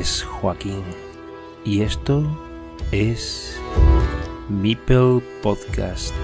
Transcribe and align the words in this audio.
Es 0.00 0.22
Joaquín 0.22 0.82
y 1.62 1.82
esto 1.82 2.24
es 2.90 3.60
Mipel 4.48 5.22
Podcast. 5.42 6.14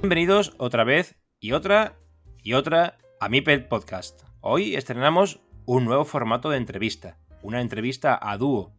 Bienvenidos 0.00 0.54
otra 0.56 0.84
vez 0.84 1.16
y 1.40 1.52
otra 1.52 1.98
y 2.42 2.54
otra 2.54 2.96
a 3.20 3.28
Mipel 3.28 3.68
Podcast. 3.68 4.22
Hoy 4.40 4.76
estrenamos 4.76 5.40
un 5.66 5.84
nuevo 5.84 6.06
formato 6.06 6.48
de 6.48 6.56
entrevista, 6.56 7.18
una 7.42 7.60
entrevista 7.60 8.18
a 8.20 8.36
dúo. 8.36 8.72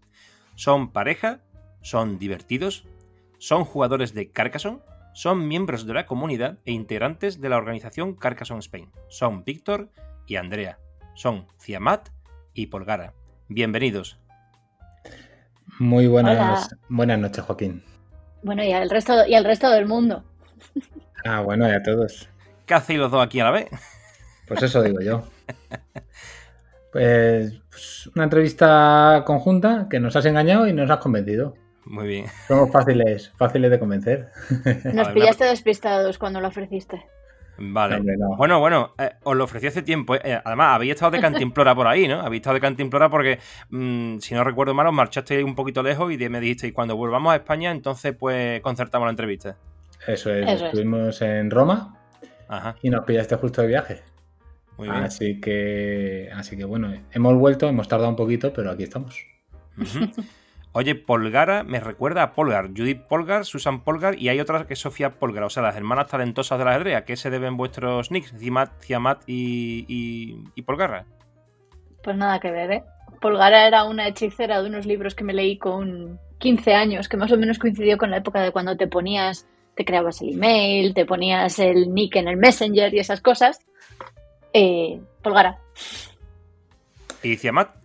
Son 0.55 0.91
pareja, 0.91 1.41
son 1.81 2.19
divertidos, 2.19 2.85
son 3.37 3.65
jugadores 3.65 4.13
de 4.13 4.31
Carcassonne, 4.31 4.79
son 5.13 5.47
miembros 5.47 5.85
de 5.85 5.93
la 5.93 6.05
comunidad 6.05 6.57
e 6.65 6.71
integrantes 6.71 7.39
de 7.39 7.49
la 7.49 7.57
organización 7.57 8.15
Carcassonne 8.15 8.59
Spain. 8.59 8.89
Son 9.09 9.43
Víctor 9.43 9.89
y 10.25 10.37
Andrea. 10.37 10.79
Son 11.15 11.45
Ciamat 11.59 12.09
y 12.53 12.67
Polgara. 12.67 13.13
Bienvenidos. 13.47 14.17
Muy 15.79 16.07
buenas, 16.07 16.75
buenas 16.89 17.19
noches, 17.19 17.43
Joaquín. 17.43 17.83
Bueno, 18.43 18.63
y 18.63 18.71
al 18.71 18.89
resto, 18.89 19.25
y 19.27 19.35
al 19.35 19.43
resto 19.43 19.69
del 19.69 19.85
mundo. 19.85 20.23
Ah, 21.25 21.39
bueno, 21.39 21.65
y 21.69 21.71
a 21.71 21.81
todos. 21.81 22.27
¿Qué 22.65 22.73
hacéis 22.73 22.99
los 22.99 23.09
dos 23.09 23.25
aquí 23.25 23.39
a 23.39 23.45
la 23.45 23.51
vez? 23.51 23.69
Pues 24.45 24.61
eso 24.61 24.81
digo 24.83 24.99
yo. 24.99 25.23
Pues, 26.93 27.59
pues, 27.69 28.09
una 28.15 28.23
entrevista 28.25 29.23
conjunta 29.25 29.87
que 29.89 29.99
nos 29.99 30.15
has 30.15 30.25
engañado 30.25 30.67
y 30.67 30.73
nos 30.73 30.89
has 30.89 30.99
convencido. 30.99 31.55
Muy 31.85 32.07
bien. 32.07 32.25
Somos 32.47 32.71
fáciles, 32.71 33.33
fáciles 33.35 33.69
de 33.71 33.79
convencer. 33.79 34.29
Nos 34.93 35.09
pillaste 35.09 35.43
despistados 35.45 36.17
cuando 36.17 36.39
lo 36.39 36.47
ofreciste. 36.47 37.03
Vale. 37.57 37.99
No. 37.99 38.35
Bueno, 38.37 38.59
bueno, 38.59 38.93
eh, 38.97 39.11
os 39.23 39.35
lo 39.35 39.43
ofrecí 39.43 39.67
hace 39.67 39.81
tiempo. 39.81 40.15
eh. 40.15 40.39
Además, 40.43 40.75
habéis 40.75 40.93
estado 40.93 41.11
de 41.11 41.19
cantimplora 41.19 41.75
por 41.75 41.87
ahí, 41.87 42.07
¿no? 42.07 42.21
Habéis 42.21 42.39
estado 42.41 42.55
de 42.55 42.61
cantimplora 42.61 43.09
porque, 43.09 43.39
mm, 43.69 44.19
si 44.19 44.33
no 44.33 44.43
recuerdo 44.43 44.73
mal, 44.73 44.87
os 44.87 44.93
marchasteis 44.93 45.43
un 45.43 45.55
poquito 45.55 45.83
lejos 45.83 46.11
y 46.13 46.17
me 46.29 46.39
dijisteis, 46.39 46.73
cuando 46.73 46.95
volvamos 46.95 47.33
a 47.33 47.37
España, 47.37 47.71
entonces 47.71 48.15
pues 48.17 48.61
concertamos 48.61 49.05
la 49.07 49.11
entrevista. 49.11 49.55
Eso 50.07 50.31
es, 50.33 50.43
Eso 50.47 50.51
es. 50.53 50.61
estuvimos 50.63 51.21
en 51.21 51.49
Roma 51.51 51.95
Ajá, 52.47 52.75
y 52.81 52.89
nos 52.89 53.05
pillaste 53.05 53.35
justo 53.35 53.61
de 53.61 53.67
viaje. 53.67 54.01
Muy 54.77 54.89
bien. 54.89 55.03
Así 55.03 55.39
que, 55.39 56.29
así 56.33 56.57
que 56.57 56.65
bueno, 56.65 56.93
hemos 57.11 57.35
vuelto, 57.35 57.67
hemos 57.67 57.87
tardado 57.87 58.09
un 58.09 58.15
poquito, 58.15 58.53
pero 58.53 58.71
aquí 58.71 58.83
estamos. 58.83 59.25
Oye, 60.75 60.95
Polgara 60.95 61.63
me 61.63 61.79
recuerda 61.79 62.23
a 62.23 62.33
Polgar, 62.33 62.69
Judith 62.75 63.01
Polgar, 63.07 63.45
Susan 63.45 63.83
Polgar 63.83 64.17
y 64.17 64.29
hay 64.29 64.39
otra 64.39 64.65
que 64.65 64.73
es 64.73 64.79
Sofía 64.79 65.19
Polgar, 65.19 65.43
o 65.43 65.49
sea, 65.49 65.61
las 65.61 65.75
hermanas 65.75 66.07
talentosas 66.07 66.57
de 66.57 66.65
la 66.65 66.71
ajedrez. 66.71 66.95
¿A 66.95 67.05
qué 67.05 67.15
se 67.15 67.29
deben 67.29 67.57
vuestros 67.57 68.09
nicks? 68.09 68.33
Ciamat, 68.39 68.81
Ciamat 68.81 69.21
y, 69.27 69.85
y, 69.87 70.43
y 70.55 70.61
Polgarra. 70.63 71.05
Pues 72.03 72.17
nada 72.17 72.39
que 72.39 72.49
ver, 72.49 72.71
¿eh? 72.71 72.83
Polgara 73.21 73.67
era 73.67 73.85
una 73.85 74.07
hechicera 74.07 74.61
de 74.61 74.67
unos 74.67 74.87
libros 74.87 75.13
que 75.13 75.23
me 75.23 75.33
leí 75.33 75.57
con 75.57 76.19
15 76.39 76.73
años, 76.73 77.07
que 77.07 77.17
más 77.17 77.31
o 77.31 77.37
menos 77.37 77.59
coincidió 77.59 77.97
con 77.97 78.09
la 78.09 78.17
época 78.17 78.41
de 78.41 78.51
cuando 78.51 78.75
te 78.75 78.87
ponías, 78.87 79.47
te 79.75 79.85
creabas 79.85 80.21
el 80.21 80.33
email, 80.33 80.93
te 80.93 81.05
ponías 81.05 81.59
el 81.59 81.93
nick 81.93 82.15
en 82.15 82.27
el 82.27 82.37
Messenger 82.37 82.93
y 82.93 82.99
esas 82.99 83.21
cosas. 83.21 83.59
Eh, 84.53 85.01
Polgara. 85.21 85.57
¿Y 87.23 87.37
Ciamat? 87.37 87.75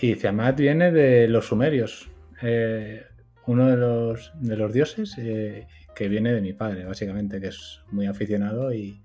Y 0.00 0.16
Tiamat 0.16 0.58
viene 0.58 0.90
de 0.90 1.28
los 1.28 1.46
sumerios, 1.46 2.10
eh, 2.42 3.04
uno 3.46 3.66
de 3.68 3.76
los, 3.76 4.32
de 4.34 4.56
los 4.56 4.72
dioses 4.72 5.16
eh, 5.18 5.66
que 5.94 6.08
viene 6.08 6.32
de 6.32 6.40
mi 6.40 6.52
padre, 6.52 6.84
básicamente, 6.84 7.40
que 7.40 7.48
es 7.48 7.80
muy 7.90 8.06
aficionado 8.06 8.74
y, 8.74 9.00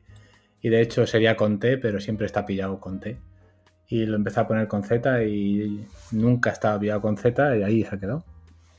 y 0.61 0.69
de 0.69 0.81
hecho 0.81 1.05
sería 1.05 1.37
con 1.37 1.59
T, 1.59 1.77
pero 1.77 1.99
siempre 1.99 2.25
está 2.25 2.45
pillado 2.45 2.79
con 2.79 2.99
T. 2.99 3.17
Y 3.87 4.05
lo 4.05 4.15
empecé 4.15 4.39
a 4.39 4.47
poner 4.47 4.67
con 4.67 4.83
Z 4.83 5.23
y 5.25 5.85
nunca 6.11 6.49
estaba 6.49 6.79
pillado 6.79 7.01
con 7.01 7.17
Z 7.17 7.57
y 7.57 7.63
ahí 7.63 7.83
se 7.83 7.95
ha 7.95 7.99
quedado. 7.99 8.23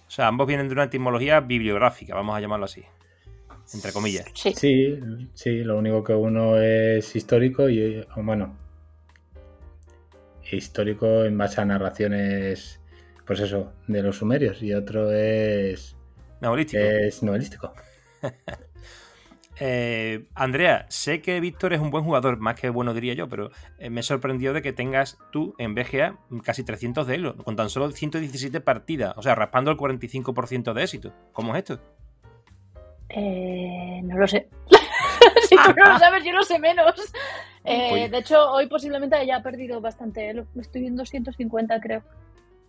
O 0.07 0.11
sea, 0.11 0.27
ambos 0.27 0.47
vienen 0.47 0.69
de 0.69 0.75
una 0.75 0.85
etimología 0.85 1.41
bibliográfica, 1.41 2.15
vamos 2.15 2.37
a 2.37 2.41
llamarlo 2.41 2.65
así. 2.65 2.83
Entre 3.75 3.93
comillas. 3.93 4.27
Sí. 4.35 4.53
Sí, 4.55 4.99
sí, 5.35 5.65
lo 5.65 5.79
único 5.79 6.05
que 6.05 6.15
uno 6.15 6.61
es 6.61 7.15
histórico 7.17 7.69
y, 7.69 8.05
bueno, 8.17 8.57
histórico 10.51 11.25
en 11.25 11.37
base 11.39 11.61
a 11.61 11.65
narraciones, 11.65 12.81
pues 13.27 13.41
eso, 13.41 13.73
de 13.87 14.03
los 14.03 14.17
sumerios 14.17 14.63
y 14.63 14.75
otro 14.75 15.13
es, 15.13 15.97
Novelístico. 16.41 16.83
es 16.83 17.23
novelístico. 17.23 17.73
Eh, 19.65 20.25
Andrea, 20.35 20.87
sé 20.89 21.21
que 21.21 21.39
Víctor 21.39 21.73
es 21.73 21.81
un 21.81 21.91
buen 21.91 22.03
jugador, 22.03 22.39
más 22.39 22.59
que 22.59 22.69
bueno 22.69 22.95
diría 22.95 23.15
yo, 23.15 23.29
pero 23.29 23.51
eh, 23.79 23.91
me 23.91 24.03
sorprendió 24.03 24.53
de 24.53 24.61
que 24.61 24.73
tengas 24.73 25.19
tú 25.31 25.55
en 25.59 25.75
BGA 25.77 26.19
casi 26.43 26.65
300 26.65 27.07
de 27.07 27.15
elo, 27.15 27.37
con 27.37 27.55
tan 27.55 27.71
solo 27.71 27.89
117 27.93 28.61
partidas, 28.61 29.15
o 29.17 29.23
sea, 29.23 29.37
raspando 29.37 29.71
el 29.71 29.77
45% 29.77 30.73
de 30.73 30.83
éxito. 30.83 31.13
¿Cómo 31.33 31.55
es 31.55 31.59
esto? 31.59 31.81
Eh, 33.15 34.01
no 34.05 34.17
lo 34.19 34.27
sé. 34.27 34.49
si 35.49 35.57
tú 35.57 35.75
no 35.77 35.93
lo 35.93 35.99
sabes, 35.99 36.25
yo 36.25 36.33
lo 36.33 36.43
sé 36.43 36.59
menos. 36.59 36.95
Eh, 37.65 38.09
de 38.09 38.19
hecho, 38.19 38.51
hoy 38.51 38.67
posiblemente 38.67 39.17
haya 39.17 39.41
perdido 39.43 39.81
bastante. 39.81 40.33
Lo- 40.35 40.47
Estoy 40.61 40.87
en 40.87 40.97
250, 40.97 41.81
creo. 41.81 42.03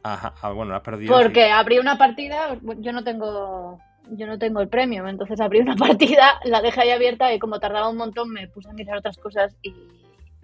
Ajá, 0.03 0.33
ah, 0.41 0.51
bueno, 0.51 0.75
has 0.75 0.81
perdido. 0.81 1.15
Porque 1.17 1.49
abrí 1.49 1.79
una 1.79 1.97
partida, 1.97 2.57
yo 2.79 2.91
no 2.91 3.03
tengo 3.03 3.79
yo 4.09 4.27
no 4.27 4.37
tengo 4.37 4.59
el 4.59 4.67
premium, 4.67 5.07
entonces 5.07 5.39
abrí 5.39 5.59
una 5.61 5.75
partida, 5.77 6.39
la 6.43 6.61
dejé 6.61 6.81
ahí 6.81 6.91
abierta 6.91 7.33
y 7.33 7.39
como 7.39 7.59
tardaba 7.61 7.87
un 7.87 7.95
montón 7.95 8.29
me 8.31 8.49
puse 8.49 8.69
a 8.69 8.73
mirar 8.73 8.97
otras 8.97 9.17
cosas 9.17 9.55
y, 9.61 9.73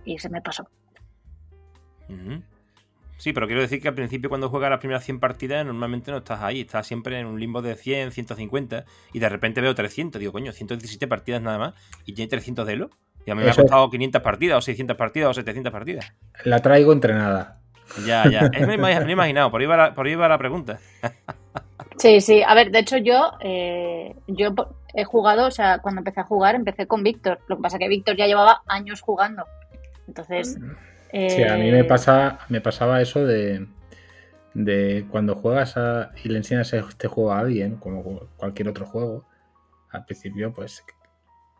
y 0.05 0.17
se 0.17 0.29
me 0.29 0.41
pasó. 0.41 0.65
Ujú. 2.07 2.41
Sí, 3.19 3.33
pero 3.33 3.47
quiero 3.47 3.61
decir 3.61 3.81
que 3.81 3.89
al 3.89 3.95
principio 3.95 4.29
cuando 4.29 4.47
juegas 4.47 4.69
las 4.69 4.79
primeras 4.79 5.03
100 5.03 5.19
partidas 5.19 5.65
normalmente 5.65 6.09
no 6.09 6.19
estás 6.19 6.41
ahí, 6.41 6.61
estás 6.61 6.87
siempre 6.87 7.19
en 7.19 7.27
un 7.27 7.37
limbo 7.37 7.61
de 7.61 7.75
100, 7.75 8.13
150 8.13 8.85
y 9.11 9.19
de 9.19 9.27
repente 9.27 9.59
veo 9.59 9.75
300, 9.75 10.17
digo, 10.19 10.31
coño, 10.31 10.53
117 10.53 11.05
partidas 11.05 11.41
nada 11.41 11.57
más 11.57 11.73
y 12.05 12.13
tiene 12.13 12.29
300 12.29 12.65
de 12.65 12.73
elo. 12.73 12.89
Y 13.25 13.31
a 13.31 13.35
mí 13.35 13.41
me 13.41 13.47
ha 13.47 13.51
Eso 13.51 13.61
es. 13.61 13.65
costado 13.65 13.89
500 13.89 14.21
partidas 14.21 14.57
o 14.57 14.61
600 14.61 14.95
partidas 14.95 15.31
o 15.31 15.33
700 15.33 15.71
partidas. 15.71 16.13
La 16.45 16.61
traigo 16.61 16.93
entrenada. 16.93 17.59
Ya, 18.05 18.23
ya. 18.29 18.49
Es 18.53 18.65
me, 18.65 18.75
he 18.75 19.11
imaginado, 19.11 19.51
por 19.51 19.59
ahí 19.59 19.67
va 19.67 19.75
la, 19.75 19.93
por 19.93 20.07
ahí 20.07 20.15
va 20.15 20.27
la 20.29 20.37
pregunta. 20.37 20.79
Sí, 21.97 22.21
sí, 22.21 22.41
a 22.41 22.53
ver, 22.55 22.71
de 22.71 22.79
hecho 22.79 22.95
yo, 22.95 23.33
eh, 23.41 24.15
yo 24.27 24.53
he 24.93 25.03
jugado, 25.03 25.47
o 25.47 25.51
sea, 25.51 25.79
cuando 25.79 25.99
empecé 25.99 26.21
a 26.21 26.23
jugar 26.23 26.55
empecé 26.55 26.87
con 26.87 27.03
Víctor, 27.03 27.39
lo 27.47 27.57
que 27.57 27.61
pasa 27.61 27.77
que 27.77 27.89
Víctor 27.89 28.15
ya 28.15 28.25
llevaba 28.25 28.61
años 28.67 29.01
jugando, 29.01 29.43
entonces... 30.07 30.57
Sí, 31.11 31.43
a 31.43 31.55
mí 31.57 31.67
eh, 31.69 31.71
me, 31.71 31.83
pasa, 31.85 32.39
me 32.49 32.61
pasaba 32.61 33.01
eso 33.01 33.25
de, 33.25 33.67
de 34.53 35.05
cuando 35.09 35.35
juegas 35.35 35.75
a- 35.77 36.11
y 36.23 36.29
le 36.29 36.37
enseñas 36.37 36.71
este 36.73 37.07
juego 37.07 37.33
a 37.33 37.39
alguien, 37.39 37.77
como 37.77 38.03
cualquier 38.37 38.69
otro 38.69 38.85
juego, 38.85 39.25
al 39.91 40.05
principio 40.05 40.53
pues, 40.53 40.83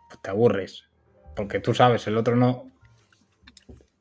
pues 0.08 0.22
te 0.22 0.30
aburres, 0.30 0.86
porque 1.36 1.60
tú 1.60 1.74
sabes, 1.74 2.06
el 2.08 2.18
otro 2.18 2.36
no. 2.36 2.72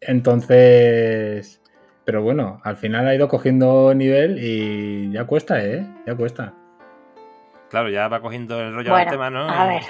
Entonces, 0.01 1.61
pero 2.05 2.23
bueno, 2.23 2.61
al 2.65 2.77
final 2.77 3.07
ha 3.09 3.15
ido 3.15 3.29
cogiendo 3.29 3.93
nivel 3.95 4.39
y 4.41 5.11
ya 5.13 5.25
cuesta, 5.27 5.65
¿eh? 5.65 5.87
Ya 6.07 6.15
cuesta. 6.15 6.55
Claro, 7.71 7.91
ya 7.91 8.09
va 8.09 8.21
cogiendo 8.21 8.61
el 8.61 8.75
rollo 8.75 8.91
Bueno, 8.91 9.05
del 9.11 9.11
tema, 9.11 9.31
¿no? 9.31 9.49
a 9.49 9.67
ver, 9.67 9.83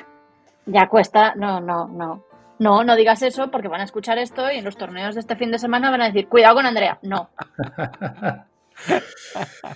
ya 0.67 0.89
cuesta, 0.89 1.35
no, 1.37 1.61
no, 1.61 1.87
no. 1.89 2.25
No, 2.59 2.83
no 2.85 2.97
digas 2.97 3.23
eso 3.23 3.51
porque 3.51 3.69
van 3.69 3.81
a 3.81 3.85
escuchar 3.85 4.19
esto 4.19 4.51
y 4.51 4.57
en 4.59 4.65
los 4.65 4.77
torneos 4.77 5.15
de 5.15 5.21
este 5.21 5.37
fin 5.37 5.51
de 5.51 5.59
semana 5.59 5.91
van 5.91 6.03
a 6.03 6.07
decir, 6.07 6.27
cuidado 6.29 6.57
con 6.57 6.67
Andrea. 6.67 6.99
No, 7.03 7.31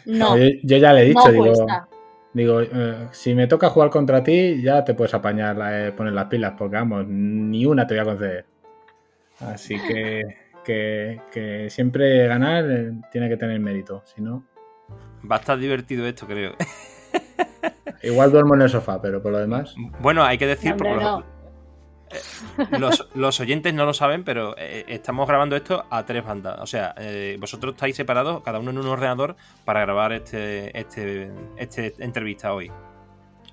no, 0.06 0.36
yo, 0.36 0.44
yo 0.62 0.76
ya 0.78 0.92
le 0.92 1.02
he 1.02 1.04
dicho, 1.06 1.20
no 1.26 1.32
digo, 1.32 1.44
cuesta. 1.44 1.88
Digo, 2.34 2.60
eh, 2.62 3.08
si 3.12 3.34
me 3.34 3.46
toca 3.46 3.68
jugar 3.68 3.90
contra 3.90 4.22
ti, 4.22 4.62
ya 4.62 4.84
te 4.84 4.94
puedes 4.94 5.12
apañar, 5.14 5.56
eh, 5.70 5.92
poner 5.92 6.14
las 6.14 6.26
pilas, 6.26 6.54
porque 6.56 6.76
vamos, 6.76 7.04
ni 7.06 7.66
una 7.66 7.86
te 7.86 7.94
voy 7.94 8.00
a 8.00 8.04
conceder. 8.04 8.46
Así 9.40 9.76
que, 9.86 10.22
que, 10.64 11.20
que 11.30 11.68
siempre 11.68 12.26
ganar 12.26 12.64
eh, 12.70 12.92
tiene 13.10 13.28
que 13.28 13.36
tener 13.36 13.60
mérito. 13.60 14.02
Si 14.06 14.22
no, 14.22 14.44
Va 15.30 15.36
a 15.36 15.38
estar 15.40 15.58
divertido 15.58 16.06
esto, 16.06 16.26
creo. 16.26 16.54
igual 18.02 18.32
duermo 18.32 18.54
en 18.54 18.62
el 18.62 18.70
sofá, 18.70 19.00
pero 19.00 19.22
por 19.22 19.32
lo 19.32 19.38
demás. 19.38 19.74
Bueno, 20.00 20.24
hay 20.24 20.38
que 20.38 20.46
decir, 20.46 20.70
No, 20.70 20.74
hombre, 20.74 20.88
porque 20.90 21.04
los- 21.04 21.12
no. 21.12 21.20
los, 21.20 21.31
los 23.14 23.40
oyentes 23.40 23.74
no 23.74 23.84
lo 23.84 23.94
saben, 23.94 24.24
pero 24.24 24.54
eh, 24.58 24.84
estamos 24.88 25.26
grabando 25.26 25.56
esto 25.56 25.84
a 25.90 26.04
tres 26.04 26.24
bandas. 26.24 26.58
O 26.60 26.66
sea, 26.66 26.94
eh, 26.98 27.36
vosotros 27.40 27.74
estáis 27.74 27.96
separados, 27.96 28.42
cada 28.42 28.58
uno 28.58 28.70
en 28.70 28.78
un 28.78 28.86
ordenador, 28.86 29.36
para 29.64 29.80
grabar 29.80 30.12
este, 30.12 30.78
este, 30.78 31.30
este 31.56 31.94
entrevista 31.98 32.52
hoy. 32.52 32.70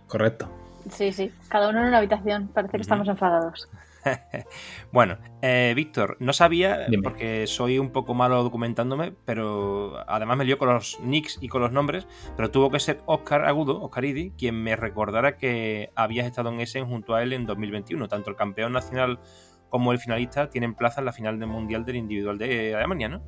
Correcto. 0.07 0.49
Sí, 0.89 1.11
sí, 1.11 1.31
cada 1.49 1.69
uno 1.69 1.79
en 1.79 1.87
una 1.87 1.97
habitación, 1.99 2.47
parece 2.47 2.77
que 2.77 2.81
estamos 2.81 3.07
enfadados. 3.07 3.67
bueno, 4.91 5.17
eh, 5.41 5.73
Víctor, 5.75 6.17
no 6.19 6.33
sabía, 6.33 6.87
porque 7.03 7.47
soy 7.47 7.79
un 7.79 7.91
poco 7.91 8.13
malo 8.13 8.41
documentándome, 8.43 9.13
pero 9.25 10.03
además 10.07 10.37
me 10.37 10.45
lío 10.45 10.57
con 10.57 10.69
los 10.69 10.99
nicks 11.01 11.37
y 11.41 11.47
con 11.47 11.61
los 11.61 11.71
nombres, 11.71 12.07
pero 12.35 12.51
tuvo 12.51 12.69
que 12.69 12.79
ser 12.79 13.01
Oscar 13.05 13.45
Agudo, 13.45 13.81
Oscar 13.81 14.05
Idi, 14.05 14.31
quien 14.31 14.61
me 14.61 14.75
recordara 14.75 15.37
que 15.37 15.91
habías 15.95 16.27
estado 16.27 16.49
en 16.49 16.59
Essen 16.59 16.85
junto 16.85 17.15
a 17.15 17.23
él 17.23 17.33
en 17.33 17.45
2021. 17.45 18.07
Tanto 18.07 18.29
el 18.29 18.35
campeón 18.35 18.73
nacional 18.73 19.19
como 19.69 19.91
el 19.91 19.99
finalista 19.99 20.49
tienen 20.49 20.73
plaza 20.73 21.01
en 21.01 21.05
la 21.05 21.13
final 21.13 21.39
del 21.39 21.47
Mundial 21.47 21.85
del 21.85 21.97
Individual 21.97 22.37
de 22.37 22.75
Alemania, 22.75 23.09
¿no? 23.09 23.21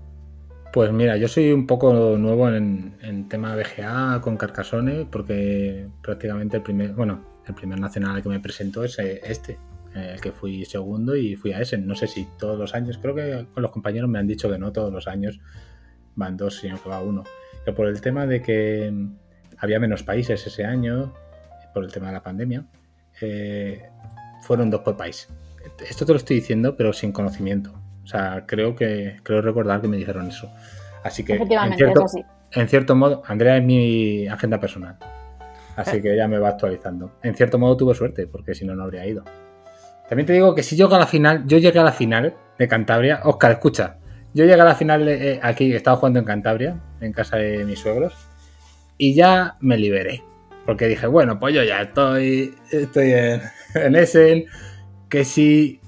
Pues 0.73 0.91
mira, 0.94 1.18
yo 1.18 1.27
soy 1.27 1.51
un 1.51 1.68
poco 1.68 2.18
nuevo 2.18 2.47
en, 2.50 2.97
en 3.01 3.27
tema 3.27 3.56
BGA 3.56 4.21
con 4.21 4.38
Carcassonne, 4.38 5.06
porque 5.06 5.85
prácticamente 6.01 6.57
el 6.57 6.63
primer, 6.63 6.94
bueno, 6.94 7.25
el 7.45 7.53
primer 7.53 7.79
nacional 7.79 8.23
que 8.23 8.29
me 8.29 8.39
presentó 8.39 8.83
es 8.83 8.97
eh, 9.00 9.19
este, 9.25 9.57
el 9.93 10.21
que 10.21 10.31
fui 10.31 10.65
segundo 10.65 11.15
y 11.15 11.35
fui 11.35 11.53
a 11.53 11.59
ese. 11.59 11.77
No 11.77 11.95
sé 11.95 12.07
si 12.07 12.27
todos 12.38 12.57
los 12.57 12.73
años, 12.73 12.97
creo 13.01 13.15
que 13.15 13.45
con 13.53 13.61
los 13.61 13.71
compañeros 13.71 14.09
me 14.09 14.19
han 14.19 14.27
dicho 14.27 14.49
que 14.49 14.57
no 14.57 14.71
todos 14.71 14.91
los 14.91 15.07
años 15.07 15.39
van 16.15 16.38
dos, 16.38 16.57
sino 16.57 16.81
que 16.81 16.89
va 16.89 17.01
uno. 17.01 17.23
Que 17.65 17.73
por 17.73 17.88
el 17.88 18.01
tema 18.01 18.25
de 18.25 18.41
que 18.41 18.93
había 19.57 19.79
menos 19.79 20.03
países 20.03 20.45
ese 20.45 20.65
año, 20.65 21.13
por 21.73 21.83
el 21.83 21.91
tema 21.91 22.07
de 22.07 22.13
la 22.13 22.23
pandemia, 22.23 22.65
eh, 23.21 23.89
fueron 24.41 24.69
dos 24.69 24.81
por 24.81 24.97
país. 24.97 25.27
Esto 25.88 26.05
te 26.05 26.13
lo 26.13 26.17
estoy 26.17 26.37
diciendo, 26.37 26.75
pero 26.75 26.94
sin 26.94 27.11
conocimiento. 27.11 27.73
O 28.03 28.07
sea, 28.07 28.45
creo 28.47 28.75
que 28.75 29.19
creo 29.23 29.41
recordar 29.41 29.81
que 29.81 29.87
me 29.87 29.97
dijeron 29.97 30.27
eso. 30.27 30.51
Así 31.03 31.23
que, 31.23 31.35
en 31.35 31.75
cierto, 31.75 32.05
en 32.51 32.67
cierto 32.67 32.95
modo, 32.95 33.23
Andrea 33.25 33.57
es 33.57 33.63
mi 33.63 34.27
agenda 34.27 34.59
personal. 34.59 34.97
Así 35.75 36.01
que 36.01 36.15
ya 36.15 36.27
me 36.27 36.39
va 36.39 36.49
actualizando. 36.49 37.11
En 37.23 37.35
cierto 37.35 37.57
modo 37.59 37.77
tuve 37.77 37.95
suerte, 37.95 38.27
porque 38.27 38.55
si 38.55 38.65
no, 38.65 38.75
no 38.75 38.83
habría 38.83 39.05
ido. 39.05 39.23
También 40.11 40.27
te 40.27 40.33
digo 40.33 40.53
que 40.53 40.61
si 40.61 40.75
yo 40.75 40.93
a 40.93 40.99
la 40.99 41.07
final, 41.07 41.47
yo 41.47 41.57
llegué 41.57 41.79
a 41.79 41.85
la 41.85 41.93
final 41.93 42.35
de 42.59 42.67
Cantabria. 42.67 43.21
Oscar, 43.23 43.53
escucha, 43.53 43.95
yo 44.33 44.43
llegué 44.43 44.59
a 44.59 44.65
la 44.65 44.75
final 44.75 45.07
eh, 45.07 45.39
aquí, 45.41 45.73
estaba 45.73 45.95
jugando 45.95 46.19
en 46.19 46.25
Cantabria, 46.25 46.81
en 46.99 47.13
casa 47.13 47.37
de 47.37 47.63
mis 47.63 47.79
suegros, 47.79 48.13
y 48.97 49.15
ya 49.15 49.55
me 49.61 49.77
liberé. 49.77 50.21
Porque 50.65 50.89
dije, 50.89 51.07
bueno, 51.07 51.39
pues 51.39 51.55
yo 51.55 51.63
ya 51.63 51.83
estoy, 51.83 52.53
estoy 52.71 53.13
en, 53.13 53.41
en 53.73 53.95
Essen, 53.95 54.43
que 55.07 55.23
si 55.23 55.79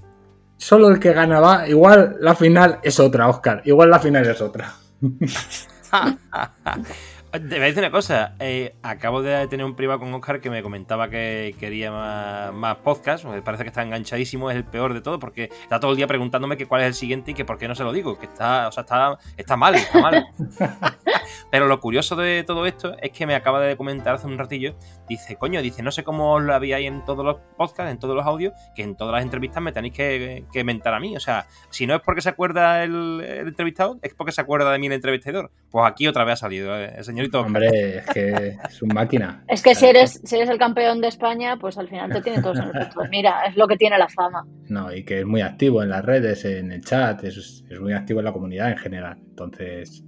solo 0.55 0.87
el 0.87 1.01
que 1.01 1.11
gana 1.11 1.41
va, 1.41 1.67
igual 1.67 2.15
la 2.21 2.33
final 2.33 2.79
es 2.81 3.01
otra, 3.01 3.27
Oscar, 3.27 3.61
igual 3.65 3.89
la 3.89 3.99
final 3.99 4.25
es 4.25 4.39
otra. 4.39 4.71
Te 7.33 7.39
voy 7.39 7.57
a 7.57 7.61
decir 7.61 7.79
una 7.79 7.89
cosa. 7.89 8.35
Eh, 8.39 8.75
acabo 8.83 9.23
de 9.23 9.47
tener 9.47 9.65
un 9.65 9.75
privado 9.75 9.99
con 9.99 10.13
Oscar 10.13 10.39
que 10.39 10.51
me 10.51 10.61
comentaba 10.61 11.09
que 11.09 11.55
quería 11.59 11.89
más, 11.89 12.53
más 12.53 12.77
podcast. 12.77 13.25
Parece 13.43 13.63
que 13.63 13.69
está 13.69 13.81
enganchadísimo, 13.81 14.51
es 14.51 14.55
el 14.55 14.65
peor 14.65 14.93
de 14.93 15.01
todo, 15.01 15.17
porque 15.17 15.45
está 15.45 15.79
todo 15.79 15.89
el 15.89 15.97
día 15.97 16.05
preguntándome 16.05 16.57
que 16.57 16.67
cuál 16.67 16.81
es 16.81 16.87
el 16.89 16.93
siguiente 16.93 17.31
y 17.31 17.33
que 17.33 17.43
por 17.43 17.57
qué 17.57 17.67
no 17.67 17.73
se 17.73 17.83
lo 17.83 17.91
digo. 17.91 18.19
Que 18.19 18.27
está, 18.27 18.67
o 18.67 18.71
sea, 18.71 18.81
está, 18.81 19.17
está 19.35 19.57
mal, 19.57 19.73
está 19.73 19.99
mal. 19.99 20.27
Pero 21.51 21.67
lo 21.67 21.79
curioso 21.79 22.15
de 22.15 22.43
todo 22.43 22.65
esto 22.65 22.95
es 23.01 23.11
que 23.11 23.25
me 23.25 23.35
acaba 23.35 23.61
de 23.61 23.75
comentar 23.77 24.15
hace 24.15 24.27
un 24.27 24.37
ratillo. 24.37 24.75
Dice, 25.07 25.35
coño, 25.35 25.61
dice, 25.61 25.83
no 25.83 25.91
sé 25.91 26.03
cómo 26.03 26.39
lo 26.39 26.53
habíais 26.53 26.87
en 26.87 27.03
todos 27.05 27.25
los 27.25 27.37
podcasts, 27.57 27.91
en 27.91 27.99
todos 27.99 28.15
los 28.15 28.25
audios, 28.25 28.53
que 28.75 28.83
en 28.83 28.95
todas 28.95 29.13
las 29.13 29.23
entrevistas 29.23 29.61
me 29.61 29.71
tenéis 29.71 29.93
que, 29.93 30.45
que 30.51 30.63
mentar 30.63 30.93
a 30.93 30.99
mí. 30.99 31.15
O 31.15 31.19
sea, 31.19 31.47
si 31.69 31.87
no 31.87 31.95
es 31.95 32.01
porque 32.01 32.21
se 32.21 32.29
acuerda 32.29 32.83
el, 32.83 33.21
entrevistado, 33.21 33.99
es 34.01 34.13
porque 34.13 34.31
se 34.31 34.41
acuerda 34.41 34.71
de 34.71 34.79
mí 34.79 34.87
el 34.87 34.93
entrevistador. 34.93 35.51
Pues 35.69 35.85
aquí 35.85 36.07
otra 36.07 36.23
vez 36.23 36.33
ha 36.33 36.37
salido 36.37 36.77
eh, 36.77 36.93
el 36.97 37.03
señor 37.03 37.29
Hombre, 37.33 37.97
es 37.97 38.05
que 38.07 38.57
es 38.69 38.81
un 38.81 38.89
máquina. 38.89 39.43
Es 39.47 39.61
que 39.61 39.75
si 39.75 39.85
eres, 39.85 40.21
si 40.23 40.35
eres 40.35 40.49
el 40.49 40.57
campeón 40.57 41.01
de 41.01 41.07
España, 41.07 41.57
pues 41.57 41.77
al 41.77 41.87
final 41.87 42.11
te 42.11 42.21
tiene 42.21 42.41
todos 42.41 42.57
en 42.57 42.65
el 42.65 42.89
pues 42.93 43.09
Mira, 43.11 43.45
es 43.45 43.55
lo 43.55 43.67
que 43.67 43.77
tiene 43.77 43.97
la 43.97 44.07
fama. 44.07 44.45
No, 44.67 44.93
y 44.93 45.03
que 45.03 45.19
es 45.19 45.25
muy 45.25 45.41
activo 45.41 45.83
en 45.83 45.89
las 45.89 46.03
redes, 46.03 46.45
en 46.45 46.71
el 46.71 46.83
chat, 46.83 47.23
es, 47.23 47.63
muy 47.79 47.93
activo 47.93 48.19
en 48.19 48.25
la 48.25 48.33
comunidad 48.33 48.71
en 48.71 48.77
general. 48.77 49.17
Entonces, 49.29 50.03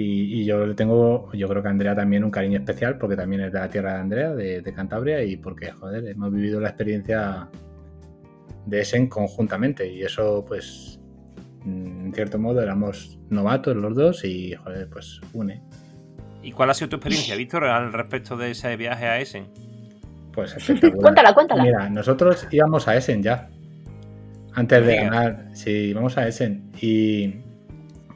y, 0.00 0.44
yo 0.44 0.64
le 0.66 0.74
tengo, 0.74 1.30
yo 1.32 1.48
creo 1.48 1.62
que 1.62 1.68
a 1.68 1.70
Andrea 1.70 1.94
también 1.94 2.22
un 2.22 2.30
cariño 2.30 2.58
especial, 2.58 2.98
porque 2.98 3.16
también 3.16 3.42
es 3.42 3.52
de 3.52 3.58
la 3.58 3.68
tierra 3.68 3.94
de 3.94 4.00
Andrea, 4.00 4.34
de, 4.34 4.60
de 4.60 4.72
Cantabria, 4.72 5.22
y 5.24 5.36
porque, 5.36 5.72
joder, 5.72 6.06
hemos 6.06 6.32
vivido 6.32 6.60
la 6.60 6.68
experiencia 6.68 7.48
de 8.66 8.80
Essen 8.80 9.08
conjuntamente, 9.08 9.92
y 9.92 10.02
eso, 10.02 10.44
pues, 10.46 11.00
en 11.64 12.12
cierto 12.14 12.38
modo 12.38 12.62
éramos 12.62 13.18
novatos 13.28 13.76
los 13.76 13.94
dos 13.94 14.24
y 14.24 14.54
joder, 14.54 14.88
pues 14.88 15.20
une. 15.32 15.60
¿Y 16.42 16.52
cuál 16.52 16.70
ha 16.70 16.74
sido 16.74 16.90
tu 16.90 16.96
experiencia, 16.96 17.36
Víctor, 17.36 17.64
al 17.64 17.92
respecto 17.92 18.36
de 18.36 18.52
ese 18.52 18.76
viaje 18.76 19.06
a 19.06 19.20
Essen? 19.20 19.48
Pues 20.32 20.56
espectacular. 20.56 20.96
cuéntala, 21.02 21.34
cuéntala. 21.34 21.62
Mira, 21.62 21.90
nosotros 21.90 22.46
íbamos 22.50 22.86
a 22.88 22.96
Essen 22.96 23.22
ya. 23.22 23.50
Antes 24.54 24.86
de 24.86 24.96
ganar, 24.96 25.48
sí, 25.52 25.70
íbamos 25.70 26.16
a 26.16 26.26
Essen. 26.26 26.70
Y 26.80 27.34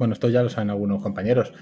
bueno, 0.03 0.15
esto 0.15 0.29
ya 0.29 0.43
lo 0.43 0.49
saben 0.49 0.71
algunos 0.71 1.01
compañeros. 1.01 1.53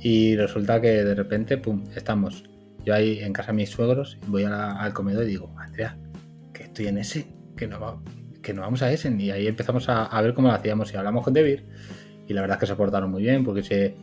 Y 0.00 0.36
resulta 0.36 0.80
que 0.80 1.04
de 1.04 1.14
repente, 1.16 1.58
pum, 1.58 1.84
estamos. 1.96 2.44
Yo 2.84 2.94
ahí 2.94 3.18
en 3.18 3.32
casa 3.32 3.48
de 3.48 3.56
mis 3.56 3.70
suegros, 3.70 4.18
voy 4.28 4.44
al 4.44 4.92
comedor 4.92 5.24
y 5.24 5.28
digo, 5.28 5.52
Andrea, 5.58 5.98
que 6.52 6.62
estoy 6.62 6.86
en 6.86 6.98
Essen, 6.98 7.26
que 7.56 7.66
no, 7.66 8.04
que 8.40 8.54
no 8.54 8.62
vamos 8.62 8.82
a 8.82 8.92
Essen. 8.92 9.20
Y 9.20 9.32
ahí 9.32 9.48
empezamos 9.48 9.88
a, 9.88 10.20
ver 10.22 10.32
cómo 10.32 10.46
lo 10.46 10.54
hacíamos. 10.54 10.94
Y 10.94 10.96
hablamos 10.96 11.24
con 11.24 11.34
David. 11.34 11.60
Y 12.28 12.34
la 12.34 12.40
verdad 12.42 12.56
es 12.56 12.60
que 12.60 12.66
se 12.66 12.76
portaron 12.76 13.10
muy 13.10 13.22
bien, 13.22 13.44
porque 13.44 13.64
se 13.64 13.96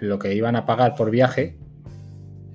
lo 0.00 0.18
que 0.18 0.34
iban 0.34 0.56
a 0.56 0.66
pagar 0.66 0.96
por 0.96 1.10
viaje, 1.10 1.56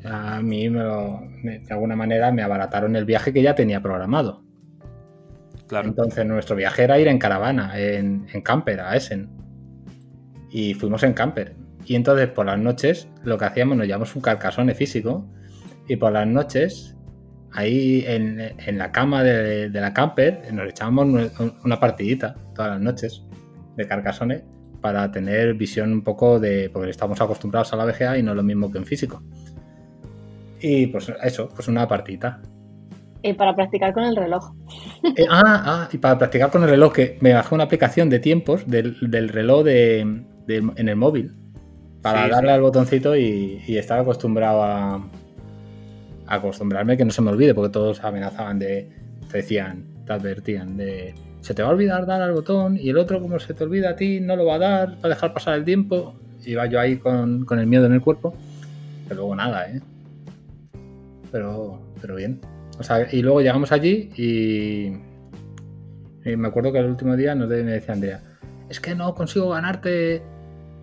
a 0.04 0.42
mí 0.42 0.68
de 0.68 1.68
alguna 1.70 1.96
manera 1.96 2.32
me 2.32 2.42
abarataron 2.42 2.98
el 2.98 3.06
viaje 3.06 3.32
que 3.32 3.42
ya 3.42 3.56
tenía 3.56 3.82
programado. 3.82 4.44
Claro. 5.68 5.88
Entonces 5.88 6.26
nuestro 6.26 6.56
viaje 6.56 6.84
era 6.84 7.00
ir 7.00 7.08
en 7.08 7.18
caravana, 7.18 7.80
en, 7.80 8.26
camper, 8.44 8.82
a 8.82 8.96
Essen. 8.96 9.30
Y 10.50 10.74
fuimos 10.74 11.04
en 11.04 11.14
camper. 11.14 11.56
Y 11.86 11.96
entonces 11.96 12.28
por 12.30 12.46
las 12.46 12.60
noches 12.60 13.08
lo 13.24 13.38
que 13.38 13.46
hacíamos, 13.46 13.78
nos 13.78 13.88
llevamos 13.88 14.16
un 14.16 14.22
carcasone 14.22 14.74
físico 14.76 15.28
y 15.88 15.96
por 15.96 16.12
las 16.12 16.28
noches, 16.28 16.96
ahí 17.52 18.04
en, 18.06 18.78
la 18.78 18.92
cama 18.92 19.24
de, 19.24 19.70
de, 19.70 19.82
la 19.82 19.94
camper, 19.94 20.54
nos 20.54 20.70
echábamos 20.70 21.32
una 21.64 21.80
partidita 21.80 22.36
todas 22.54 22.72
las 22.72 22.82
noches 22.82 23.24
de 23.76 23.88
carcasone 23.88 24.44
para 24.82 25.12
tener 25.12 25.54
visión 25.54 25.92
un 25.92 26.04
poco 26.04 26.40
de. 26.40 26.70
porque 26.72 26.90
estamos 26.90 27.20
acostumbrados 27.22 27.74
a 27.74 27.76
la 27.76 27.86
VGA 27.86 28.18
y 28.18 28.24
no 28.24 28.32
es 28.32 28.38
lo 28.38 28.44
mismo 28.44 28.72
que 28.72 28.78
en 28.78 28.86
físico. 28.86 29.24
Y 30.62 30.88
pues 30.88 31.12
eso, 31.24 31.50
pues 31.50 31.68
una 31.68 31.88
partita. 31.88 32.42
Y 33.22 33.34
para 33.34 33.56
practicar 33.56 33.94
con 33.94 34.04
el 34.04 34.16
reloj. 34.16 34.54
Eh, 35.16 35.26
ah, 35.30 35.64
ah, 35.66 35.90
y 35.92 35.98
para 35.98 36.18
practicar 36.18 36.52
con 36.52 36.64
el 36.64 36.70
reloj, 36.70 36.94
que 36.94 37.18
me 37.22 37.34
bajé 37.34 37.56
una 37.56 37.66
aplicación 37.66 38.10
de 38.10 38.20
tiempos 38.20 38.66
del, 38.68 38.96
reloj 39.30 39.64
de, 39.64 40.24
en 40.58 40.90
el 40.90 40.96
móvil 40.96 41.34
para 42.02 42.28
darle 42.28 42.52
al 42.52 42.62
botoncito 42.62 43.16
y, 43.16 43.62
y, 43.68 43.78
estar 43.78 44.00
acostumbrado 44.00 44.64
a, 44.64 44.96
a, 44.96 46.36
acostumbrarme 46.36 46.96
que 46.96 47.04
no 47.04 47.12
se 47.12 47.22
me 47.22 47.32
olvide, 47.32 47.54
porque 47.54 47.72
todos 47.72 48.04
amenazaban 48.04 48.58
de, 48.58 48.90
te 49.30 49.38
decían, 49.38 49.86
te 50.06 50.14
advertían 50.14 50.78
de 50.78 51.14
se 51.42 51.54
te 51.54 51.64
va 51.64 51.70
a 51.70 51.72
olvidar 51.72 52.06
dar 52.06 52.22
al 52.22 52.34
botón 52.34 52.78
y 52.78 52.90
el 52.90 52.98
otro 52.98 53.22
como 53.22 53.40
se 53.40 53.54
te 53.54 53.64
olvida 53.64 53.92
a 53.92 53.96
ti 53.96 54.20
no 54.20 54.36
lo 54.36 54.46
va 54.46 54.56
a 54.56 54.60
dar, 54.60 54.90
va 54.96 55.04
a 55.04 55.10
dejar 55.10 55.34
pasar 55.34 55.56
el 55.56 55.66
tiempo. 55.66 56.16
Y 56.44 56.56
va 56.56 56.66
yo 56.68 56.80
ahí 56.80 56.98
con, 56.98 57.46
el 57.50 57.68
miedo 57.68 57.86
en 57.86 57.94
el 57.94 58.02
cuerpo. 58.02 58.34
Pero 59.08 59.22
luego 59.22 59.36
nada, 59.36 59.70
¿eh? 59.70 59.82
Pero, 61.32 61.82
pero 62.02 62.16
bien. 62.16 62.40
O 62.80 62.84
sea, 62.84 63.08
y 63.12 63.22
luego 63.22 63.42
llegamos 63.42 63.72
allí 63.72 64.10
y, 64.16 64.94
me 66.36 66.48
acuerdo 66.48 66.72
que 66.72 66.80
el 66.80 66.86
último 66.86 67.16
día 67.16 67.36
nos 67.36 67.50
me 67.50 67.56
decía 67.64 67.94
Andrea, 67.94 68.22
es 68.70 68.80
que 68.80 68.96
no 68.96 69.16
consigo 69.16 69.50
ganarte 69.50 70.22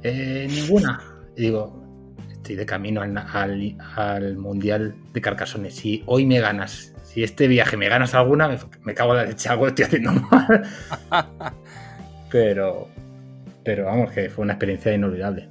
eh, 0.06 0.48
ninguna. 0.48 1.00
Y 1.36 1.42
digo, 1.42 1.82
estoy 2.30 2.56
de 2.56 2.66
camino 2.66 3.02
al, 3.02 3.76
al, 3.96 4.36
Mundial 4.36 4.94
de 5.12 5.20
Carcasones. 5.20 5.74
Si 5.74 6.02
hoy 6.06 6.26
me 6.26 6.40
ganas 6.40 6.92
si 7.04 7.22
este 7.22 7.48
viaje 7.48 7.78
me 7.78 7.88
ganas 7.88 8.14
alguna, 8.14 8.46
me, 8.82 8.94
cago 8.94 9.12
en 9.12 9.16
la 9.16 9.24
leche, 9.24 9.48
algo 9.48 9.66
estoy 9.68 9.86
haciendo 9.86 10.12
mal. 10.30 10.62
pero, 12.30 12.88
pero 13.64 13.86
vamos, 13.86 14.12
que 14.12 14.28
fue 14.28 14.44
una 14.44 14.52
experiencia 14.52 14.92
inolvidable. 14.92 15.48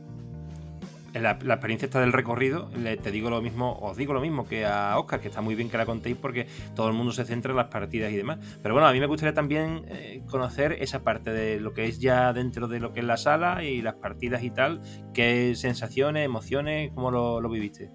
La, 1.22 1.32
experiencia 1.32 1.86
está 1.86 2.02
del 2.02 2.12
recorrido, 2.12 2.70
te 3.02 3.12
digo 3.12 3.30
lo 3.30 3.42
mismo, 3.42 3.78
os 3.82 3.96
digo 3.96 4.14
lo 4.14 4.22
mismo 4.22 4.48
que 4.48 4.66
a 4.66 5.00
Oscar, 5.00 5.22
que 5.22 5.30
está 5.30 5.42
muy 5.42 5.56
bien 5.56 5.70
que 5.70 5.78
la 5.78 5.86
contéis 5.86 6.18
porque 6.18 6.48
todo 6.76 6.90
el 6.90 6.94
mundo 6.94 7.14
se 7.14 7.24
centra 7.24 7.52
en 7.52 7.58
las 7.58 7.68
partidas 7.68 8.12
y 8.12 8.16
demás. 8.16 8.40
Pero 8.62 8.74
bueno, 8.74 8.88
a 8.88 8.92
mí 8.92 9.00
me 9.00 9.06
gustaría 9.06 9.34
también 9.34 9.86
eh, 9.88 10.22
conocer 10.30 10.74
esa 10.74 11.04
parte 11.04 11.32
de 11.32 11.60
lo 11.60 11.74
que 11.74 11.86
es 11.86 12.00
ya 12.00 12.34
dentro 12.34 12.68
de 12.68 12.80
lo 12.80 12.92
que 12.92 13.00
es 13.00 13.06
la 13.06 13.18
sala 13.18 13.64
y 13.64 13.82
las 13.82 13.96
partidas 13.96 14.44
y 14.44 14.50
tal. 14.50 14.82
¿Qué 15.14 15.54
sensaciones, 15.56 16.26
emociones, 16.26 16.92
cómo 16.94 17.12
lo, 17.12 17.40
lo 17.40 17.50
viviste? 17.50 17.92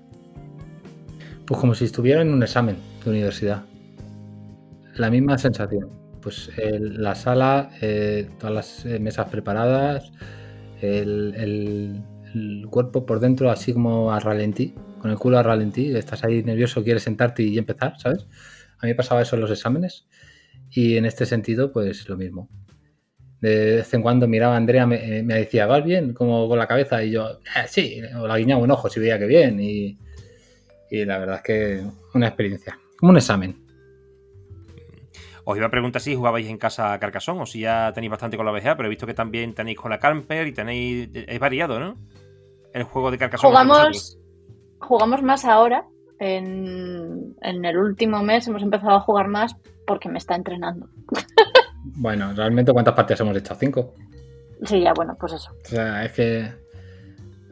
Pues 1.47 1.61
como 1.61 1.75
si 1.75 1.85
estuviera 1.85 2.23
en 2.23 2.33
un 2.33 2.43
examen 2.43 2.77
de 3.05 3.11
universidad. 3.11 3.65
La 4.95 5.11
misma 5.11 5.37
sensación. 5.37 5.89
Pues 6.23 6.51
la 6.57 7.15
sala, 7.15 7.71
eh, 7.81 8.29
todas 8.39 8.55
las 8.55 8.85
eh, 8.85 8.99
mesas 8.99 9.29
preparadas, 9.31 10.13
el, 10.81 12.03
cuerpo 12.71 13.07
por 13.07 13.21
dentro 13.21 13.51
así 13.51 13.73
como 13.73 14.13
a 14.13 14.21
ralentí, 14.21 14.75
con 15.01 15.11
el 15.11 15.19
culo 15.19 15.39
a 15.39 15.43
ralentí, 15.43 15.95
estás 15.95 16.25
ahí 16.25 16.43
nervioso, 16.43 16.85
quieres 16.85 17.03
sentarte 17.03 17.43
y 17.43 17.59
empezar, 17.59 17.95
¿sabes? 17.99 18.27
A 18.79 18.87
mí 18.87 18.95
pasaba 18.95 19.23
eso 19.23 19.37
en 19.37 19.43
los 19.43 19.51
exámenes. 19.51 20.07
Y 20.71 20.97
en 20.97 21.05
este 21.05 21.27
sentido, 21.27 21.73
pues 21.73 22.09
lo 22.09 22.17
mismo. 22.17 22.49
De 23.41 23.77
vez 23.77 23.95
en 23.95 24.03
cuando 24.03 24.29
miraba 24.29 24.55
a 24.55 24.57
Andrea, 24.57 24.87
me, 24.87 25.23
me 25.23 25.35
decía, 25.35 25.67
¿vas 25.67 25.85
bien? 25.85 26.13
Como 26.13 26.49
con 26.49 26.59
la 26.59 26.67
cabeza. 26.67 27.03
Y 27.03 27.11
yo, 27.11 27.41
eh, 27.57 27.67
sí, 27.67 28.01
o 28.17 28.27
la 28.27 28.39
guiñaba 28.39 28.63
un 28.63 28.71
ojo 28.71 28.89
si 28.89 29.01
veía 29.01 29.19
que 29.19 29.27
bien. 29.27 29.59
Y, 29.61 29.99
y 30.91 31.05
la 31.05 31.19
verdad 31.19 31.37
es 31.37 31.43
que 31.43 31.83
una 32.15 32.29
experiencia, 32.29 32.79
como 32.99 33.11
un 33.11 33.17
examen. 33.17 33.57
Os 35.45 35.57
iba 35.57 35.67
a 35.67 35.71
preguntar 35.71 36.03
si 36.03 36.15
jugabais 36.15 36.47
en 36.47 36.59
casa 36.59 36.93
a 36.93 37.01
Carcasón 37.01 37.41
o 37.41 37.47
si 37.47 37.61
ya 37.61 37.93
tenéis 37.95 38.11
bastante 38.11 38.37
con 38.37 38.47
la 38.47 38.53
VGA, 38.53 38.77
pero 38.77 38.87
he 38.87 38.91
visto 38.91 39.07
que 39.07 39.15
también 39.15 39.55
tenéis 39.55 39.79
con 39.79 39.91
la 39.91 39.99
Camper 39.99 40.47
y 40.47 40.53
tenéis. 40.53 41.09
Es 41.15 41.39
variado, 41.39 41.81
¿no? 41.81 41.97
El 42.73 42.85
juego 42.85 43.11
de 43.11 43.19
Carcasón. 43.19 43.51
Jugamos, 43.51 44.19
jugamos 44.79 45.23
más 45.23 45.45
ahora. 45.45 45.87
En, 46.19 47.35
en 47.41 47.65
el 47.65 47.79
último 47.79 48.23
mes 48.23 48.47
hemos 48.47 48.63
empezado 48.63 48.97
a 48.97 49.01
jugar 49.01 49.29
más 49.29 49.57
porque 49.87 50.09
me 50.09 50.19
está 50.19 50.35
entrenando. 50.37 50.89
Bueno, 51.83 52.33
realmente, 52.35 52.73
¿cuántas 52.73 52.95
partidas 52.95 53.21
hemos 53.21 53.37
hecho? 53.37 53.55
¿Cinco? 53.55 53.95
Sí, 54.65 54.81
ya, 54.81 54.93
bueno, 54.93 55.17
pues 55.19 55.33
eso. 55.33 55.51
O 55.53 55.69
sea, 55.69 56.05
es 56.05 56.13
que. 56.13 56.53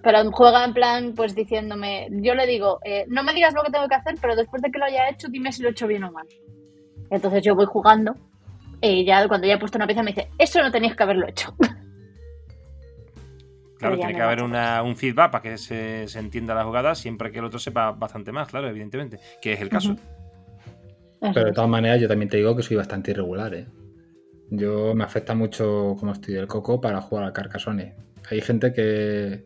Pero 0.02 0.30
juega 0.30 0.64
en 0.64 0.74
plan, 0.74 1.14
pues 1.14 1.34
diciéndome, 1.34 2.08
yo 2.10 2.34
le 2.34 2.46
digo, 2.46 2.78
eh, 2.84 3.04
no 3.08 3.22
me 3.22 3.34
digas 3.34 3.52
lo 3.54 3.62
que 3.62 3.72
tengo 3.72 3.88
que 3.88 3.96
hacer, 3.96 4.14
pero 4.20 4.36
después 4.36 4.62
de 4.62 4.70
que 4.70 4.78
lo 4.78 4.84
haya 4.84 5.08
hecho, 5.08 5.28
dime 5.28 5.52
si 5.52 5.62
lo 5.62 5.68
he 5.68 5.72
hecho 5.72 5.86
bien 5.86 6.04
o 6.04 6.12
mal. 6.12 6.26
Entonces 7.10 7.42
yo 7.42 7.54
voy 7.54 7.66
jugando 7.66 8.14
y 8.80 9.04
ya 9.04 9.26
cuando 9.26 9.46
ya 9.46 9.54
he 9.54 9.58
puesto 9.58 9.76
una 9.76 9.86
pieza 9.86 10.02
me 10.02 10.12
dice, 10.12 10.30
eso 10.38 10.62
no 10.62 10.70
tenías 10.70 10.94
que 10.94 11.02
haberlo 11.02 11.26
hecho. 11.26 11.54
Claro, 13.78 13.96
tiene 13.96 14.14
que 14.14 14.22
haber 14.22 14.42
una, 14.42 14.82
un 14.82 14.96
feedback 14.96 15.30
para 15.30 15.42
que 15.42 15.56
se, 15.56 16.08
se, 16.08 16.18
entienda 16.18 16.54
la 16.54 16.64
jugada 16.64 16.94
siempre 16.94 17.30
que 17.30 17.38
el 17.38 17.44
otro 17.44 17.60
sepa 17.60 17.92
bastante 17.92 18.32
más, 18.32 18.48
claro, 18.48 18.68
evidentemente, 18.68 19.20
que 19.40 19.52
es 19.52 19.60
el 19.60 19.68
caso. 19.68 19.92
Uh 19.92 19.94
-huh. 19.94 21.32
Pero 21.34 21.46
de 21.46 21.52
todas 21.52 21.70
maneras, 21.70 22.00
yo 22.00 22.08
también 22.08 22.28
te 22.28 22.36
digo 22.36 22.56
que 22.56 22.62
soy 22.62 22.76
bastante 22.76 23.10
irregular, 23.10 23.54
¿eh? 23.54 23.66
Yo 24.50 24.94
me 24.94 25.04
afecta 25.04 25.34
mucho 25.34 25.94
como 25.98 26.12
estoy 26.12 26.34
del 26.34 26.46
coco 26.46 26.80
para 26.80 27.00
jugar 27.00 27.24
al 27.24 27.32
Carcassonne. 27.32 27.94
Hay 28.30 28.40
gente 28.40 28.72
que, 28.72 29.44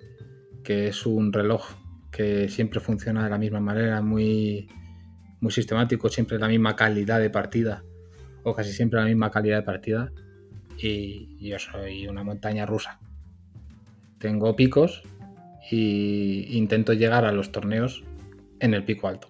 que 0.62 0.88
es 0.88 1.06
un 1.06 1.32
reloj 1.32 1.64
que 2.10 2.48
siempre 2.48 2.78
funciona 2.78 3.24
de 3.24 3.30
la 3.30 3.38
misma 3.38 3.60
manera, 3.60 4.00
muy, 4.02 4.68
muy 5.40 5.50
sistemático, 5.50 6.08
siempre 6.08 6.38
la 6.38 6.48
misma 6.48 6.76
calidad 6.76 7.20
de 7.20 7.30
partida, 7.30 7.84
o 8.44 8.54
casi 8.54 8.72
siempre 8.72 9.00
la 9.00 9.06
misma 9.06 9.30
calidad 9.30 9.56
de 9.58 9.62
partida, 9.62 10.12
y 10.78 11.48
yo 11.48 11.58
soy 11.58 12.06
una 12.06 12.22
montaña 12.22 12.66
rusa. 12.66 13.00
Tengo 14.22 14.54
picos 14.54 15.02
e 15.68 16.46
intento 16.50 16.92
llegar 16.92 17.24
a 17.24 17.32
los 17.32 17.50
torneos 17.50 18.04
en 18.60 18.72
el 18.72 18.84
pico 18.84 19.08
alto. 19.08 19.28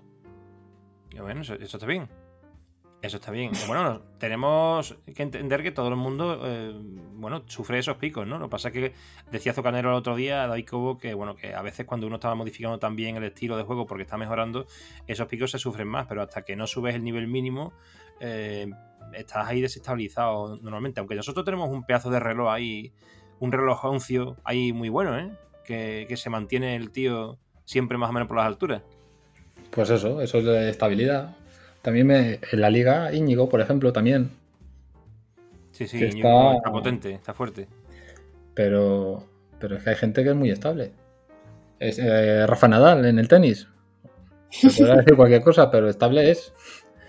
Eso, 1.40 1.54
está 1.54 1.86
bien. 1.86 2.10
Eso 3.00 3.16
está 3.16 3.30
bien. 3.30 3.52
Bueno, 3.66 4.02
tenemos 4.18 4.94
que 5.16 5.22
entender 5.22 5.62
que 5.62 5.72
todo 5.72 5.88
el 5.88 5.96
mundo, 5.96 6.42
eh, 6.44 6.74
bueno, 7.14 7.42
sufre 7.46 7.78
esos 7.78 7.96
picos, 7.96 8.26
¿no? 8.26 8.38
Lo 8.38 8.48
que 8.48 8.50
pasa 8.50 8.68
es 8.68 8.74
que 8.74 8.92
decía 9.30 9.54
Zocanero 9.54 9.88
el 9.88 9.96
otro 9.96 10.14
día, 10.14 10.46
David 10.46 10.66
Cobo, 10.66 10.98
que 10.98 11.14
bueno, 11.14 11.36
que 11.36 11.54
a 11.54 11.62
veces 11.62 11.86
cuando 11.86 12.06
uno 12.06 12.16
estaba 12.16 12.34
modificando 12.34 12.78
también 12.78 13.16
el 13.16 13.24
estilo 13.24 13.56
de 13.56 13.62
juego 13.62 13.86
porque 13.86 14.02
está 14.02 14.18
mejorando, 14.18 14.66
esos 15.06 15.26
picos 15.26 15.52
se 15.52 15.58
sufren 15.58 15.88
más, 15.88 16.06
pero 16.06 16.20
hasta 16.20 16.42
que 16.42 16.54
no 16.54 16.66
subes 16.66 16.94
el 16.94 17.02
nivel 17.02 17.28
mínimo, 17.28 17.72
eh, 18.20 18.70
estás 19.14 19.48
ahí 19.48 19.62
desestabilizado 19.62 20.58
normalmente. 20.60 21.00
Aunque 21.00 21.14
nosotros 21.14 21.46
tenemos 21.46 21.70
un 21.70 21.84
pedazo 21.84 22.10
de 22.10 22.20
reloj 22.20 22.50
ahí, 22.50 22.92
un 23.42 23.50
reloj 23.50 23.84
oncio 23.84 24.36
ahí 24.44 24.72
muy 24.72 24.88
bueno, 24.88 25.18
¿eh? 25.18 25.28
Que, 25.64 26.06
que 26.08 26.16
se 26.16 26.30
mantiene 26.30 26.76
el 26.76 26.92
tío 26.92 27.38
siempre 27.64 27.98
más 27.98 28.10
o 28.10 28.12
menos 28.12 28.28
por 28.28 28.36
las 28.36 28.46
alturas. 28.46 28.82
Pues 29.70 29.90
eso, 29.90 30.20
eso 30.20 30.38
es 30.38 30.44
de 30.44 30.70
estabilidad. 30.70 31.34
También 31.82 32.06
me, 32.06 32.38
en 32.52 32.60
la 32.60 32.70
liga 32.70 33.12
Íñigo, 33.12 33.48
por 33.48 33.60
ejemplo, 33.60 33.92
también. 33.92 34.30
Sí, 35.72 35.88
sí, 35.88 35.96
Íñigo 35.96 36.28
está... 36.28 36.56
está... 36.58 36.70
potente, 36.70 37.12
está 37.12 37.34
fuerte. 37.34 37.66
Pero, 38.54 39.24
pero 39.58 39.76
es 39.76 39.82
que 39.82 39.90
hay 39.90 39.96
gente 39.96 40.22
que 40.22 40.30
es 40.30 40.36
muy 40.36 40.50
estable. 40.50 40.92
Es, 41.80 41.98
eh, 41.98 42.46
Rafa 42.46 42.68
Nadal 42.68 43.04
en 43.06 43.18
el 43.18 43.26
tenis. 43.26 43.66
Se 44.50 44.70
podrá 44.78 44.98
decir 44.98 45.16
cualquier 45.16 45.42
cosa, 45.42 45.68
pero 45.68 45.88
estable 45.88 46.30
es. 46.30 46.54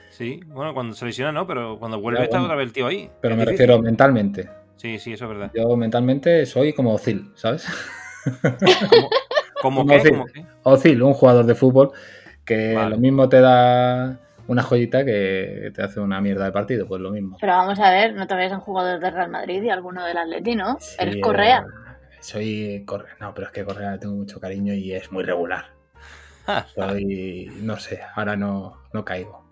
Sí, 0.09 0.39
bueno, 0.47 0.73
cuando 0.73 0.95
se 0.95 1.05
lesiona 1.05 1.31
no, 1.31 1.45
pero 1.45 1.77
cuando 1.77 2.01
vuelve 2.01 2.21
ya, 2.21 2.25
está 2.25 2.41
otra 2.41 2.55
vez 2.55 2.65
el 2.65 2.73
tío 2.73 2.87
ahí. 2.87 3.11
Pero 3.21 3.35
es 3.35 3.37
me 3.37 3.45
difícil. 3.45 3.67
refiero 3.67 3.83
mentalmente. 3.83 4.62
Sí, 4.77 4.99
sí, 4.99 5.13
eso 5.13 5.25
es 5.25 5.29
verdad. 5.29 5.51
Yo 5.53 5.75
mentalmente 5.77 6.45
soy 6.45 6.73
como 6.73 6.93
Ozil, 6.93 7.31
¿sabes? 7.35 7.65
¿Cómo, 9.61 9.83
cómo 9.83 9.85
qué? 9.85 9.95
Ozil, 9.97 10.11
¿Cómo 10.11 10.25
qué? 10.25 10.45
Ozil, 10.63 11.03
un 11.03 11.13
jugador 11.13 11.45
de 11.45 11.55
fútbol 11.55 11.91
que 12.45 12.73
vale. 12.73 12.89
lo 12.91 12.97
mismo 12.97 13.29
te 13.29 13.39
da 13.39 14.19
una 14.47 14.63
joyita 14.63 15.05
que 15.05 15.71
te 15.73 15.81
hace 15.81 15.99
una 15.99 16.19
mierda 16.19 16.45
de 16.45 16.51
partido, 16.51 16.87
pues 16.87 17.01
lo 17.01 17.11
mismo. 17.11 17.37
Pero 17.39 17.53
vamos 17.53 17.79
a 17.79 17.91
ver, 17.91 18.13
no 18.13 18.27
te 18.27 18.35
ves 18.35 18.51
un 18.51 18.59
jugador 18.59 18.99
de 18.99 19.09
Real 19.09 19.29
Madrid 19.29 19.61
y 19.63 19.69
alguno 19.69 20.03
del 20.05 20.17
Atleti, 20.17 20.55
¿no? 20.55 20.77
Sí, 20.79 20.95
Eres 20.99 21.17
Correa. 21.21 21.65
Eh, 21.65 22.17
soy 22.19 22.83
Correa, 22.85 23.15
no, 23.19 23.33
pero 23.33 23.47
es 23.47 23.53
que 23.53 23.63
Correa 23.63 23.91
le 23.91 23.99
tengo 23.99 24.15
mucho 24.15 24.39
cariño 24.39 24.73
y 24.73 24.93
es 24.93 25.11
muy 25.11 25.23
regular. 25.23 25.65
soy, 26.75 27.51
no 27.61 27.77
sé, 27.77 28.01
ahora 28.15 28.35
no, 28.35 28.81
no 28.91 29.05
caigo. 29.05 29.42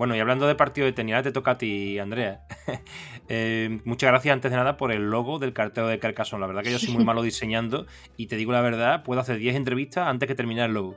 Bueno, 0.00 0.16
y 0.16 0.18
hablando 0.18 0.46
de 0.46 0.54
partido 0.54 0.86
de 0.86 0.94
tenis, 0.94 1.22
te 1.22 1.30
toca 1.30 1.50
a 1.50 1.58
ti, 1.58 1.98
Andrea. 1.98 2.40
eh, 3.28 3.80
muchas 3.84 4.08
gracias 4.08 4.32
antes 4.32 4.50
de 4.50 4.56
nada 4.56 4.78
por 4.78 4.92
el 4.92 5.10
logo 5.10 5.38
del 5.38 5.52
cartero 5.52 5.88
de 5.88 5.98
Carcassonne. 5.98 6.40
La 6.40 6.46
verdad 6.46 6.62
que 6.62 6.70
yo 6.70 6.78
soy 6.78 6.94
muy 6.94 7.04
malo 7.04 7.20
diseñando 7.20 7.84
y 8.16 8.26
te 8.26 8.36
digo 8.36 8.50
la 8.52 8.62
verdad, 8.62 9.02
puedo 9.02 9.20
hacer 9.20 9.36
10 9.36 9.56
entrevistas 9.56 10.08
antes 10.08 10.26
que 10.26 10.34
terminar 10.34 10.70
el 10.70 10.74
logo. 10.74 10.94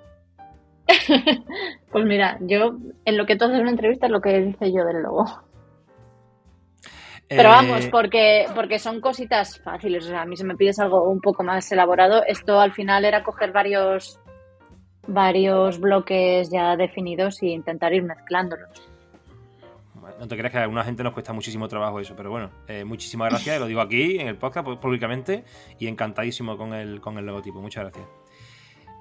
pues 1.91 2.05
mira, 2.05 2.37
yo 2.39 2.77
en 3.03 3.17
lo 3.17 3.25
que 3.25 3.35
tú 3.35 3.43
haces 3.43 3.59
una 3.59 3.71
entrevista 3.71 4.05
es 4.05 4.11
lo 4.13 4.21
que 4.21 4.39
dice 4.39 4.71
yo 4.71 4.85
del 4.85 5.03
logo. 5.03 5.25
Pero 7.27 7.49
vamos, 7.49 7.87
porque, 7.87 8.45
porque 8.55 8.79
son 8.79 9.01
cositas 9.01 9.59
fáciles. 9.59 10.05
O 10.05 10.07
sea, 10.07 10.21
a 10.21 10.25
mí 10.25 10.37
si 10.37 10.45
me 10.45 10.55
pides 10.55 10.79
algo 10.79 11.09
un 11.09 11.19
poco 11.19 11.43
más 11.43 11.69
elaborado, 11.73 12.23
esto 12.25 12.57
al 12.57 12.71
final 12.71 13.03
era 13.03 13.21
coger 13.21 13.51
varios, 13.51 14.21
varios 15.07 15.77
bloques 15.81 16.49
ya 16.49 16.77
definidos 16.77 17.43
e 17.43 17.47
intentar 17.47 17.93
ir 17.93 18.03
mezclándolos. 18.03 18.92
No 20.19 20.27
te 20.27 20.37
creas 20.37 20.51
que 20.51 20.57
a 20.57 20.63
alguna 20.63 20.83
gente 20.83 21.03
nos 21.03 21.13
cuesta 21.13 21.33
muchísimo 21.33 21.67
trabajo 21.67 21.99
eso, 21.99 22.15
pero 22.15 22.29
bueno, 22.29 22.49
eh, 22.67 22.83
muchísimas 22.83 23.29
gracias, 23.29 23.59
lo 23.59 23.65
digo 23.65 23.81
aquí 23.81 24.19
en 24.19 24.27
el 24.27 24.37
podcast 24.37 24.67
públicamente 24.79 25.43
y 25.79 25.87
encantadísimo 25.87 26.57
con 26.57 26.73
el, 26.73 27.01
con 27.01 27.17
el 27.17 27.25
logotipo. 27.25 27.61
Muchas 27.61 27.83
gracias. 27.85 28.05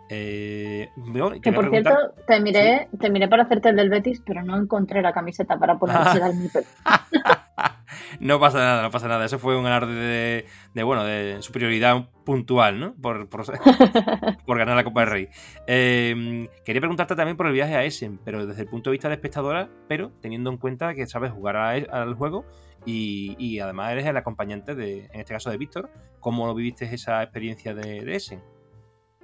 Eh, 0.08 0.90
bueno, 0.96 1.40
que 1.40 1.52
por 1.52 1.70
cierto, 1.70 1.96
te 2.26 2.40
miré, 2.40 2.88
¿Sí? 2.90 2.98
te 2.98 3.10
miré 3.10 3.28
para 3.28 3.44
hacerte 3.44 3.70
el 3.70 3.76
del 3.76 3.88
Betis, 3.88 4.22
pero 4.26 4.42
no 4.42 4.58
encontré 4.58 5.00
la 5.00 5.12
camiseta 5.12 5.58
para 5.58 5.78
ponerse 5.78 6.22
al 6.22 6.34
Mipel. 6.34 6.64
no 8.20 8.40
pasa 8.40 8.58
nada, 8.58 8.82
no 8.82 8.90
pasa 8.90 9.08
nada. 9.08 9.24
Eso 9.24 9.38
fue 9.38 9.56
un 9.56 9.66
alarde 9.66 9.94
de, 9.94 10.46
de 10.74 10.82
bueno, 10.82 11.04
de 11.04 11.40
superioridad 11.42 12.08
puntual, 12.24 12.78
¿no? 12.78 12.94
Por, 12.94 13.28
por, 13.28 13.44
por 14.46 14.58
ganar 14.58 14.76
la 14.76 14.84
Copa 14.84 15.00
del 15.00 15.10
Rey. 15.10 15.28
Eh, 15.66 16.48
quería 16.64 16.80
preguntarte 16.80 17.16
también 17.16 17.36
por 17.36 17.46
el 17.46 17.52
viaje 17.52 17.74
a 17.74 17.84
Essen, 17.84 18.18
pero 18.24 18.46
desde 18.46 18.62
el 18.62 18.68
punto 18.68 18.90
de 18.90 18.92
vista 18.92 19.08
de 19.08 19.14
espectadora, 19.14 19.68
pero 19.88 20.10
teniendo 20.20 20.50
en 20.50 20.56
cuenta 20.56 20.94
que 20.94 21.06
sabes 21.06 21.32
jugar 21.32 21.56
a, 21.56 21.70
al 21.70 22.14
juego 22.14 22.44
y, 22.84 23.36
y, 23.38 23.60
además 23.60 23.92
eres 23.92 24.06
el 24.06 24.16
acompañante 24.16 24.74
de, 24.74 25.06
en 25.12 25.20
este 25.20 25.34
caso, 25.34 25.50
de 25.50 25.56
Víctor. 25.56 25.88
¿Cómo 26.18 26.52
viviste 26.54 26.84
esa 26.92 27.22
experiencia 27.22 27.74
de, 27.74 28.04
de 28.04 28.16
Essen? 28.16 28.42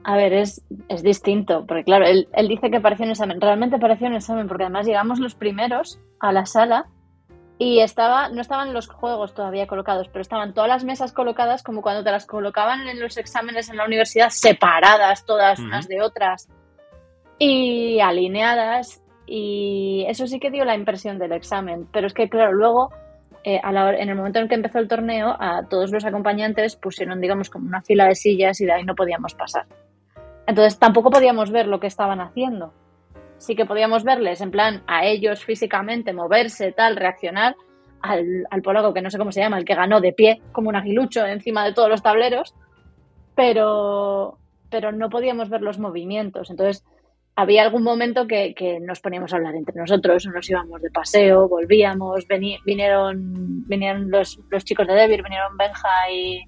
A 0.05 0.17
ver, 0.17 0.33
es, 0.33 0.65
es 0.89 1.03
distinto, 1.03 1.67
porque 1.67 1.83
claro, 1.83 2.07
él, 2.07 2.29
él, 2.33 2.47
dice 2.47 2.71
que 2.71 2.81
pareció 2.81 3.05
un 3.05 3.11
examen, 3.11 3.41
realmente 3.41 3.79
pareció 3.79 4.07
un 4.07 4.15
examen, 4.15 4.47
porque 4.47 4.63
además 4.63 4.87
llegamos 4.87 5.19
los 5.19 5.35
primeros 5.35 6.01
a 6.21 6.33
la 6.33 6.47
sala 6.47 6.87
y 7.59 7.81
estaba, 7.81 8.29
no 8.29 8.41
estaban 8.41 8.73
los 8.73 8.89
juegos 8.89 9.35
todavía 9.35 9.67
colocados, 9.67 10.09
pero 10.09 10.23
estaban 10.23 10.55
todas 10.55 10.69
las 10.69 10.85
mesas 10.85 11.13
colocadas 11.13 11.63
como 11.63 11.83
cuando 11.83 12.05
te 12.05 12.13
las 12.13 12.25
colocaban 12.25 12.89
en 12.89 13.01
los 13.01 13.17
exámenes 13.17 13.69
en 13.69 13.77
la 13.77 13.85
universidad, 13.85 14.31
separadas 14.31 15.27
todas 15.27 15.59
uh 15.59 15.63
-huh. 15.63 15.67
unas 15.67 15.89
de 15.89 16.01
otras 16.01 16.49
y 17.39 18.01
alineadas, 18.01 19.03
y 19.27 20.05
eso 20.09 20.27
sí 20.27 20.41
que 20.41 20.51
dio 20.51 20.65
la 20.65 20.75
impresión 20.75 21.19
del 21.19 21.33
examen, 21.33 21.87
pero 21.93 22.07
es 22.07 22.15
que 22.15 22.29
claro, 22.29 22.53
luego 22.53 22.91
eh, 23.45 23.61
a 23.63 23.73
la, 23.73 23.95
en 23.95 24.09
el 24.09 24.15
momento 24.15 24.39
en 24.39 24.49
que 24.49 24.55
empezó 24.55 24.79
el 24.79 24.89
torneo, 24.89 25.37
a 25.39 25.67
todos 25.69 25.91
los 25.91 26.05
acompañantes 26.05 26.77
pusieron, 26.77 27.21
digamos, 27.21 27.51
como 27.51 27.67
una 27.67 27.83
fila 27.83 28.07
de 28.07 28.15
sillas 28.15 28.61
y 28.61 28.67
de 28.67 28.73
ahí 28.73 28.85
no 28.85 28.95
podíamos 28.95 29.35
pasar. 29.35 29.67
Entonces 30.47 30.79
tampoco 30.79 31.11
podíamos 31.11 31.51
ver 31.51 31.67
lo 31.67 31.79
que 31.79 31.87
estaban 31.87 32.21
haciendo. 32.21 32.73
Sí 33.39 33.55
que 33.55 33.67
podíamos 33.67 34.05
verles, 34.05 34.41
en 34.41 34.51
plan, 34.51 34.83
a 34.87 35.05
ellos 35.07 35.45
físicamente, 35.45 36.13
moverse, 36.13 36.73
tal, 36.73 36.97
reaccionar, 36.97 37.57
al, 38.03 38.47
al 38.51 38.63
polaco 38.63 38.93
que 38.93 39.03
no 39.03 39.11
sé 39.11 39.19
cómo 39.19 39.33
se 39.33 39.41
llama, 39.41 39.59
el 39.59 39.65
que 39.65 39.75
ganó 39.75 40.01
de 40.01 40.13
pie, 40.13 40.41
como 40.53 40.69
un 40.69 40.77
aguilucho 40.77 41.25
encima 41.27 41.65
de 41.65 41.73
todos 41.73 41.89
los 41.89 42.03
tableros, 42.03 42.55
pero, 43.35 44.39
pero 44.71 44.93
no 44.93 45.09
podíamos 45.09 45.49
ver 45.49 45.63
los 45.63 45.79
movimientos. 45.79 46.51
Entonces, 46.51 46.85
había 47.37 47.63
algún 47.63 47.85
momento 47.85 48.27
que, 48.27 48.53
que, 48.53 48.81
nos 48.81 49.01
poníamos 49.01 49.33
a 49.33 49.37
hablar 49.37 49.55
entre 49.55 49.81
nosotros, 49.81 50.27
nos 50.27 50.51
íbamos 50.51 50.83
de 50.83 50.91
paseo, 50.91 51.49
volvíamos, 51.49 52.27
vení, 52.27 52.59
vinieron, 52.67 53.65
vinieron 53.69 54.11
los, 54.11 54.41
los, 54.51 54.65
chicos 54.65 54.89
de 54.89 54.95
Debir, 54.95 55.23
vinieron 55.23 55.57
Benja 55.57 56.11
y, 56.13 56.43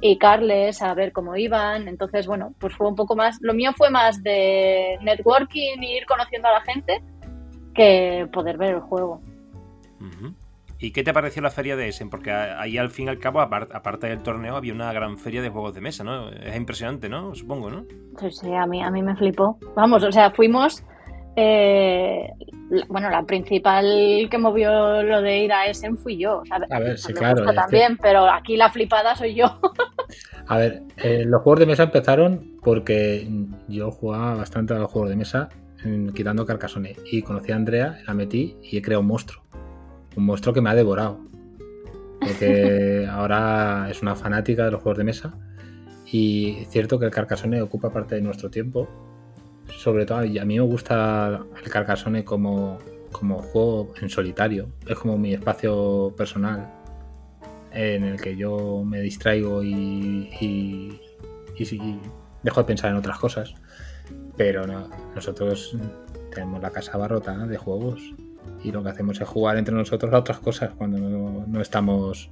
y, 0.00 0.18
Carles 0.18 0.82
a 0.82 0.94
ver 0.94 1.12
cómo 1.12 1.36
iban. 1.36 1.88
Entonces, 1.88 2.26
bueno, 2.26 2.54
pues 2.58 2.74
fue 2.74 2.88
un 2.88 2.94
poco 2.94 3.16
más, 3.16 3.38
lo 3.40 3.54
mío 3.54 3.72
fue 3.76 3.90
más 3.90 4.22
de 4.22 4.98
networking 5.02 5.82
y 5.82 5.96
ir 5.96 6.06
conociendo 6.06 6.48
a 6.48 6.52
la 6.52 6.60
gente 6.60 7.02
que 7.74 8.26
poder 8.32 8.56
ver 8.58 8.74
el 8.74 8.80
juego. 8.80 9.20
¿Y 10.78 10.92
qué 10.92 11.02
te 11.02 11.14
pareció 11.14 11.40
la 11.40 11.50
feria 11.50 11.74
de 11.74 11.88
Essen? 11.88 12.10
Porque 12.10 12.30
ahí 12.30 12.76
al 12.76 12.90
fin 12.90 13.06
y 13.06 13.08
al 13.08 13.18
cabo, 13.18 13.40
aparte 13.40 14.08
del 14.08 14.22
torneo, 14.22 14.56
había 14.56 14.74
una 14.74 14.92
gran 14.92 15.16
feria 15.16 15.40
de 15.40 15.48
juegos 15.48 15.72
de 15.74 15.80
mesa, 15.80 16.04
¿no? 16.04 16.28
Es 16.28 16.54
impresionante, 16.54 17.08
¿no? 17.08 17.34
Supongo, 17.34 17.70
¿no? 17.70 17.86
Sí, 18.18 18.30
sí, 18.30 18.54
a 18.54 18.66
mí, 18.66 18.82
a 18.82 18.90
mí 18.90 19.02
me 19.02 19.16
flipó. 19.16 19.58
Vamos, 19.74 20.02
o 20.04 20.12
sea, 20.12 20.30
fuimos... 20.30 20.84
Eh, 21.36 22.32
bueno, 22.88 23.10
la 23.10 23.22
principal 23.24 24.26
que 24.30 24.38
movió 24.38 25.02
lo 25.02 25.20
de 25.20 25.38
ir 25.44 25.52
a 25.52 25.66
Essen 25.66 25.98
fui 25.98 26.16
yo. 26.16 26.42
A 26.50 26.78
ver, 26.78 26.98
sí, 26.98 27.12
claro. 27.12 27.44
También, 27.52 27.98
pero 27.98 28.28
aquí 28.28 28.56
la 28.56 28.70
flipada 28.70 29.14
soy 29.14 29.34
yo. 29.34 29.60
a 30.48 30.56
ver, 30.56 30.82
eh, 30.96 31.24
los 31.26 31.42
juegos 31.42 31.60
de 31.60 31.66
mesa 31.66 31.82
empezaron 31.84 32.56
porque 32.62 33.28
yo 33.68 33.90
jugaba 33.90 34.34
bastante 34.36 34.74
a 34.74 34.78
los 34.78 34.90
juegos 34.90 35.10
de 35.10 35.16
mesa 35.16 35.48
quitando 36.14 36.44
Carcassonne 36.44 36.96
y 37.12 37.22
conocí 37.22 37.52
a 37.52 37.56
Andrea, 37.56 37.98
la 38.08 38.14
metí 38.14 38.56
y 38.60 38.76
he 38.76 38.82
creado 38.82 39.02
un 39.02 39.06
monstruo 39.06 39.46
un 40.16 40.24
monstruo 40.24 40.54
que 40.54 40.60
me 40.60 40.70
ha 40.70 40.74
devorado. 40.74 41.20
Porque 42.20 43.06
ahora 43.10 43.88
es 43.90 44.02
una 44.02 44.16
fanática 44.16 44.64
de 44.64 44.72
los 44.72 44.82
juegos 44.82 44.98
de 44.98 45.04
mesa. 45.04 45.34
Y 46.06 46.58
es 46.60 46.68
cierto 46.68 46.98
que 46.98 47.04
el 47.04 47.10
Carcassonne 47.10 47.60
ocupa 47.62 47.92
parte 47.92 48.14
de 48.14 48.22
nuestro 48.22 48.50
tiempo. 48.50 48.88
Sobre 49.86 50.04
todo, 50.04 50.24
y 50.24 50.36
a 50.40 50.44
mí 50.44 50.56
me 50.56 50.64
gusta 50.64 51.46
el 51.62 51.70
Carcassonne 51.70 52.24
como, 52.24 52.78
como 53.12 53.40
juego 53.40 53.94
en 54.02 54.08
solitario. 54.08 54.72
Es 54.84 54.98
como 54.98 55.16
mi 55.16 55.32
espacio 55.32 56.12
personal 56.16 56.68
en 57.70 58.02
el 58.02 58.20
que 58.20 58.36
yo 58.36 58.82
me 58.84 59.00
distraigo 59.00 59.62
y, 59.62 60.28
y, 60.40 61.00
dejo 62.42 62.60
de 62.62 62.66
pensar 62.66 62.90
en 62.90 62.96
otras 62.96 63.16
cosas. 63.20 63.54
Pero 64.36 64.66
no, 64.66 64.90
nosotros 65.14 65.76
tenemos 66.34 66.60
la 66.60 66.72
casa 66.72 66.98
barrota 66.98 67.46
de 67.46 67.56
juegos 67.56 68.12
y 68.64 68.72
lo 68.72 68.82
que 68.82 68.88
hacemos 68.88 69.20
es 69.20 69.28
jugar 69.28 69.56
entre 69.56 69.76
nosotros 69.76 70.12
a 70.12 70.18
otras 70.18 70.40
cosas 70.40 70.72
cuando 70.76 70.98
no, 70.98 71.60
estamos 71.60 72.28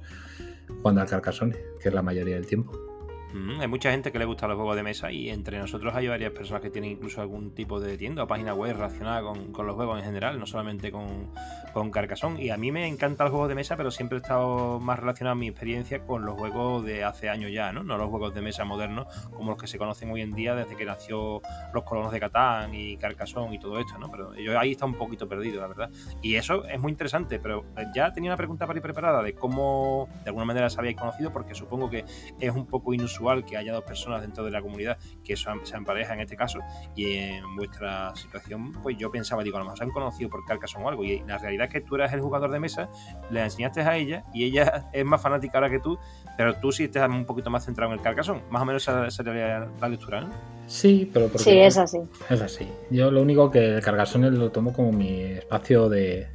jugando 0.81 0.99
al 0.99 1.07
Carcassonne, 1.07 1.55
que 1.79 1.87
es 1.87 1.95
la 1.95 2.01
mayoría 2.01 2.35
del 2.35 2.47
tiempo. 2.47 2.94
Mm, 3.35 3.59
hay 3.59 3.67
mucha 3.67 3.91
gente 3.91 4.13
que 4.13 4.19
le 4.19 4.23
gusta 4.23 4.47
los 4.47 4.55
juegos 4.55 4.77
de 4.77 4.83
mesa 4.83 5.11
y 5.11 5.29
entre 5.29 5.59
nosotros 5.59 5.93
hay 5.93 6.07
varias 6.07 6.31
personas 6.31 6.61
que 6.61 6.69
tienen 6.69 6.91
incluso 6.91 7.19
algún 7.19 7.53
tipo 7.53 7.81
de 7.81 7.97
tienda 7.97 8.23
o 8.23 8.27
página 8.27 8.53
web 8.53 8.77
relacionada 8.77 9.23
con, 9.23 9.51
los 9.67 9.75
juegos 9.75 9.99
en 9.99 10.05
general, 10.05 10.39
no 10.39 10.45
solamente 10.45 10.89
con, 10.89 11.31
con 11.73 11.91
Carcassonne. 11.91 12.41
Y 12.41 12.49
a 12.49 12.55
mí 12.55 12.71
me 12.71 12.87
encanta 12.87 13.25
el 13.25 13.31
juego 13.31 13.49
de 13.49 13.55
mesa, 13.55 13.75
pero 13.75 13.91
siempre 13.91 14.19
he 14.19 14.21
estado 14.21 14.79
más 14.79 14.99
relacionado 14.99 15.35
mi 15.35 15.49
experiencia 15.49 16.05
con 16.05 16.25
los 16.25 16.35
juegos 16.35 16.85
de 16.85 17.03
hace 17.03 17.27
años 17.27 17.51
ya, 17.51 17.73
¿no? 17.73 17.83
No 17.83 17.97
los 17.97 18.09
juegos 18.09 18.33
de 18.33 18.39
mesa 18.39 18.63
modernos 18.63 19.07
como 19.31 19.51
los 19.51 19.61
que 19.61 19.67
se 19.67 19.77
conocen 19.77 20.11
hoy 20.11 20.21
en 20.21 20.31
día 20.31 20.55
desde 20.55 20.77
que 20.77 20.85
nació 20.85 21.41
los 21.73 21.83
colonos 21.83 22.13
de 22.13 22.21
Catán 22.21 22.73
y 22.73 22.95
Carcassonne 22.95 23.55
y 23.55 23.59
todo 23.59 23.79
esto, 23.79 23.97
¿no? 23.97 24.09
Pero 24.09 24.33
yo 24.35 24.57
ahí 24.57 24.71
está 24.71 24.85
un 24.85 24.95
poquito 24.95 25.27
perdido, 25.27 25.59
la 25.59 25.67
verdad. 25.67 25.89
Y 26.21 26.35
eso 26.35 26.63
es 26.63 26.79
muy 26.79 26.93
interesante, 26.93 27.39
pero 27.39 27.65
ya 27.93 28.13
tenía 28.13 28.29
una 28.29 28.37
pregunta 28.37 28.65
para 28.65 28.79
ir 28.79 28.83
preparada 28.83 29.21
de 29.21 29.33
cómo 29.33 30.07
de 30.23 30.29
alguna 30.29 30.45
manera 30.45 30.69
se 30.69 30.79
habíais 30.79 30.95
conocido, 30.95 31.33
porque 31.33 31.53
supongo 31.53 31.89
que 31.89 32.05
es 32.39 32.55
un 32.55 32.65
poco 32.65 32.93
inusual 32.93 33.24
que 33.45 33.57
haya 33.57 33.73
dos 33.73 33.83
personas 33.83 34.21
dentro 34.21 34.43
de 34.43 34.51
la 34.51 34.61
comunidad 34.61 34.97
que 35.23 35.35
sean, 35.35 35.59
pareja 35.85 36.13
en 36.13 36.21
este 36.21 36.35
caso 36.35 36.59
y 36.95 37.13
en 37.13 37.55
vuestra 37.55 38.15
situación, 38.15 38.71
pues 38.83 38.97
yo 38.97 39.11
pensaba, 39.11 39.43
digo, 39.43 39.57
a 39.57 39.59
lo 39.59 39.65
mejor 39.65 39.77
se 39.77 39.83
han 39.83 39.91
conocido 39.91 40.29
por 40.29 40.45
Carcassonne 40.45 40.85
o 40.85 40.89
algo 40.89 41.03
y 41.03 41.19
la 41.27 41.37
realidad 41.37 41.67
es 41.67 41.73
que 41.73 41.81
tú 41.81 41.95
eres 41.95 42.13
el 42.13 42.21
jugador 42.21 42.51
de 42.51 42.59
mesa, 42.59 42.89
le 43.31 43.41
enseñaste 43.41 43.81
a 43.81 43.97
ella 43.97 44.23
y 44.33 44.45
ella 44.45 44.89
es 44.93 45.05
más 45.05 45.21
fanática 45.21 45.57
ahora 45.57 45.69
que 45.69 45.79
tú, 45.79 45.97
pero 46.37 46.55
tú 46.55 46.71
sí 46.71 46.85
estás 46.85 47.09
un 47.09 47.25
poquito 47.25 47.49
más 47.49 47.65
centrado 47.65 47.91
en 47.91 47.99
el 47.99 48.03
Carcassonne, 48.03 48.43
más 48.49 48.61
o 48.61 48.65
menos 48.65 48.83
esa 48.83 49.09
sería 49.09 49.67
la 49.79 49.89
lectura, 49.89 50.21
¿no? 50.21 50.29
Sí, 50.67 51.09
pero 51.13 51.27
porque 51.27 51.43
sí, 51.43 51.59
es 51.59 51.77
así. 51.77 51.99
Es 52.29 52.41
así. 52.41 52.67
Yo 52.89 53.11
lo 53.11 53.21
único 53.21 53.51
que 53.51 53.75
el 53.75 53.81
Carcassonne 53.81 54.31
lo 54.31 54.51
tomo 54.51 54.73
como 54.73 54.91
mi 54.91 55.21
espacio 55.21 55.89
de 55.89 56.27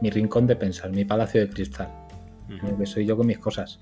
mi 0.00 0.10
rincón 0.10 0.46
de 0.46 0.56
pensar, 0.56 0.90
mi 0.90 1.04
palacio 1.04 1.40
de 1.40 1.48
cristal, 1.48 1.88
que 2.78 2.86
soy 2.86 3.06
yo 3.06 3.16
con 3.16 3.26
mis 3.26 3.38
cosas 3.38 3.78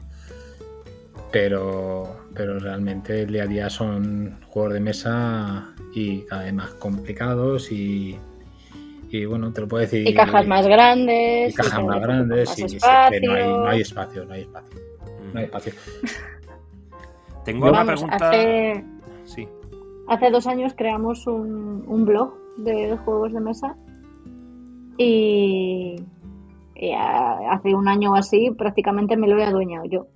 pero, 1.33 2.17
pero 2.35 2.59
realmente 2.59 3.23
el 3.23 3.33
día 3.33 3.45
a 3.45 3.47
día 3.47 3.71
son 3.71 4.39
juegos 4.47 4.75
de 4.75 4.81
mesa 4.81 5.75
y 5.95 6.23
cada 6.23 6.45
vez 6.45 6.55
más 6.55 6.71
complicados 6.75 7.73
y, 7.73 8.17
y 9.11 9.25
bueno, 9.25 9.53
te 9.53 9.63
lo 9.63 9.69
puedo 9.69 9.83
decir. 9.83 10.07
Y 10.07 10.15
cajas 10.15 10.47
más 10.47 10.67
grandes. 10.67 11.53
Y 11.53 11.57
cajas 11.57 11.85
más 11.85 12.01
grandes 12.01 12.59
y, 12.59 12.63
no, 12.63 12.89
hay, 12.93 13.21
no, 13.47 13.69
hay, 13.69 13.81
espacio, 13.81 14.25
no 14.25 14.35
hay 14.35 14.43
espacio. 14.43 14.81
No 15.33 15.39
hay 15.39 15.45
espacio. 15.45 15.73
Tengo 17.45 17.69
una 17.69 17.85
pregunta. 17.85 18.17
Hace, 18.17 18.85
sí. 19.25 19.49
hace 20.09 20.31
dos 20.31 20.47
años 20.47 20.75
creamos 20.77 21.27
un, 21.27 21.85
un 21.87 22.05
blog 22.05 22.35
de 22.59 22.97
juegos 23.05 23.33
de 23.33 23.41
mesa 23.41 23.77
y, 24.99 25.97
y 26.75 26.93
hace 26.93 27.75
un 27.75 27.87
año 27.89 28.13
o 28.13 28.17
así 28.17 28.51
prácticamente 28.51 29.17
me 29.17 29.29
lo 29.29 29.39
he 29.39 29.45
adueñado 29.45 29.85
yo 29.85 30.07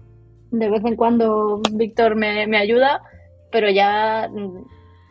de 0.50 0.68
vez 0.68 0.84
en 0.84 0.96
cuando 0.96 1.60
Víctor 1.72 2.16
me, 2.16 2.46
me 2.46 2.58
ayuda, 2.58 3.02
pero 3.50 3.70
ya 3.70 4.30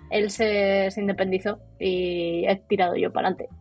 él 0.10 0.30
se, 0.30 0.90
se, 0.92 1.02
independizó 1.02 1.60
y 1.80 2.46
he 2.48 2.56
tirado 2.68 2.96
yo 2.96 3.12
para 3.12 3.30
adelante. 3.30 3.59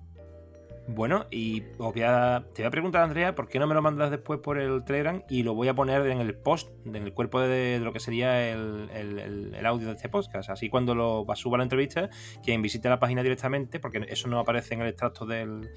Bueno, 0.91 1.27
y 1.31 1.65
os 1.77 1.93
voy 1.93 2.01
a, 2.01 2.47
te 2.55 2.63
voy 2.63 2.69
a 2.69 2.71
preguntar, 2.71 3.03
Andrea, 3.03 3.35
¿por 3.35 3.47
qué 3.47 3.59
no 3.59 3.67
me 3.67 3.75
lo 3.75 3.83
mandas 3.83 4.11
después 4.11 4.41
por 4.41 4.59
el 4.59 4.85
Telegram? 4.85 5.23
Y 5.29 5.43
lo 5.43 5.55
voy 5.55 5.69
a 5.69 5.75
poner 5.75 6.07
en 6.07 6.19
el 6.19 6.35
post, 6.35 6.71
en 6.87 6.97
el 6.97 7.13
cuerpo 7.13 7.41
de, 7.41 7.79
lo 7.79 7.93
que 7.93 8.01
sería 8.01 8.51
el, 8.51 9.55
audio 9.67 9.89
de 9.89 9.93
este 9.93 10.09
podcast. 10.09 10.49
Así 10.49 10.71
cuando 10.71 10.95
lo 10.95 11.27
suba 11.35 11.59
la 11.59 11.65
entrevista, 11.65 12.09
quien 12.43 12.63
visite 12.63 12.89
la 12.89 12.99
página 12.99 13.23
directamente, 13.23 13.81
porque 13.81 14.07
eso 14.09 14.29
no 14.29 14.39
aparece 14.39 14.73
en 14.75 14.81
el 14.81 14.89
extracto 14.89 15.27
del, 15.27 15.69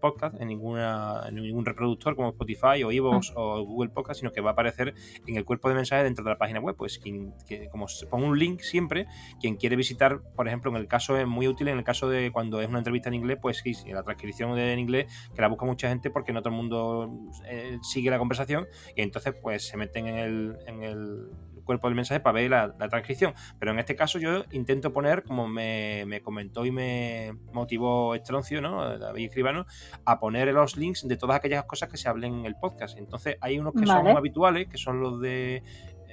podcast, 0.00 0.34
en, 0.40 0.48
ninguna, 0.48 1.22
en 1.28 1.36
ningún 1.36 1.64
reproductor 1.64 2.16
como 2.16 2.30
Spotify 2.30 2.82
o 2.82 2.90
Evox 2.90 3.30
ah. 3.30 3.34
o 3.36 3.64
Google 3.64 3.90
Podcast, 3.90 4.18
sino 4.18 4.32
que 4.32 4.40
va 4.40 4.50
a 4.50 4.52
aparecer 4.54 4.94
en 5.28 5.36
el 5.36 5.44
cuerpo 5.44 5.68
de 5.68 5.76
mensajes 5.76 6.02
dentro 6.02 6.24
de 6.24 6.30
la 6.30 6.38
página 6.38 6.58
web. 6.58 6.74
Pues 6.76 6.98
quien, 6.98 7.34
que, 7.46 7.68
como 7.68 7.86
se 7.86 8.06
pongo 8.06 8.26
un 8.26 8.36
link 8.36 8.62
siempre, 8.62 9.06
quien 9.40 9.54
quiere 9.54 9.76
visitar, 9.76 10.22
por 10.34 10.48
ejemplo, 10.48 10.72
en 10.72 10.76
el 10.78 10.88
caso 10.88 11.16
es 11.16 11.26
muy 11.28 11.46
útil, 11.46 11.68
en 11.68 11.78
el 11.78 11.84
caso 11.84 12.08
de 12.08 12.32
cuando 12.32 12.60
es 12.60 12.68
una 12.68 12.78
entrevista 12.78 13.10
en 13.10 13.14
inglés, 13.14 13.38
pues 13.40 13.58
sí, 13.58 13.72
sí 13.72 13.92
la 13.92 14.02
transcripción 14.02 14.55
en 14.58 14.78
inglés, 14.78 15.06
que 15.34 15.40
la 15.40 15.48
busca 15.48 15.66
mucha 15.66 15.88
gente 15.88 16.10
porque 16.10 16.32
no 16.32 16.40
todo 16.40 16.50
el 16.50 16.56
mundo 16.56 17.10
eh, 17.46 17.78
sigue 17.82 18.10
la 18.10 18.18
conversación 18.18 18.66
y 18.94 19.02
entonces 19.02 19.34
pues 19.40 19.66
se 19.66 19.76
meten 19.76 20.06
en 20.06 20.16
el, 20.16 20.58
en 20.66 20.82
el 20.82 21.30
cuerpo 21.66 21.88
del 21.88 21.96
mensaje 21.96 22.20
para 22.20 22.32
ver 22.32 22.50
la, 22.50 22.72
transcripción. 22.88 23.34
Pero 23.58 23.72
en 23.72 23.78
este 23.78 23.94
caso 23.94 24.18
yo 24.18 24.44
intento 24.52 24.92
poner, 24.94 25.24
como 25.24 25.46
me, 25.46 26.22
comentó 26.22 26.64
y 26.64 26.70
me 26.70 27.34
motivó 27.52 28.14
Estroncio, 28.14 28.62
¿no? 28.62 28.98
David 28.98 29.26
Escribano, 29.26 29.66
a 30.06 30.18
poner 30.18 30.48
los 30.54 30.78
links 30.78 31.06
de 31.06 31.16
todas 31.18 31.36
aquellas 31.36 31.64
cosas 31.64 31.90
que 31.90 31.98
se 31.98 32.08
hablen 32.08 32.34
en 32.34 32.46
el 32.46 32.54
podcast. 32.56 32.96
Entonces 32.96 33.36
hay 33.42 33.58
unos 33.58 33.74
que 33.74 33.84
son 33.84 34.08
habituales, 34.08 34.68
que 34.68 34.78
son 34.78 35.00
los 35.00 35.20
de 35.20 35.62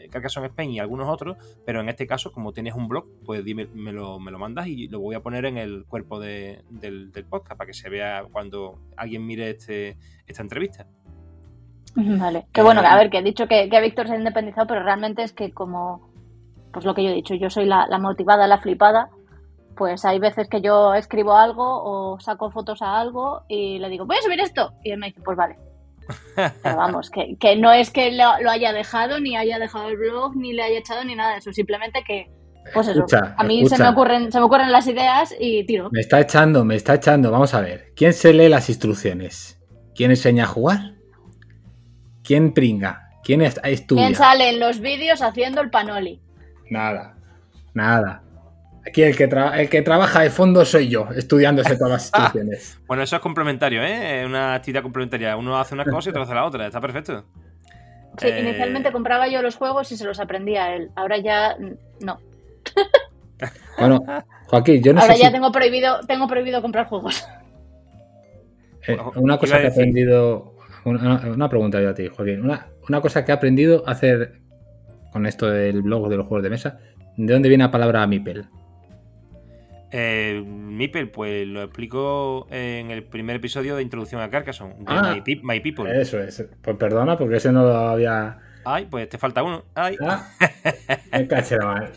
Carcassonne 0.10 0.48
Spain 0.48 0.72
y 0.72 0.80
algunos 0.80 1.10
otros, 1.10 1.38
pero 1.66 1.82
en 1.82 1.90
este 1.90 2.08
caso, 2.08 2.32
como 2.32 2.54
tienes 2.54 2.76
un 2.76 2.88
blog, 2.88 3.06
pues 3.26 3.44
dime, 3.44 3.68
me, 3.74 3.92
lo, 3.92 4.20
me 4.20 4.32
lo 4.32 4.40
mandas 4.40 4.68
y 4.68 4.88
lo 4.88 5.00
voy 5.00 5.16
a 5.16 5.22
poner 5.22 5.46
en 5.46 5.58
el 5.58 5.86
cuerpo 5.86 6.20
del, 6.20 6.64
podcast 7.30 7.58
para 7.58 7.68
que 7.68 7.74
se 7.74 7.90
vea 7.90 8.24
cuando 8.32 8.80
alguien 8.98 9.26
mire 9.26 9.52
este, 9.52 9.98
esta 10.28 10.42
entrevista. 10.42 10.86
Vale, 11.96 12.48
que 12.52 12.62
bueno, 12.64 12.82
a 12.82 12.96
ver, 12.96 13.10
que 13.10 13.20
he 13.20 13.24
dicho 13.24 13.48
que, 13.48 13.70
que 13.70 13.82
Víctor 13.82 14.08
se 14.08 14.14
ha 14.14 14.18
independizado, 14.18 14.66
pero 14.68 14.84
realmente 14.84 15.22
es 15.22 15.32
que 15.32 15.52
como, 15.52 16.10
pues 16.72 16.86
lo 16.86 16.96
que 16.96 17.04
yo 17.04 17.10
he 17.10 17.14
dicho, 17.14 17.36
yo 17.36 17.50
soy 17.50 17.66
la, 17.66 17.86
la 17.88 18.00
motivada, 18.00 18.48
la 18.48 18.58
flipada, 18.58 19.10
pues 19.76 20.06
hay 20.06 20.20
veces 20.20 20.48
que 20.48 20.62
yo 20.62 20.94
escribo 20.94 21.36
algo 21.36 21.64
o 21.64 22.20
saco 22.20 22.52
fotos 22.52 22.82
a 22.82 23.00
algo 23.00 23.44
y 23.48 23.80
le 23.80 23.90
digo, 23.90 24.06
voy 24.06 24.18
a 24.18 24.22
subir 24.22 24.40
esto. 24.40 24.74
Y 24.84 24.92
él 24.92 25.00
me 25.00 25.08
dice, 25.08 25.22
pues 25.22 25.38
vale. 25.38 25.58
Pero 26.36 26.76
vamos, 26.76 27.10
que, 27.10 27.56
no 27.56 27.72
es 27.72 27.92
que 27.92 28.12
lo, 28.12 28.50
haya 28.50 28.74
dejado, 28.74 29.20
ni 29.20 29.36
haya 29.36 29.60
dejado 29.60 29.90
el 29.90 29.98
blog, 29.98 30.36
ni 30.36 30.54
le 30.54 30.64
haya 30.64 30.80
echado, 30.80 31.04
ni 31.04 31.16
nada 31.16 31.34
de 31.34 31.40
eso. 31.40 31.54
Simplemente 31.54 32.04
que, 32.06 32.30
pues 32.74 32.88
eso, 32.88 33.06
a 33.38 33.44
mí 33.44 33.68
se 33.68 33.78
me, 33.78 33.90
ocurren, 33.90 34.32
se 34.32 34.40
me 34.40 34.46
ocurren 34.46 34.72
las 34.72 34.88
ideas 34.88 35.34
y 35.40 35.66
tiro. 35.66 35.90
Me 35.92 36.02
está 36.02 36.20
echando, 36.20 36.64
me 36.66 36.76
está 36.76 36.96
echando. 36.96 37.32
Vamos 37.32 37.54
a 37.54 37.62
ver. 37.62 37.92
¿Quién 37.96 38.14
se 38.14 38.34
lee 38.34 38.50
las 38.50 38.70
instrucciones? 38.70 39.60
¿Quién 39.96 40.12
enseña 40.12 40.46
a 40.46 40.48
jugar? 40.48 40.96
¿Quién 42.24 42.54
pringa? 42.54 43.10
¿Quién 43.24 43.42
estudia? 43.42 44.06
¿Quién 44.06 44.16
sale 44.16 44.50
en 44.50 44.60
los 44.60 44.80
vídeos 44.80 45.22
haciendo 45.22 45.62
el 45.62 45.70
panoli? 45.70 46.22
Nada, 46.70 47.16
nada. 47.74 48.24
Aquí 48.86 49.02
el 49.02 49.16
que, 49.16 49.24
el 49.24 49.70
que 49.70 49.82
trabaja 49.82 50.22
de 50.22 50.30
fondo 50.30 50.66
soy 50.66 50.90
yo, 50.90 51.08
estudiándose 51.16 51.78
todas 51.78 51.92
las 51.92 52.12
ah, 52.14 52.18
instrucciones. 52.24 52.80
bueno, 52.86 53.04
eso 53.04 53.16
es 53.16 53.22
complementario, 53.22 53.82
¿eh? 53.82 54.26
Una 54.26 54.56
actividad 54.56 54.82
complementaria. 54.82 55.38
Uno 55.38 55.58
hace 55.58 55.74
una 55.74 55.86
cosa 55.86 56.10
y 56.10 56.12
otro 56.12 56.24
hace 56.24 56.34
la 56.34 56.46
otra. 56.46 56.68
Está 56.68 56.82
perfecto. 56.82 57.24
Sí, 58.18 58.28
eh, 58.28 58.42
inicialmente 58.42 58.92
compraba 58.92 59.28
yo 59.28 59.42
los 59.42 59.56
juegos 59.56 59.92
y 59.92 59.98
se 59.98 60.06
los 60.06 60.20
aprendía 60.20 60.66
a 60.66 60.76
él. 60.76 60.92
Ahora 60.96 61.18
ya 61.18 61.56
no. 62.02 62.20
bueno, 63.80 64.04
Joaquín, 64.48 64.84
yo 64.84 64.94
no 64.94 65.02
Ahora 65.02 65.16
ya 65.16 65.32
tengo 65.32 65.52
prohibido, 65.52 66.02
tengo 66.02 66.28
prohibido 66.28 66.62
comprar 66.62 66.88
juegos. 66.88 67.26
Eh, 68.86 68.98
una 69.16 69.38
cosa 69.38 69.60
que 69.60 69.68
he 69.68 69.70
aprendido. 69.70 70.56
Una, 70.84 71.48
pregunta 71.48 71.82
yo 71.82 71.90
a 71.90 71.94
ti, 71.94 72.10
Joaquín. 72.10 72.42
Una, 72.42 72.68
una 72.90 73.00
cosa 73.00 73.24
que 73.24 73.32
he 73.32 73.36
aprendido 73.36 73.88
a 73.88 73.92
hacer 73.92 74.42
con 75.14 75.26
esto 75.26 75.50
del 75.50 75.82
blog 75.82 76.10
de 76.10 76.18
los 76.18 76.28
juegos 76.28 76.44
de 76.44 76.50
mesa. 76.50 76.80
¿De 77.16 77.32
dónde 77.32 77.48
viene 77.48 77.64
la 77.64 77.72
palabra 77.72 78.06
Mipel? 78.06 78.46
Eh, 79.96 80.44
Mipel, 80.46 81.10
pues 81.10 81.46
lo 81.48 81.62
explico 81.62 82.48
en 82.50 82.90
el 82.90 83.04
primer 83.04 83.36
episodio 83.36 83.76
de 83.76 83.84
Introducción 83.84 84.22
a 84.22 84.30
Carcassonne, 84.32 84.74
de 84.80 84.84
Ah. 84.88 85.14
My, 85.14 85.22
Pe- 85.22 85.42
My 85.44 85.60
People. 85.60 86.02
Eso 86.02 86.20
es. 86.20 86.44
Pues 86.62 86.78
perdona, 86.78 87.16
porque 87.18 87.36
ese 87.38 87.52
no 87.52 87.64
lo 87.64 87.76
había. 87.76 88.40
Ay, 88.66 88.88
pues 88.90 89.08
te 89.08 89.18
falta 89.20 89.44
uno. 89.44 89.64
Ay. 89.76 89.96
Ah, 90.02 90.28
me 91.12 91.28
caché 91.28 91.58
la 91.58 91.66
madre. 91.66 91.90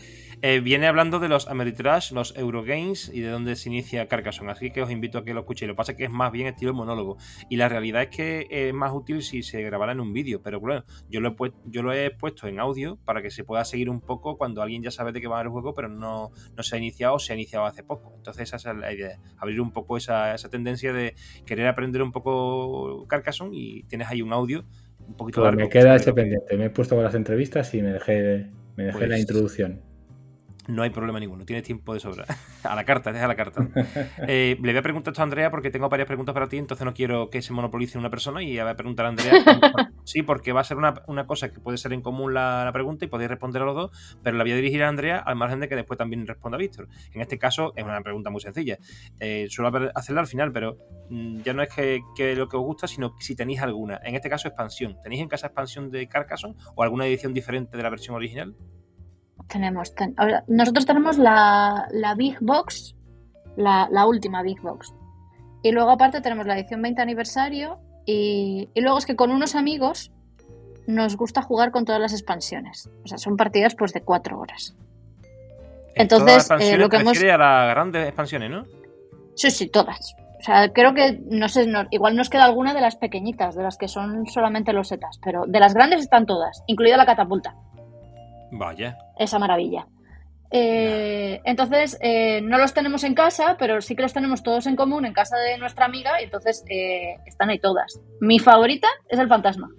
Eh, 0.43 0.59
viene 0.59 0.85
hablando 0.85 1.19
de 1.19 1.29
los 1.29 1.47
Ameritrash, 1.47 2.11
los 2.11 2.37
Eurogames 2.37 3.09
y 3.11 3.21
de 3.21 3.29
dónde 3.29 3.55
se 3.55 3.69
inicia 3.69 4.07
Carcassonne. 4.07 4.51
Así 4.51 4.69
que 4.69 4.83
os 4.83 4.91
invito 4.91 5.17
a 5.17 5.25
que 5.25 5.33
lo 5.33 5.39
escuchéis. 5.39 5.67
Lo 5.67 5.73
que 5.73 5.77
pasa 5.77 5.93
es 5.93 5.97
que 5.97 6.03
es 6.03 6.11
más 6.11 6.31
bien 6.31 6.45
estilo 6.45 6.75
monólogo. 6.75 7.17
Y 7.49 7.55
la 7.57 7.69
realidad 7.69 8.03
es 8.03 8.09
que 8.09 8.47
es 8.49 8.71
más 8.71 8.91
útil 8.93 9.23
si 9.23 9.41
se 9.41 9.63
grabara 9.63 9.93
en 9.93 9.99
un 9.99 10.13
vídeo. 10.13 10.41
Pero 10.43 10.59
bueno, 10.59 10.83
yo 11.09 11.21
lo, 11.21 11.29
he 11.29 11.31
puesto, 11.31 11.57
yo 11.65 11.81
lo 11.81 11.91
he 11.91 12.11
puesto 12.11 12.47
en 12.47 12.59
audio 12.59 12.97
para 13.03 13.23
que 13.23 13.31
se 13.31 13.43
pueda 13.43 13.65
seguir 13.65 13.89
un 13.89 13.99
poco 13.99 14.37
cuando 14.37 14.61
alguien 14.61 14.83
ya 14.83 14.91
sabe 14.91 15.11
de 15.11 15.21
qué 15.21 15.27
va 15.27 15.41
el 15.41 15.49
juego, 15.49 15.73
pero 15.73 15.89
no, 15.89 16.29
no 16.55 16.63
se 16.63 16.75
ha 16.75 16.77
iniciado 16.77 17.15
o 17.15 17.19
se 17.19 17.33
ha 17.33 17.35
iniciado 17.35 17.65
hace 17.65 17.83
poco. 17.83 18.13
Entonces 18.17 18.53
esa 18.53 18.71
es 18.71 18.77
la 18.77 18.93
idea. 18.93 19.19
Abrir 19.39 19.59
un 19.59 19.71
poco 19.71 19.97
esa, 19.97 20.35
esa 20.35 20.49
tendencia 20.49 20.93
de 20.93 21.15
querer 21.47 21.65
aprender 21.67 22.03
un 22.03 22.11
poco 22.11 23.07
Carcassonne 23.07 23.55
y 23.57 23.83
tienes 23.83 24.07
ahí 24.07 24.21
un 24.21 24.33
audio 24.33 24.65
un 25.07 25.15
poquito 25.15 25.41
Pues 25.41 25.45
largo. 25.47 25.61
me 25.61 25.69
queda 25.69 25.95
ese 25.95 26.13
pendiente. 26.13 26.57
Me 26.57 26.65
he 26.65 26.69
puesto 26.69 26.93
con 26.93 27.03
las 27.03 27.15
entrevistas 27.15 27.73
y 27.73 27.81
me 27.81 27.91
dejé, 27.93 28.51
me 28.75 28.83
dejé 28.85 28.97
Pues- 28.99 29.09
la 29.09 29.17
introducción. 29.19 29.86
No 30.67 30.83
hay 30.83 30.89
problema 30.89 31.19
ninguno, 31.19 31.45
tienes 31.45 31.63
tiempo 31.63 31.93
de 31.93 31.99
sobra. 31.99 32.25
A 32.63 32.75
la 32.75 32.83
carta, 32.83 33.13
deja 33.13 33.27
la 33.27 33.35
carta. 33.35 33.67
Eh, 34.27 34.57
le 34.61 34.71
voy 34.71 34.77
a 34.77 34.81
preguntar 34.81 35.13
esto 35.13 35.21
a 35.21 35.23
Andrea 35.23 35.49
porque 35.49 35.71
tengo 35.71 35.87
varias 35.87 36.07
preguntas 36.07 36.33
para 36.33 36.49
ti, 36.49 36.57
entonces 36.57 36.83
no 36.83 36.93
quiero 36.93 37.29
que 37.29 37.41
se 37.41 37.53
monopolice 37.53 37.97
una 37.97 38.09
persona 38.09 38.43
y 38.43 38.59
voy 38.59 38.69
a 38.69 38.75
preguntar 38.75 39.05
a 39.05 39.09
Andrea. 39.09 39.33
Sí, 40.07 40.21
porque 40.23 40.53
va 40.53 40.61
a 40.61 40.63
ser 40.63 40.77
una, 40.77 41.03
una 41.07 41.27
cosa 41.27 41.51
que 41.51 41.59
puede 41.59 41.77
ser 41.77 41.91
en 41.91 42.01
común 42.01 42.33
la, 42.33 42.69
pregunta 42.71 43.03
y 43.03 43.09
podéis 43.09 43.29
responder 43.29 43.61
a 43.61 43.65
los 43.65 43.75
dos, 43.75 44.17
pero 44.23 44.37
la 44.37 44.45
voy 44.45 44.53
a 44.53 44.55
dirigir 44.55 44.81
a 44.83 44.87
Andrea 44.87 45.17
al 45.17 45.35
margen 45.35 45.59
de 45.59 45.67
que 45.67 45.75
después 45.75 45.97
también 45.97 46.25
responda 46.25 46.57
Víctor. 46.57 46.87
En 47.11 47.19
este 47.19 47.37
caso 47.37 47.73
es 47.75 47.83
una 47.83 47.99
pregunta 47.99 48.29
muy 48.29 48.39
sencilla. 48.39 48.77
Eh, 49.19 49.47
suelo 49.49 49.91
hacerla 49.95 50.21
al 50.21 50.27
final, 50.27 50.53
pero 50.53 50.77
mm, 51.09 51.41
ya 51.41 51.53
no 51.53 51.61
es 51.61 51.67
que, 51.75 51.99
que 52.15 52.37
lo 52.37 52.47
que 52.47 52.55
os 52.55 52.63
gusta, 52.63 52.87
sino 52.87 53.15
si 53.19 53.35
tenéis 53.35 53.61
alguna. 53.61 53.99
En 54.01 54.15
este 54.15 54.29
caso, 54.29 54.47
expansión. 54.47 54.97
¿Tenéis 55.03 55.21
en 55.21 55.27
casa 55.27 55.47
expansión 55.47 55.91
de 55.91 56.07
Carcassonne 56.07 56.55
o 56.75 56.83
alguna 56.83 57.05
edición 57.05 57.33
diferente 57.33 57.75
de 57.75 57.83
la 57.83 57.89
versión 57.89 58.15
original? 58.15 58.55
Tenemos, 59.47 59.95
ten- 59.95 60.13
ahora, 60.17 60.43
nosotros 60.47 60.85
tenemos 60.85 61.17
la, 61.17 61.87
la 61.91 62.15
Big 62.15 62.37
Box, 62.41 62.95
la, 63.55 63.87
la 63.91 64.05
última 64.05 64.41
Big 64.41 64.61
Box. 64.61 64.93
Y 65.63 65.71
luego 65.71 65.89
aparte 65.91 66.21
tenemos 66.21 66.45
la 66.45 66.57
edición 66.57 66.81
20 66.81 67.01
aniversario 67.01 67.79
y, 68.05 68.69
y 68.73 68.81
luego 68.81 68.97
es 68.97 69.05
que 69.05 69.15
con 69.15 69.31
unos 69.31 69.55
amigos 69.55 70.11
nos 70.85 71.17
gusta 71.17 71.41
jugar 71.41 71.71
con 71.71 71.83
todas 71.85 71.99
las 72.01 72.13
expansiones. 72.13 72.89
O 73.03 73.07
sea, 73.07 73.17
son 73.17 73.35
partidas 73.37 73.75
pues 73.75 73.93
de 73.93 74.01
cuatro 74.01 74.39
horas. 74.39 74.75
Entonces, 75.95 76.47
Todas 76.47 76.49
las 76.61 76.61
eh, 76.69 76.77
lo 76.77 76.89
que 76.89 76.97
hemos- 76.97 77.17
a 77.21 77.37
las 77.37 77.69
grandes 77.73 78.05
expansiones, 78.07 78.49
¿no? 78.51 78.65
Sí, 79.35 79.49
sí, 79.51 79.67
todas. 79.67 80.15
O 80.39 80.43
sea, 80.43 80.71
creo 80.71 80.93
que, 80.93 81.19
no 81.29 81.49
sé, 81.49 81.65
no- 81.65 81.87
igual 81.89 82.15
nos 82.15 82.29
queda 82.29 82.45
alguna 82.45 82.73
de 82.73 82.81
las 82.81 82.95
pequeñitas, 82.95 83.55
de 83.55 83.63
las 83.63 83.77
que 83.77 83.87
son 83.87 84.27
solamente 84.27 84.71
los 84.73 84.89
setas, 84.89 85.19
pero 85.23 85.45
de 85.47 85.59
las 85.59 85.73
grandes 85.73 86.01
están 86.01 86.25
todas, 86.25 86.63
incluida 86.67 86.95
la 86.97 87.05
catapulta. 87.07 87.55
Vaya. 88.51 88.97
esa 89.17 89.39
maravilla. 89.39 89.87
Eh, 90.49 91.41
entonces, 91.43 91.97
eh, 92.01 92.41
no 92.41 92.57
los 92.57 92.73
tenemos 92.73 93.03
en 93.03 93.13
casa, 93.13 93.57
pero 93.59 93.81
sí 93.81 93.95
que 93.95 94.01
los 94.01 94.13
tenemos 94.13 94.43
todos 94.43 94.65
en 94.65 94.75
común 94.75 95.05
en 95.05 95.13
casa 95.13 95.37
de 95.37 95.57
nuestra 95.57 95.85
amiga 95.85 96.21
y 96.21 96.25
entonces 96.25 96.63
eh, 96.69 97.17
están 97.25 97.49
ahí 97.49 97.59
todas. 97.59 97.99
Mi 98.21 98.39
favorita 98.39 98.87
es 99.09 99.19
el 99.19 99.27
fantasma. 99.27 99.69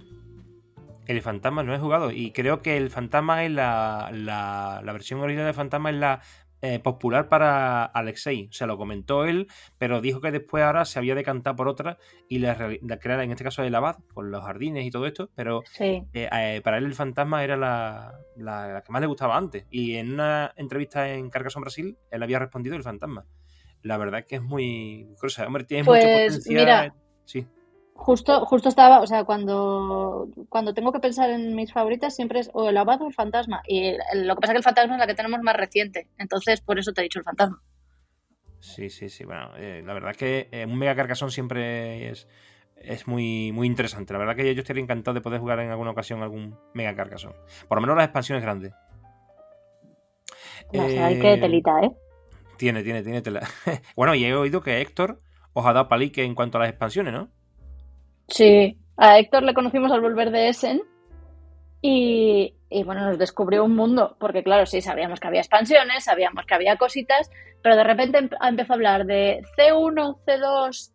El 1.07 1.23
fantasma 1.23 1.63
no 1.63 1.75
he 1.75 1.79
jugado 1.79 2.11
y 2.11 2.33
creo 2.33 2.61
que 2.61 2.77
el 2.77 2.91
fantasma 2.91 3.45
es 3.45 3.51
la, 3.51 4.11
la, 4.13 4.83
la 4.85 4.93
versión 4.93 5.21
original 5.21 5.47
del 5.47 5.55
fantasma 5.55 5.89
es 5.89 5.97
la 5.97 6.21
eh, 6.61 6.79
popular 6.81 7.29
para 7.29 7.85
Alexei. 7.85 8.49
O 8.49 8.53
sea, 8.53 8.67
lo 8.67 8.77
comentó 8.77 9.25
él, 9.25 9.47
pero 9.79 10.01
dijo 10.01 10.21
que 10.21 10.31
después 10.33 10.65
ahora 10.65 10.85
se 10.85 10.99
había 10.99 11.15
decantado 11.15 11.55
por 11.57 11.69
otra 11.69 11.99
y 12.29 12.39
la, 12.41 12.57
creara 13.01 13.23
en 13.25 13.31
este 13.31 13.45
caso 13.45 13.63
el 13.63 13.75
abad, 13.75 13.97
con 14.13 14.31
los 14.31 14.43
jardines 14.45 14.85
y 14.85 14.91
todo 14.91 15.07
esto, 15.07 15.31
pero 15.35 15.63
Sí. 15.73 16.03
eh, 16.13 16.29
eh, 16.33 16.61
para 16.65 16.79
él 16.79 16.85
el 16.87 16.95
fantasma 16.95 17.45
era 17.45 17.57
la, 17.57 18.19
la- 18.37 18.69
la 18.73 18.83
que 18.83 18.93
más 18.93 19.01
le 19.01 19.07
gustaba 19.07 19.37
antes. 19.37 19.67
Y 19.71 19.95
en 19.97 20.13
una 20.15 20.53
entrevista 20.57 21.09
en 21.11 21.31
Carcassonne 21.31 21.63
Brasil, 21.63 21.97
él 22.11 22.23
había 22.23 22.39
respondido 22.39 22.75
el 22.77 22.83
fantasma. 22.83 23.25
La 23.83 23.97
verdad 23.97 24.21
es 24.21 24.27
que 24.27 24.37
es 24.37 24.43
muy 24.43 25.07
curiosa. 25.21 25.47
Hombre, 25.47 25.63
tiene 25.65 25.85
mucho 25.85 26.01
Pues, 26.01 26.37
potencial. 26.39 26.61
mira. 26.65 26.95
Sí. 27.25 27.47
Justo, 28.01 28.47
justo 28.47 28.69
estaba, 28.69 29.01
o 29.01 29.07
sea, 29.07 29.25
cuando, 29.25 30.29
cuando 30.49 30.73
tengo 30.73 30.93
que 30.93 31.01
pensar 31.01 31.31
en 31.31 31.55
mis 31.55 31.73
favoritas 31.73 32.15
siempre 32.15 32.41
es 32.41 32.51
o 32.55 32.69
el 32.69 32.77
abad 32.79 33.03
o 33.03 33.09
el 33.09 33.13
fantasma. 33.15 33.61
Y 33.67 33.93
lo 34.15 34.35
que 34.37 34.41
pasa 34.41 34.53
es 34.53 34.55
que 34.55 34.59
el 34.59 34.65
fantasma 34.65 34.95
es 34.95 35.01
la 35.01 35.07
que 35.07 35.15
tenemos 35.15 35.41
más 35.43 35.57
reciente. 35.57 36.09
Entonces, 36.17 36.61
por 36.61 36.79
eso 36.79 36.93
te 36.93 37.01
he 37.01 37.05
dicho 37.05 37.19
el 37.19 37.25
fantasma. 37.25 37.61
Sí, 38.61 38.91
sí, 38.91 39.09
sí. 39.09 39.25
Bueno, 39.25 39.51
eh, 39.57 39.83
la 39.85 39.93
verdad 39.95 40.11
es 40.13 40.17
que 40.17 40.49
eh, 40.53 40.67
un 40.67 40.79
Mega 40.79 40.97
Carcassonne 40.97 41.31
siempre 41.31 42.11
es, 42.11 42.27
es 42.77 43.07
muy, 43.07 43.53
muy 43.53 43.67
interesante. 43.67 44.13
La 44.13 44.19
verdad 44.19 44.37
que 44.37 44.55
yo 44.55 44.61
estaría 44.63 44.83
encantado 44.83 45.15
de 45.15 45.21
poder 45.21 45.41
jugar 45.41 45.61
en 45.61 45.71
alguna 45.71 45.91
ocasión 45.93 46.23
algún 46.23 46.59
Mega 46.75 46.95
Carcassonne. 46.95 47.37
Por 47.69 47.77
lo 47.79 47.83
menos 47.83 47.97
las 47.97 48.07
expansiones 48.07 48.43
grandes. 48.43 48.73
Ya 50.73 50.89
Eh, 50.89 50.95
sabes 50.95 51.19
qué 51.21 51.37
telita, 51.39 51.81
¿eh? 51.83 51.91
Tiene, 52.57 52.83
tiene, 52.83 53.03
tiene 53.03 53.23
tela. 53.23 53.41
bueno, 53.97 54.15
y 54.15 54.25
he 54.25 54.35
oído 54.35 54.63
que 54.63 54.81
Héctor 54.81 55.23
os 55.53 55.67
ha 55.67 55.73
dado 55.73 55.89
palique 55.89 56.25
en 56.25 56.35
cuanto 56.35 56.59
a 56.59 56.63
las 56.63 56.71
expansiones, 56.71 57.13
¿no? 57.13 57.31
Sí, 58.29 58.79
a 58.97 59.19
Héctor 59.19 59.43
le 59.43 59.55
conocimos 59.55 59.91
al 59.91 60.01
volver 60.01 60.31
de 60.31 60.49
Essen 60.49 60.83
y, 61.81 62.55
bueno, 62.85 63.07
nos 63.07 63.19
descubrió 63.19 63.65
un 63.65 63.75
mundo, 63.75 64.17
porque 64.19 64.43
claro, 64.43 64.67
sí, 64.67 64.81
sabíamos 64.81 65.21
que 65.21 65.29
había 65.29 65.41
expansiones, 65.41 66.05
sabíamos 66.05 66.45
que 66.45 66.55
había 66.55 66.77
cositas, 66.77 67.31
pero 67.63 67.77
de 67.77 67.85
repente 67.85 68.19
em- 68.19 68.31
empezó 68.47 68.73
a 68.73 68.77
hablar 68.77 69.07
de 69.07 69.43
C1, 69.57 70.19
C2, 70.27 70.93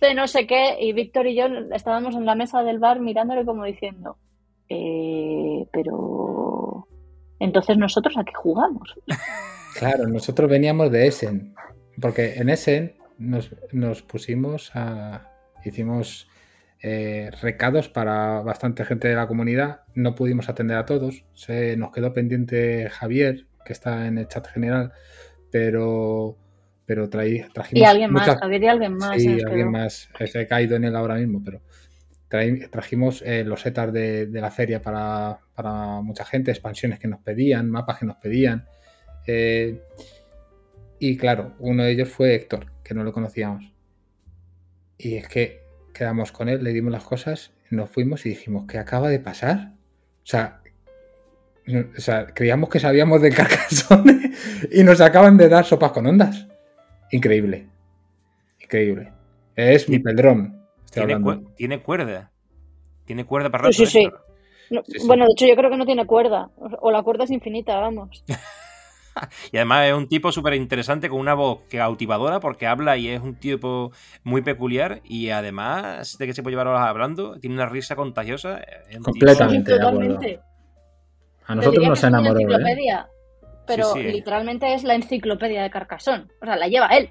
C 0.00 0.14
no 0.14 0.26
sé 0.26 0.46
qué, 0.46 0.76
y 0.80 0.92
Víctor 0.92 1.26
y 1.26 1.34
yo 1.34 1.46
estábamos 1.72 2.14
en 2.14 2.24
la 2.24 2.34
mesa 2.34 2.62
del 2.62 2.78
bar 2.78 3.00
mirándole 3.00 3.44
como 3.44 3.64
diciendo, 3.64 4.16
eh, 4.68 5.66
pero 5.72 6.86
entonces 7.40 7.76
nosotros 7.76 8.16
a 8.16 8.24
qué 8.24 8.32
jugamos. 8.34 8.94
Claro, 9.74 10.06
nosotros 10.06 10.50
veníamos 10.50 10.92
de 10.92 11.06
Essen, 11.06 11.54
porque 11.98 12.34
en 12.34 12.50
Essen 12.50 12.94
nos, 13.16 13.50
nos 13.72 14.02
pusimos 14.02 14.70
a. 14.76 15.30
Hicimos 15.64 16.28
eh, 16.82 17.30
recados 17.40 17.88
para 17.88 18.40
bastante 18.40 18.84
gente 18.84 19.08
de 19.08 19.14
la 19.14 19.28
comunidad, 19.28 19.82
no 19.94 20.14
pudimos 20.14 20.48
atender 20.48 20.76
a 20.76 20.84
todos, 20.84 21.24
se 21.32 21.76
nos 21.76 21.92
quedó 21.92 22.12
pendiente 22.12 22.88
Javier, 22.90 23.46
que 23.64 23.72
está 23.72 24.06
en 24.06 24.18
el 24.18 24.26
chat 24.26 24.46
general, 24.48 24.92
pero, 25.50 26.36
pero 26.84 27.08
traí, 27.08 27.44
trajimos. 27.54 27.82
Y 27.82 27.84
alguien 27.84 28.12
más, 28.12 28.36
Javier 28.36 28.62
y 28.64 28.68
alguien 28.68 28.94
más. 28.94 29.22
Sí, 29.22 29.28
alguien 29.28 29.48
quedó. 29.48 29.70
más. 29.70 30.08
He 30.18 30.46
caído 30.46 30.74
en 30.76 30.84
él 30.84 30.96
ahora 30.96 31.14
mismo, 31.14 31.40
pero 31.44 31.62
traí- 32.28 32.68
trajimos 32.68 33.22
eh, 33.22 33.44
los 33.44 33.60
setas 33.60 33.92
de, 33.92 34.26
de 34.26 34.40
la 34.40 34.50
feria 34.50 34.82
para, 34.82 35.38
para 35.54 36.00
mucha 36.00 36.24
gente, 36.24 36.50
expansiones 36.50 36.98
que 36.98 37.06
nos 37.06 37.20
pedían, 37.20 37.70
mapas 37.70 37.98
que 38.00 38.06
nos 38.06 38.16
pedían. 38.16 38.66
eh, 39.26 39.80
y 40.98 41.16
claro, 41.16 41.54
uno 41.58 41.82
de 41.84 41.90
ellos 41.92 42.08
fue 42.08 42.34
Héctor, 42.34 42.66
que 42.84 42.94
no 42.94 43.02
lo 43.04 43.12
conocíamos. 43.12 43.72
Y 44.98 45.16
es 45.16 45.26
que 45.28 45.61
quedamos 45.92 46.32
con 46.32 46.48
él, 46.48 46.62
le 46.64 46.72
dimos 46.72 46.92
las 46.92 47.04
cosas, 47.04 47.52
nos 47.70 47.90
fuimos 47.90 48.24
y 48.26 48.30
dijimos, 48.30 48.64
¿qué 48.68 48.78
acaba 48.78 49.08
de 49.08 49.18
pasar? 49.20 49.72
O 50.22 50.26
sea, 50.26 50.60
no- 51.66 51.84
o 51.96 52.00
sea, 52.00 52.26
creíamos 52.26 52.68
que 52.68 52.80
sabíamos 52.80 53.20
de 53.22 53.30
Carcassonne 53.34 54.32
y 54.72 54.82
nos 54.84 55.00
acaban 55.00 55.36
de 55.36 55.48
dar 55.48 55.64
sopas 55.64 55.92
con 55.92 56.06
ondas. 56.06 56.46
Increíble. 57.10 57.68
Increíble. 58.60 59.12
Es 59.56 59.88
mi 59.88 59.98
pedrón. 59.98 60.64
Estoy 60.84 61.04
Tiene, 61.06 61.14
hablando. 61.14 61.48
cue- 61.50 61.54
tiene 61.56 61.82
cuerda. 61.82 62.30
Tiene 63.04 63.24
cuerda 63.26 63.50
para 63.50 63.64
rato. 63.64 63.72
Sí, 63.74 63.86
sí, 63.86 64.00
sí. 64.02 64.10
No, 64.70 64.82
Sí, 64.86 64.98
sí. 65.00 65.06
Bueno, 65.06 65.26
de 65.26 65.32
hecho 65.32 65.46
yo 65.46 65.54
creo 65.56 65.70
que 65.70 65.76
no 65.76 65.84
tiene 65.84 66.06
cuerda, 66.06 66.50
o 66.56 66.68
o 66.80 66.90
la 66.90 67.02
cuerda 67.02 67.24
es 67.24 67.30
infinita, 67.30 67.76
vamos. 67.78 68.24
Y 69.52 69.56
además 69.56 69.86
es 69.88 69.94
un 69.94 70.08
tipo 70.08 70.32
súper 70.32 70.54
interesante 70.54 71.08
con 71.08 71.18
una 71.20 71.34
voz 71.34 71.62
cautivadora 71.70 72.40
porque 72.40 72.66
habla 72.66 72.96
y 72.96 73.08
es 73.08 73.20
un 73.20 73.34
tipo 73.36 73.92
muy 74.24 74.42
peculiar 74.42 75.00
y 75.04 75.28
además 75.30 76.16
de 76.18 76.26
que 76.26 76.32
se 76.34 76.42
puede 76.42 76.52
llevar 76.52 76.68
horas 76.68 76.86
hablando, 76.88 77.38
tiene 77.38 77.56
una 77.56 77.66
risa 77.66 77.94
contagiosa. 77.96 78.60
tipo- 78.90 79.04
Completamente. 79.04 79.72
totalmente. 79.78 80.40
A 81.46 81.54
nosotros 81.54 81.86
nos 81.88 82.00
que 82.00 82.06
es 82.06 82.10
una 82.12 82.18
enamoró, 82.20 82.40
¿eh? 82.68 83.04
pero 83.66 83.92
Sí, 83.92 84.00
sí. 84.02 84.12
literalmente 84.12 84.74
es 84.74 84.84
la 84.84 84.94
enciclopedia 84.94 85.62
de 85.62 85.70
Carcassonne. 85.70 86.26
O 86.40 86.44
sea, 86.46 86.56
la 86.56 86.68
lleva 86.68 86.86
él. 86.88 87.10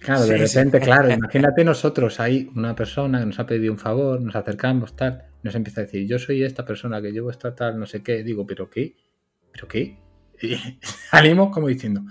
Claro, 0.00 0.26
de 0.26 0.46
Sí, 0.46 0.58
repente, 0.58 0.80
claro, 0.80 1.10
imagínate 1.12 1.64
nosotros, 1.64 2.20
hay 2.20 2.50
una 2.54 2.74
persona 2.74 3.20
que 3.20 3.26
nos 3.26 3.38
ha 3.38 3.46
pedido 3.46 3.72
un 3.72 3.78
favor, 3.78 4.20
nos 4.20 4.36
acercamos, 4.36 4.94
tal, 4.96 5.22
nos 5.42 5.54
empieza 5.54 5.80
a 5.80 5.84
decir, 5.84 6.06
yo 6.06 6.18
soy 6.18 6.42
esta 6.42 6.64
persona 6.66 7.00
que 7.00 7.12
llevo 7.12 7.30
esta 7.30 7.54
tal, 7.54 7.78
no 7.78 7.86
sé 7.86 8.02
qué, 8.02 8.22
digo, 8.22 8.46
¿pero 8.46 8.68
qué? 8.68 8.94
¿Pero 9.52 9.66
qué? 9.68 9.96
Y 10.44 10.78
salimos 11.10 11.50
como 11.50 11.68
diciendo, 11.68 12.02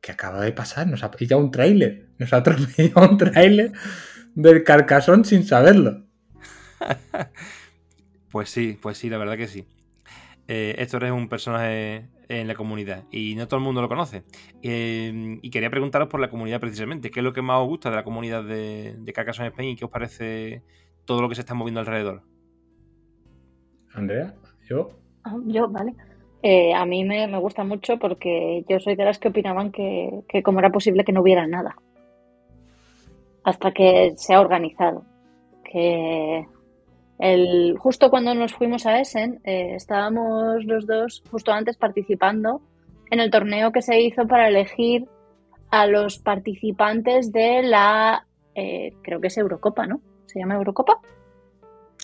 ¿qué 0.00 0.12
acaba 0.12 0.42
de 0.42 0.52
pasar? 0.52 0.86
Nos 0.86 1.02
ha 1.02 1.10
pillado 1.10 1.42
un 1.42 1.50
tráiler, 1.50 2.08
nos 2.18 2.32
ha 2.32 2.38
atropellado 2.38 3.10
un 3.10 3.18
tráiler 3.18 3.72
del 4.34 4.64
Carcassonne 4.64 5.24
sin 5.24 5.44
saberlo. 5.44 6.06
Pues 8.30 8.48
sí, 8.48 8.78
pues 8.80 8.96
sí, 8.96 9.10
la 9.10 9.18
verdad 9.18 9.36
que 9.36 9.48
sí. 9.48 9.66
Eh, 10.46 10.76
Héctor 10.78 11.02
es 11.02 11.10
un 11.10 11.28
personaje 11.28 12.08
en 12.28 12.46
la 12.46 12.54
comunidad 12.54 13.04
y 13.10 13.34
no 13.34 13.48
todo 13.48 13.58
el 13.58 13.64
mundo 13.64 13.82
lo 13.82 13.88
conoce. 13.88 14.22
Eh, 14.62 15.38
y 15.42 15.50
quería 15.50 15.68
preguntaros 15.68 16.08
por 16.08 16.20
la 16.20 16.30
comunidad 16.30 16.60
precisamente, 16.60 17.10
¿qué 17.10 17.20
es 17.20 17.24
lo 17.24 17.32
que 17.32 17.42
más 17.42 17.58
os 17.58 17.66
gusta 17.66 17.90
de 17.90 17.96
la 17.96 18.04
comunidad 18.04 18.44
de, 18.44 18.94
de 18.98 19.12
Carcassonne 19.12 19.48
Spain 19.48 19.70
y 19.70 19.76
qué 19.76 19.84
os 19.84 19.90
parece 19.90 20.62
todo 21.04 21.20
lo 21.20 21.28
que 21.28 21.34
se 21.34 21.40
está 21.40 21.54
moviendo 21.54 21.80
alrededor? 21.80 22.22
Andrea, 23.94 24.34
yo. 24.68 24.92
Ah, 25.24 25.36
yo, 25.46 25.68
vale. 25.68 25.94
Eh, 26.42 26.72
a 26.72 26.86
mí 26.86 27.04
me, 27.04 27.26
me, 27.26 27.38
gusta 27.38 27.64
mucho 27.64 27.98
porque 27.98 28.64
yo 28.68 28.80
soy 28.80 28.96
de 28.96 29.04
las 29.04 29.18
que 29.18 29.28
opinaban 29.28 29.70
que, 29.70 30.22
que 30.28 30.42
cómo 30.42 30.58
era 30.60 30.70
posible 30.70 31.04
que 31.04 31.12
no 31.12 31.20
hubiera 31.20 31.46
nada 31.46 31.76
hasta 33.44 33.72
que 33.72 34.12
se 34.16 34.34
ha 34.34 34.40
organizado. 34.40 35.04
Que 35.64 36.46
el, 37.18 37.76
justo 37.78 38.10
cuando 38.10 38.34
nos 38.34 38.54
fuimos 38.54 38.86
a 38.86 39.00
Essen, 39.00 39.40
eh, 39.44 39.74
estábamos 39.74 40.64
los 40.64 40.86
dos 40.86 41.22
justo 41.30 41.52
antes 41.52 41.76
participando 41.76 42.62
en 43.10 43.20
el 43.20 43.30
torneo 43.30 43.72
que 43.72 43.82
se 43.82 44.00
hizo 44.00 44.26
para 44.26 44.48
elegir 44.48 45.06
a 45.70 45.86
los 45.86 46.18
participantes 46.18 47.32
de 47.32 47.62
la, 47.62 48.26
eh, 48.54 48.92
creo 49.02 49.20
que 49.20 49.28
es 49.28 49.38
Eurocopa, 49.38 49.86
¿no? 49.86 50.00
¿Se 50.26 50.38
llama 50.38 50.54
Eurocopa? 50.54 51.00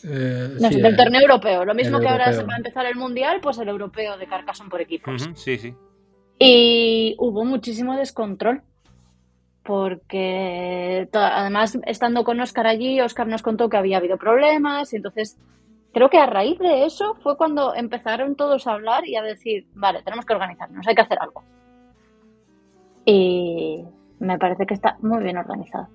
Eh, 0.09 0.57
No, 0.61 0.69
sí, 0.69 0.81
del 0.81 0.95
eh, 0.95 0.97
torneo 0.97 1.21
europeo. 1.23 1.64
Lo 1.64 1.75
mismo 1.75 1.99
el 1.99 2.05
que 2.05 2.09
ahora 2.09 2.33
se 2.33 2.45
va 2.45 2.55
a 2.55 2.59
empezar 2.59 2.87
el 2.87 2.95
mundial, 2.97 3.40
pues 3.42 3.59
el 3.59 3.69
europeo 3.69 4.16
de 4.16 4.27
Carcassonne 4.27 4.71
por 4.71 4.81
equipos. 4.81 5.29
Sí, 5.35 5.59
sí. 5.59 5.75
Y 6.38 7.16
hubo 7.19 7.45
muchísimo 7.45 7.97
descontrol. 7.97 8.62
Porque 9.64 11.09
además, 11.12 11.77
estando 11.87 12.23
con 12.23 12.38
Oscar 12.40 12.69
allí, 12.69 13.01
Oscar 13.01 13.27
nos 13.27 13.42
contó 13.42 13.69
que 13.69 13.77
había 13.77 13.97
habido 13.97 14.16
problemas. 14.16 14.92
Y 14.92 14.97
entonces, 14.97 15.37
creo 15.92 16.09
que 16.09 16.19
a 16.19 16.27
raíz 16.27 16.57
de 16.61 16.85
eso 16.85 17.16
fue 17.16 17.37
cuando 17.37 17.75
empezaron 17.75 18.37
todos 18.37 18.69
a 18.69 18.75
hablar 18.75 19.09
y 19.09 19.16
a 19.16 19.23
decir: 19.23 19.66
Vale, 19.75 20.03
tenemos 20.05 20.25
que 20.25 20.35
organizarnos, 20.35 20.87
hay 20.87 20.95
que 20.95 21.03
hacer 21.03 21.19
algo. 21.21 21.42
Y 23.05 23.85
me 24.21 24.38
parece 24.38 24.66
que 24.66 24.75
está 24.75 24.97
muy 25.01 25.23
bien 25.25 25.37
organizado. 25.37 25.88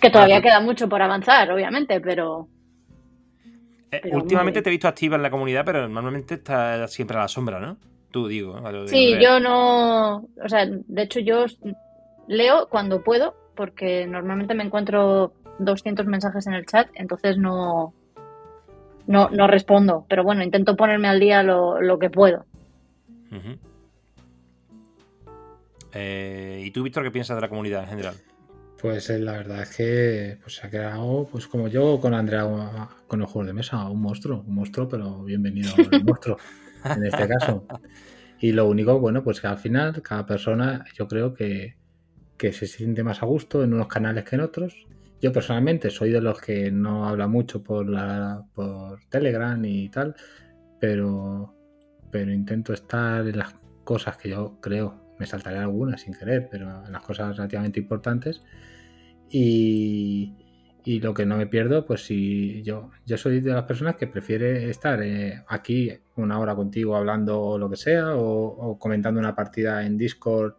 Que 0.00 0.10
todavía 0.10 0.36
Ah, 0.36 0.42
queda 0.42 0.60
mucho 0.60 0.86
por 0.88 1.00
avanzar, 1.00 1.50
obviamente, 1.50 1.98
pero 2.00 2.48
pero 4.02 4.16
últimamente 4.16 4.62
te 4.62 4.68
he 4.68 4.72
visto 4.72 4.88
activa 4.88 5.16
en 5.16 5.22
la 5.22 5.30
comunidad, 5.30 5.64
pero 5.64 5.88
normalmente 5.88 6.34
estás 6.34 6.92
siempre 6.92 7.16
a 7.16 7.20
la 7.20 7.28
sombra, 7.28 7.60
¿no? 7.60 7.76
Tú 8.10 8.28
digo. 8.28 8.60
de 8.60 8.88
Sí, 8.88 9.16
yo 9.20 9.40
no, 9.40 10.16
o 10.16 10.48
sea, 10.48 10.66
de 10.66 11.02
hecho 11.02 11.20
yo 11.20 11.46
leo 12.28 12.68
cuando 12.68 13.02
puedo, 13.02 13.34
porque 13.54 14.06
normalmente 14.06 14.54
me 14.54 14.64
encuentro 14.64 15.32
200 15.58 16.06
mensajes 16.06 16.46
en 16.46 16.54
el 16.54 16.66
chat, 16.66 16.88
entonces 16.94 17.38
no, 17.38 17.92
no, 19.06 19.28
no 19.30 19.46
respondo, 19.46 20.06
pero 20.08 20.24
bueno, 20.24 20.42
intento 20.42 20.76
ponerme 20.76 21.08
al 21.08 21.20
día 21.20 21.42
lo, 21.42 21.80
lo 21.80 21.98
que 21.98 22.10
puedo. 22.10 22.44
Eh, 25.92 26.62
¿Y 26.64 26.70
tú, 26.70 26.82
Víctor, 26.82 27.02
qué 27.04 27.10
piensas 27.10 27.36
de 27.36 27.40
la 27.40 27.48
comunidad 27.48 27.82
en 27.82 27.88
general? 27.88 28.14
Pues 28.84 29.08
eh, 29.08 29.18
la 29.18 29.32
verdad 29.32 29.62
es 29.62 29.74
que 29.74 30.38
pues, 30.42 30.56
se 30.56 30.66
ha 30.66 30.70
quedado, 30.70 31.26
pues 31.32 31.46
como 31.46 31.68
yo 31.68 31.98
con 31.98 32.12
Andrea 32.12 32.46
con 33.06 33.22
el 33.22 33.26
juego 33.26 33.46
de 33.46 33.54
mesa, 33.54 33.88
un 33.88 34.02
monstruo, 34.02 34.44
un 34.46 34.56
monstruo, 34.56 34.86
pero 34.86 35.24
bienvenido 35.24 35.72
al 35.90 36.04
monstruo 36.04 36.36
en 36.84 37.06
este 37.06 37.26
caso. 37.26 37.66
Y 38.40 38.52
lo 38.52 38.68
único, 38.68 39.00
bueno, 39.00 39.24
pues 39.24 39.40
que 39.40 39.46
al 39.46 39.56
final 39.56 40.02
cada 40.02 40.26
persona 40.26 40.84
yo 40.94 41.08
creo 41.08 41.32
que, 41.32 41.78
que 42.36 42.52
se 42.52 42.66
siente 42.66 43.02
más 43.02 43.22
a 43.22 43.26
gusto 43.26 43.64
en 43.64 43.72
unos 43.72 43.88
canales 43.88 44.24
que 44.24 44.34
en 44.34 44.42
otros. 44.42 44.86
Yo 45.18 45.32
personalmente 45.32 45.88
soy 45.88 46.10
de 46.10 46.20
los 46.20 46.38
que 46.38 46.70
no 46.70 47.08
habla 47.08 47.26
mucho 47.26 47.62
por 47.62 47.88
la 47.88 48.44
por 48.52 49.00
Telegram 49.08 49.64
y 49.64 49.88
tal, 49.88 50.14
pero 50.78 51.54
pero 52.10 52.30
intento 52.30 52.74
estar 52.74 53.26
en 53.26 53.38
las 53.38 53.54
cosas 53.82 54.18
que 54.18 54.28
yo 54.28 54.58
creo, 54.60 55.16
me 55.18 55.24
saltaré 55.24 55.56
algunas 55.56 56.02
sin 56.02 56.12
querer, 56.12 56.48
pero 56.50 56.84
en 56.84 56.92
las 56.92 57.02
cosas 57.02 57.34
relativamente 57.34 57.80
importantes. 57.80 58.42
Y, 59.36 60.32
y 60.84 61.00
lo 61.00 61.12
que 61.12 61.26
no 61.26 61.36
me 61.36 61.48
pierdo, 61.48 61.84
pues 61.84 62.02
si 62.04 62.62
yo, 62.62 62.92
yo 63.04 63.18
soy 63.18 63.40
de 63.40 63.52
las 63.52 63.64
personas 63.64 63.96
que 63.96 64.06
prefiere 64.06 64.70
estar 64.70 65.02
eh, 65.02 65.42
aquí 65.48 65.90
una 66.14 66.38
hora 66.38 66.54
contigo 66.54 66.94
hablando 66.94 67.40
o 67.40 67.58
lo 67.58 67.68
que 67.68 67.76
sea, 67.76 68.14
o, 68.14 68.22
o 68.22 68.78
comentando 68.78 69.18
una 69.18 69.34
partida 69.34 69.84
en 69.84 69.98
Discord, 69.98 70.54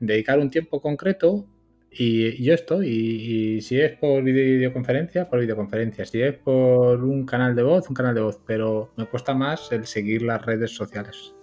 dedicar 0.00 0.38
un 0.38 0.50
tiempo 0.50 0.82
concreto 0.82 1.46
y, 1.90 2.26
y 2.26 2.44
yo 2.44 2.52
estoy. 2.52 2.88
Y, 2.88 3.54
y 3.56 3.60
si 3.62 3.80
es 3.80 3.96
por 3.96 4.22
videoconferencia, 4.22 5.30
por 5.30 5.40
videoconferencia. 5.40 6.04
Si 6.04 6.20
es 6.20 6.34
por 6.34 7.02
un 7.02 7.24
canal 7.24 7.56
de 7.56 7.62
voz, 7.62 7.88
un 7.88 7.94
canal 7.94 8.14
de 8.14 8.20
voz. 8.20 8.38
Pero 8.46 8.92
me 8.98 9.06
cuesta 9.06 9.32
más 9.32 9.72
el 9.72 9.86
seguir 9.86 10.20
las 10.22 10.44
redes 10.44 10.72
sociales. 10.72 11.34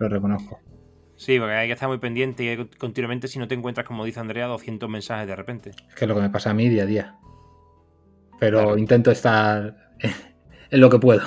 Lo 0.00 0.08
reconozco. 0.08 0.58
Sí, 1.20 1.38
porque 1.38 1.52
hay 1.52 1.66
que 1.66 1.74
estar 1.74 1.86
muy 1.86 1.98
pendiente 1.98 2.50
y 2.50 2.66
continuamente 2.78 3.28
si 3.28 3.38
no 3.38 3.46
te 3.46 3.54
encuentras, 3.54 3.86
como 3.86 4.06
dice 4.06 4.20
Andrea, 4.20 4.46
200 4.46 4.88
mensajes 4.88 5.28
de 5.28 5.36
repente. 5.36 5.68
Es 5.68 5.94
que 5.94 6.06
es 6.06 6.08
lo 6.08 6.14
que 6.14 6.22
me 6.22 6.30
pasa 6.30 6.48
a 6.48 6.54
mí 6.54 6.66
día 6.70 6.84
a 6.84 6.86
día. 6.86 7.18
Pero 8.38 8.60
Claro. 8.60 8.78
intento 8.78 9.10
estar 9.10 9.76
en 10.70 10.80
lo 10.80 10.88
que 10.88 10.98
puedo. 10.98 11.20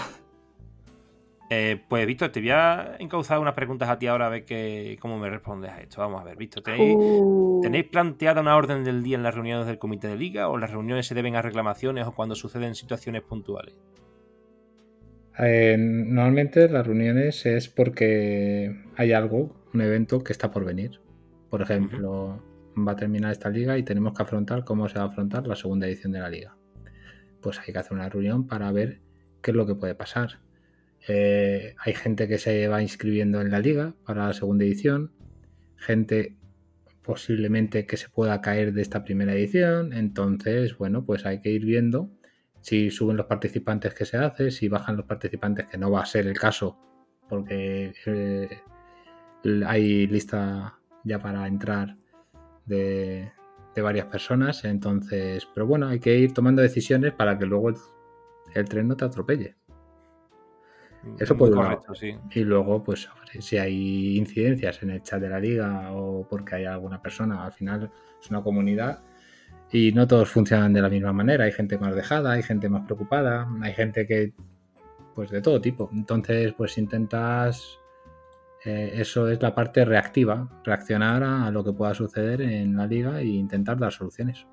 Eh, 1.51 1.79
pues, 1.87 2.07
Víctor, 2.07 2.29
te 2.29 2.39
voy 2.39 2.49
a 2.49 2.95
encauzar 2.97 3.37
unas 3.37 3.53
preguntas 3.53 3.87
a 3.87 3.99
ti 3.99 4.07
ahora 4.07 4.25
a 4.25 4.29
ver 4.29 4.45
que, 4.45 4.97
cómo 4.99 5.19
me 5.19 5.29
respondes 5.29 5.69
a 5.69 5.79
esto. 5.81 6.01
Vamos 6.01 6.19
a 6.21 6.23
ver, 6.23 6.37
Víctor, 6.37 6.63
¿tenéis, 6.63 6.95
Uh, 6.97 7.59
¿tenéis 7.61 7.85
planteada 7.85 8.41
una 8.41 8.55
orden 8.55 8.83
del 8.83 9.03
día 9.03 9.17
en 9.17 9.21
las 9.21 9.35
reuniones 9.35 9.67
del 9.67 9.77
comité 9.77 10.07
de 10.07 10.15
liga 10.17 10.47
o 10.47 10.57
las 10.57 10.71
reuniones 10.71 11.05
se 11.05 11.13
deben 11.13 11.35
a 11.35 11.43
reclamaciones 11.43 12.07
o 12.07 12.15
cuando 12.15 12.33
suceden 12.33 12.73
situaciones 12.73 13.21
puntuales? 13.21 13.75
Eh, 15.37 15.75
normalmente 15.77 16.67
las 16.67 16.87
reuniones 16.87 17.45
es 17.45 17.67
porque 17.67 18.75
hay 18.95 19.13
algo, 19.13 19.55
un 19.73 19.81
evento 19.81 20.23
que 20.23 20.33
está 20.33 20.51
por 20.51 20.65
venir. 20.65 21.01
Por 21.49 21.61
ejemplo, 21.61 22.41
va 22.75 22.93
a 22.93 22.95
terminar 22.95 23.31
esta 23.31 23.49
liga 23.49 23.77
y 23.77 23.83
tenemos 23.83 24.13
que 24.13 24.23
afrontar 24.23 24.63
cómo 24.63 24.87
se 24.89 24.97
va 24.97 25.05
a 25.05 25.07
afrontar 25.07 25.47
la 25.47 25.55
segunda 25.55 25.87
edición 25.87 26.11
de 26.11 26.19
la 26.19 26.29
liga. 26.29 26.57
Pues 27.41 27.59
hay 27.59 27.73
que 27.73 27.79
hacer 27.79 27.93
una 27.93 28.09
reunión 28.09 28.47
para 28.47 28.71
ver 28.71 29.01
qué 29.41 29.51
es 29.51 29.57
lo 29.57 29.65
que 29.65 29.75
puede 29.75 29.95
pasar. 29.95 30.39
Eh, 31.07 31.75
hay 31.77 31.93
gente 31.93 32.27
que 32.27 32.37
se 32.37 32.67
va 32.67 32.81
inscribiendo 32.81 33.41
en 33.41 33.51
la 33.51 33.59
liga 33.59 33.93
para 34.05 34.27
la 34.27 34.33
segunda 34.33 34.63
edición, 34.63 35.11
gente 35.75 36.37
posiblemente 37.03 37.85
que 37.85 37.97
se 37.97 38.07
pueda 38.07 38.39
caer 38.39 38.73
de 38.73 38.81
esta 38.81 39.03
primera 39.03 39.33
edición, 39.33 39.91
entonces, 39.91 40.77
bueno, 40.77 41.05
pues 41.05 41.25
hay 41.25 41.41
que 41.41 41.49
ir 41.49 41.65
viendo 41.65 42.09
si 42.61 42.89
suben 42.91 43.17
los 43.17 43.25
participantes 43.25 43.93
que 43.93 44.05
se 44.05 44.15
hace, 44.15 44.49
si 44.49 44.69
bajan 44.69 44.95
los 44.95 45.05
participantes, 45.05 45.67
que 45.67 45.77
no 45.77 45.91
va 45.91 46.01
a 46.01 46.05
ser 46.05 46.27
el 46.27 46.39
caso, 46.39 46.79
porque 47.27 47.93
eh, 48.05 48.47
hay 49.65 50.07
lista 50.07 50.79
ya 51.03 51.19
para 51.19 51.47
entrar 51.47 51.97
de, 52.65 53.31
de 53.75 53.81
varias 53.81 54.05
personas, 54.07 54.63
entonces, 54.65 55.47
pero 55.53 55.67
bueno, 55.67 55.87
hay 55.87 55.99
que 55.99 56.17
ir 56.17 56.33
tomando 56.33 56.61
decisiones 56.61 57.13
para 57.13 57.37
que 57.37 57.45
luego 57.45 57.69
el, 57.69 57.75
el 58.53 58.69
tren 58.69 58.87
no 58.87 58.95
te 58.95 59.05
atropelle. 59.05 59.55
Eso 61.19 61.33
lado. 61.35 61.55
correcto, 61.55 61.95
sí. 61.95 62.15
Y 62.31 62.43
luego, 62.43 62.83
pues, 62.83 63.09
si 63.39 63.57
hay 63.57 64.17
incidencias 64.17 64.81
en 64.83 64.91
el 64.91 65.01
chat 65.01 65.21
de 65.21 65.29
la 65.29 65.39
liga 65.39 65.91
o 65.91 66.25
porque 66.27 66.55
hay 66.55 66.65
alguna 66.65 67.01
persona, 67.01 67.43
al 67.45 67.51
final 67.51 67.91
es 68.21 68.29
una 68.29 68.41
comunidad 68.41 69.01
y 69.71 69.91
no 69.91 70.07
todos 70.07 70.29
funcionan 70.29 70.71
de 70.71 70.81
la 70.81 70.89
misma 70.89 71.11
manera. 71.11 71.45
Hay 71.45 71.51
gente 71.51 71.77
más 71.77 71.93
dejada, 71.95 72.31
hay 72.31 72.43
gente 72.43 72.69
más 72.69 72.85
preocupada, 72.85 73.47
hay 73.61 73.73
gente 73.73 74.07
que, 74.07 74.33
pues, 75.13 75.29
de 75.29 75.41
todo 75.41 75.59
tipo. 75.59 75.89
Entonces, 75.93 76.53
pues, 76.53 76.77
intentas. 76.77 77.79
Eh, 78.65 78.91
eso 78.95 79.29
es 79.29 79.41
la 79.41 79.53
parte 79.53 79.85
reactiva, 79.85 80.49
reaccionar 80.63 81.23
a, 81.23 81.45
a 81.45 81.51
lo 81.51 81.63
que 81.63 81.73
pueda 81.73 81.93
suceder 81.93 82.41
en 82.41 82.75
la 82.75 82.87
liga 82.87 83.19
e 83.21 83.25
intentar 83.25 83.77
dar 83.77 83.91
soluciones. 83.91 84.47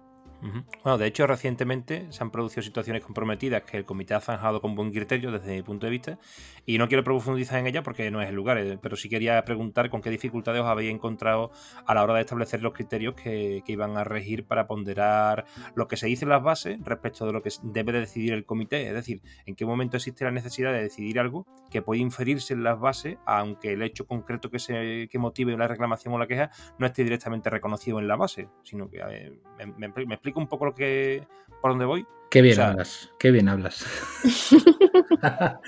Bueno, 0.84 0.96
de 0.98 1.06
hecho, 1.06 1.26
recientemente 1.26 2.06
se 2.10 2.22
han 2.24 2.30
producido 2.30 2.62
situaciones 2.62 3.04
comprometidas 3.04 3.62
que 3.62 3.76
el 3.76 3.84
comité 3.84 4.14
ha 4.14 4.20
zanjado 4.20 4.60
con 4.62 4.74
buen 4.74 4.90
criterio 4.90 5.30
desde 5.30 5.54
mi 5.54 5.62
punto 5.62 5.86
de 5.86 5.90
vista 5.90 6.18
y 6.64 6.78
no 6.78 6.88
quiero 6.88 7.04
profundizar 7.04 7.58
en 7.58 7.66
ellas 7.66 7.82
porque 7.84 8.10
no 8.10 8.22
es 8.22 8.28
el 8.28 8.34
lugar, 8.34 8.56
eh, 8.58 8.78
pero 8.80 8.96
sí 8.96 9.08
quería 9.08 9.44
preguntar 9.44 9.90
con 9.90 10.00
qué 10.00 10.08
dificultades 10.08 10.62
os 10.62 10.66
habéis 10.68 10.90
encontrado 10.92 11.50
a 11.86 11.94
la 11.94 12.02
hora 12.02 12.14
de 12.14 12.20
establecer 12.22 12.62
los 12.62 12.72
criterios 12.72 13.14
que, 13.14 13.62
que 13.66 13.72
iban 13.72 13.96
a 13.98 14.04
regir 14.04 14.44
para 14.46 14.66
ponderar 14.66 15.44
lo 15.74 15.88
que 15.88 15.96
se 15.96 16.06
dice 16.06 16.24
en 16.24 16.30
las 16.30 16.42
bases 16.42 16.78
respecto 16.84 17.26
de 17.26 17.32
lo 17.32 17.42
que 17.42 17.50
debe 17.62 17.92
de 17.92 18.00
decidir 18.00 18.32
el 18.32 18.46
comité, 18.46 18.86
es 18.88 18.94
decir, 18.94 19.20
en 19.46 19.54
qué 19.56 19.66
momento 19.66 19.96
existe 19.98 20.24
la 20.24 20.30
necesidad 20.30 20.72
de 20.72 20.82
decidir 20.82 21.20
algo 21.20 21.46
que 21.70 21.82
puede 21.82 22.00
inferirse 22.00 22.54
en 22.54 22.62
las 22.64 22.80
bases, 22.80 23.18
aunque 23.26 23.72
el 23.72 23.82
hecho 23.82 24.06
concreto 24.06 24.50
que, 24.50 24.58
se, 24.58 25.08
que 25.10 25.18
motive 25.18 25.56
la 25.56 25.68
reclamación 25.68 26.14
o 26.14 26.18
la 26.18 26.26
queja 26.26 26.50
no 26.78 26.86
esté 26.86 27.04
directamente 27.04 27.50
reconocido 27.50 27.98
en 27.98 28.08
la 28.08 28.16
base, 28.16 28.48
sino 28.62 28.88
que 28.88 29.00
eh, 29.08 29.32
me, 29.76 29.88
me- 29.88 30.06
me 30.06 30.14
explico 30.14 30.29
un 30.38 30.46
poco 30.48 30.66
lo 30.66 30.74
que 30.74 31.26
por 31.60 31.72
dónde 31.72 31.84
voy. 31.84 32.06
Qué 32.30 32.42
bien 32.42 32.52
O 32.52 32.56
sea- 32.56 32.70
hablas, 32.70 33.10
qué 33.18 33.30
bien 33.32 33.48
hablas. 33.48 33.84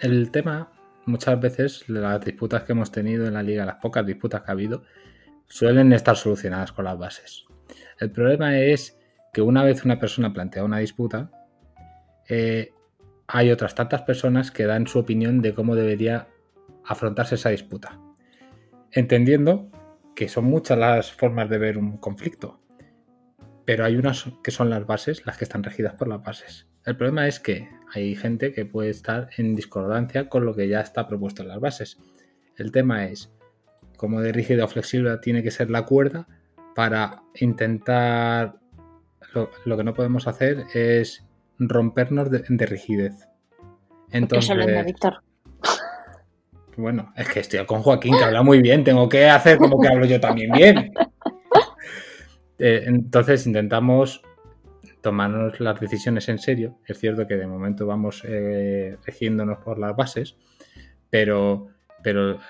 El 0.00 0.30
tema, 0.30 0.70
muchas 1.06 1.40
veces, 1.40 1.88
las 1.88 2.20
disputas 2.24 2.64
que 2.64 2.72
hemos 2.72 2.90
tenido 2.92 3.26
en 3.26 3.34
la 3.34 3.42
liga, 3.42 3.64
las 3.64 3.76
pocas 3.76 4.04
disputas 4.04 4.42
que 4.42 4.50
ha 4.50 4.52
habido, 4.52 4.82
suelen 5.46 5.92
estar 5.92 6.16
solucionadas 6.16 6.72
con 6.72 6.84
las 6.84 6.98
bases. 6.98 7.46
El 7.98 8.10
problema 8.10 8.58
es 8.58 8.98
que 9.32 9.40
una 9.40 9.62
vez 9.64 9.84
una 9.84 9.98
persona 9.98 10.32
plantea 10.32 10.64
una 10.64 10.78
disputa, 10.78 11.30
eh, 12.28 12.72
hay 13.28 13.50
otras 13.50 13.74
tantas 13.74 14.02
personas 14.02 14.50
que 14.50 14.66
dan 14.66 14.86
su 14.86 14.98
opinión 14.98 15.40
de 15.40 15.54
cómo 15.54 15.74
debería 15.74 16.28
afrontarse 16.84 17.36
esa 17.36 17.50
disputa. 17.50 17.98
Entendiendo 18.92 19.70
que 20.14 20.28
son 20.28 20.44
muchas 20.44 20.78
las 20.78 21.12
formas 21.12 21.48
de 21.48 21.58
ver 21.58 21.78
un 21.78 21.96
conflicto, 21.98 22.60
pero 23.66 23.84
hay 23.84 23.96
unas 23.96 24.24
que 24.42 24.52
son 24.52 24.70
las 24.70 24.86
bases, 24.86 25.26
las 25.26 25.36
que 25.36 25.44
están 25.44 25.64
regidas 25.64 25.94
por 25.94 26.08
las 26.08 26.22
bases. 26.22 26.68
El 26.84 26.96
problema 26.96 27.26
es 27.26 27.40
que 27.40 27.68
hay 27.92 28.14
gente 28.14 28.52
que 28.52 28.64
puede 28.64 28.90
estar 28.90 29.28
en 29.36 29.56
discordancia 29.56 30.28
con 30.28 30.46
lo 30.46 30.54
que 30.54 30.68
ya 30.68 30.80
está 30.80 31.08
propuesto 31.08 31.42
en 31.42 31.48
las 31.48 31.58
bases. 31.58 31.98
El 32.56 32.70
tema 32.70 33.06
es 33.06 33.32
cómo 33.96 34.20
de 34.20 34.32
rígida 34.32 34.64
o 34.64 34.68
flexible 34.68 35.18
tiene 35.18 35.42
que 35.42 35.50
ser 35.50 35.68
la 35.68 35.84
cuerda 35.84 36.26
para 36.74 37.22
intentar... 37.34 38.54
Lo, 39.34 39.76
que 39.76 39.84
no 39.84 39.92
podemos 39.92 40.26
hacer 40.28 40.64
es 40.72 41.26
rompernos 41.58 42.30
de, 42.30 42.66
rigidez. 42.66 43.28
Entonces, 44.10 44.56
Víctor? 44.86 45.22
Bueno, 46.76 47.12
es 47.16 47.28
que 47.28 47.40
estoy 47.40 47.66
con 47.66 47.82
Joaquín, 47.82 48.16
que 48.16 48.24
habla 48.24 48.42
muy 48.42 48.62
bien, 48.62 48.82
tengo 48.82 49.08
que 49.08 49.28
hacer 49.28 49.58
como 49.58 49.78
que 49.78 49.88
hablo 49.88 50.06
yo 50.06 50.20
también 50.20 50.52
bien. 50.52 50.94
Eh, 52.58 52.84
entonces 52.86 53.46
intentamos 53.46 54.22
tomarnos 55.00 55.60
las 55.60 55.78
decisiones 55.80 56.28
en 56.28 56.38
serio. 56.38 56.78
Es 56.86 56.98
cierto 56.98 57.26
que 57.26 57.36
de 57.36 57.46
momento 57.46 57.86
vamos 57.86 58.22
eh, 58.26 58.96
regiéndonos 59.04 59.58
por 59.58 59.78
las 59.78 59.94
bases, 59.94 60.36
pero, 61.10 61.68
pero 62.02 62.40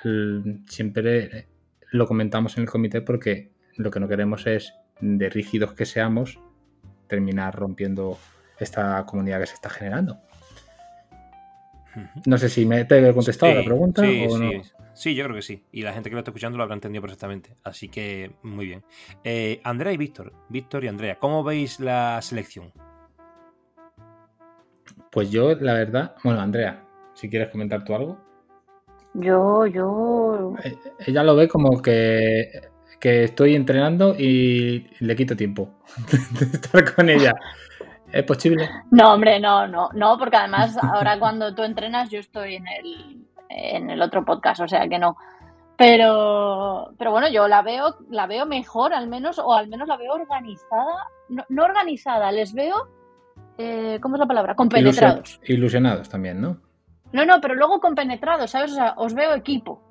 siempre 0.67 1.49
lo 1.91 2.07
comentamos 2.07 2.57
en 2.57 2.63
el 2.63 2.71
comité 2.71 3.03
porque 3.03 3.51
lo 3.77 3.91
que 3.91 4.01
no 4.01 4.09
queremos 4.09 4.47
es, 4.47 4.75
de 5.01 5.29
rígidos 5.29 5.75
que 5.75 5.85
seamos, 5.85 6.41
terminar 7.07 7.55
rompiendo 7.55 8.19
esta 8.59 9.05
comunidad 9.05 9.41
que 9.41 9.47
se 9.47 9.55
está 9.55 9.69
generando. 9.69 10.21
No 12.27 12.39
sé 12.39 12.49
si 12.49 12.67
me 12.67 12.85
te 12.85 13.07
he 13.07 13.15
contestado 13.15 13.55
la 13.55 13.65
pregunta 13.65 14.03
o 14.03 14.39
no. 14.39 14.51
Sí, 14.51 14.63
yo 15.05 15.25
creo 15.25 15.37
que 15.37 15.43
sí. 15.43 15.63
Y 15.73 15.83
la 15.83 15.93
gente 15.93 16.09
que 16.09 16.15
lo 16.15 16.21
está 16.21 16.31
escuchando 16.31 16.57
lo 16.57 16.65
habrá 16.65 16.75
entendido 16.75 17.03
perfectamente. 17.03 17.57
Así 17.63 17.89
que 17.89 18.33
muy 18.43 18.67
bien. 18.67 18.85
Eh, 19.25 19.61
Andrea 19.63 19.93
y 19.93 19.97
Víctor. 19.97 20.33
Víctor 20.49 20.85
y 20.85 20.89
Andrea, 20.89 21.19
¿cómo 21.19 21.45
veis 21.45 21.81
la 21.81 22.21
selección? 22.23 22.73
Pues 25.13 25.31
yo, 25.31 25.55
la 25.55 25.75
verdad. 25.75 26.15
Bueno, 26.25 26.41
Andrea, 26.41 26.85
si 27.15 27.29
quieres 27.29 27.51
comentar 27.51 27.85
tú 27.85 27.95
algo. 27.95 28.19
Yo, 29.15 29.67
yo. 29.67 30.55
Eh, 30.65 30.77
ella 31.07 31.23
lo 31.23 31.37
ve 31.37 31.49
como 31.49 31.81
que, 31.81 32.51
que 33.01 33.25
estoy 33.25 33.55
entrenando 33.55 34.15
y 34.19 34.87
le 35.01 35.17
quito 35.17 35.37
tiempo 35.37 35.79
de 36.39 36.47
estar 36.47 36.95
con 36.95 37.09
ella. 37.09 37.35
¿Es 38.13 38.25
posible? 38.25 38.69
No, 38.91 39.15
hombre, 39.15 39.41
no, 39.41 39.67
no, 39.67 39.91
no, 39.93 40.17
porque 40.19 40.37
además 40.37 40.77
ahora 40.81 41.19
cuando 41.19 41.55
tú 41.55 41.65
entrenas 41.65 42.09
yo 42.11 42.21
estoy 42.21 42.55
en 42.55 42.67
el, 42.69 43.26
en 43.49 43.91
el 43.91 44.03
otro 44.03 44.25
podcast, 44.25 44.61
o 44.61 44.69
sea 44.69 44.89
que 44.89 44.99
no. 44.99 45.17
Pero, 45.77 46.93
pero 46.99 47.11
bueno, 47.11 47.29
yo 47.29 47.49
la 47.49 47.63
veo, 47.63 47.97
la 48.11 48.27
veo 48.27 48.47
mejor 48.47 48.95
al 48.95 49.09
menos, 49.09 49.39
o 49.39 49.53
al 49.53 49.69
menos 49.69 49.87
la 49.87 49.97
veo 49.97 50.15
organizada, 50.15 51.09
no, 51.29 51.65
organizada, 51.65 52.33
les 52.33 52.55
veo, 52.55 52.89
eh, 53.59 53.99
¿cómo 54.01 54.17
es 54.17 54.21
la 54.21 54.27
palabra? 54.27 54.55
Compenetrados. 54.55 55.39
Ilusionados 55.45 56.09
también, 56.09 56.41
¿no? 56.41 56.59
No, 57.13 57.27
no, 57.27 57.41
pero 57.41 57.55
luego 57.55 57.81
compenetrados, 57.81 58.51
¿sabes? 58.51 58.73
O 58.73 58.75
sea, 58.75 58.95
os 58.97 59.15
veo 59.15 59.35
equipo. 59.35 59.83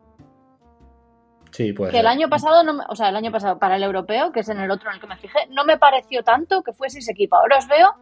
Sí, 1.51 1.71
pues. 1.71 1.91
Que 1.91 1.99
el 1.99 2.07
año 2.07 2.27
pasado, 2.27 2.63
no 2.63 2.83
o 2.89 2.95
sea, 2.95 3.09
el 3.09 3.15
año 3.15 3.31
pasado 3.31 3.59
para 3.59 3.77
el 3.77 3.83
europeo, 3.83 4.31
que 4.31 4.41
es 4.41 4.49
en 4.49 4.59
el 4.59 4.71
otro 4.71 4.89
en 4.89 4.95
el 4.95 5.01
que 5.01 5.07
me 5.07 5.17
fijé, 5.17 5.47
no 5.51 5.63
me 5.65 5.77
pareció 5.77 6.23
tanto 6.23 6.63
que 6.63 6.73
fueseis 6.73 7.07
equipo. 7.07 7.37
Ahora 7.37 7.59
os 7.59 7.67
veo 7.67 7.95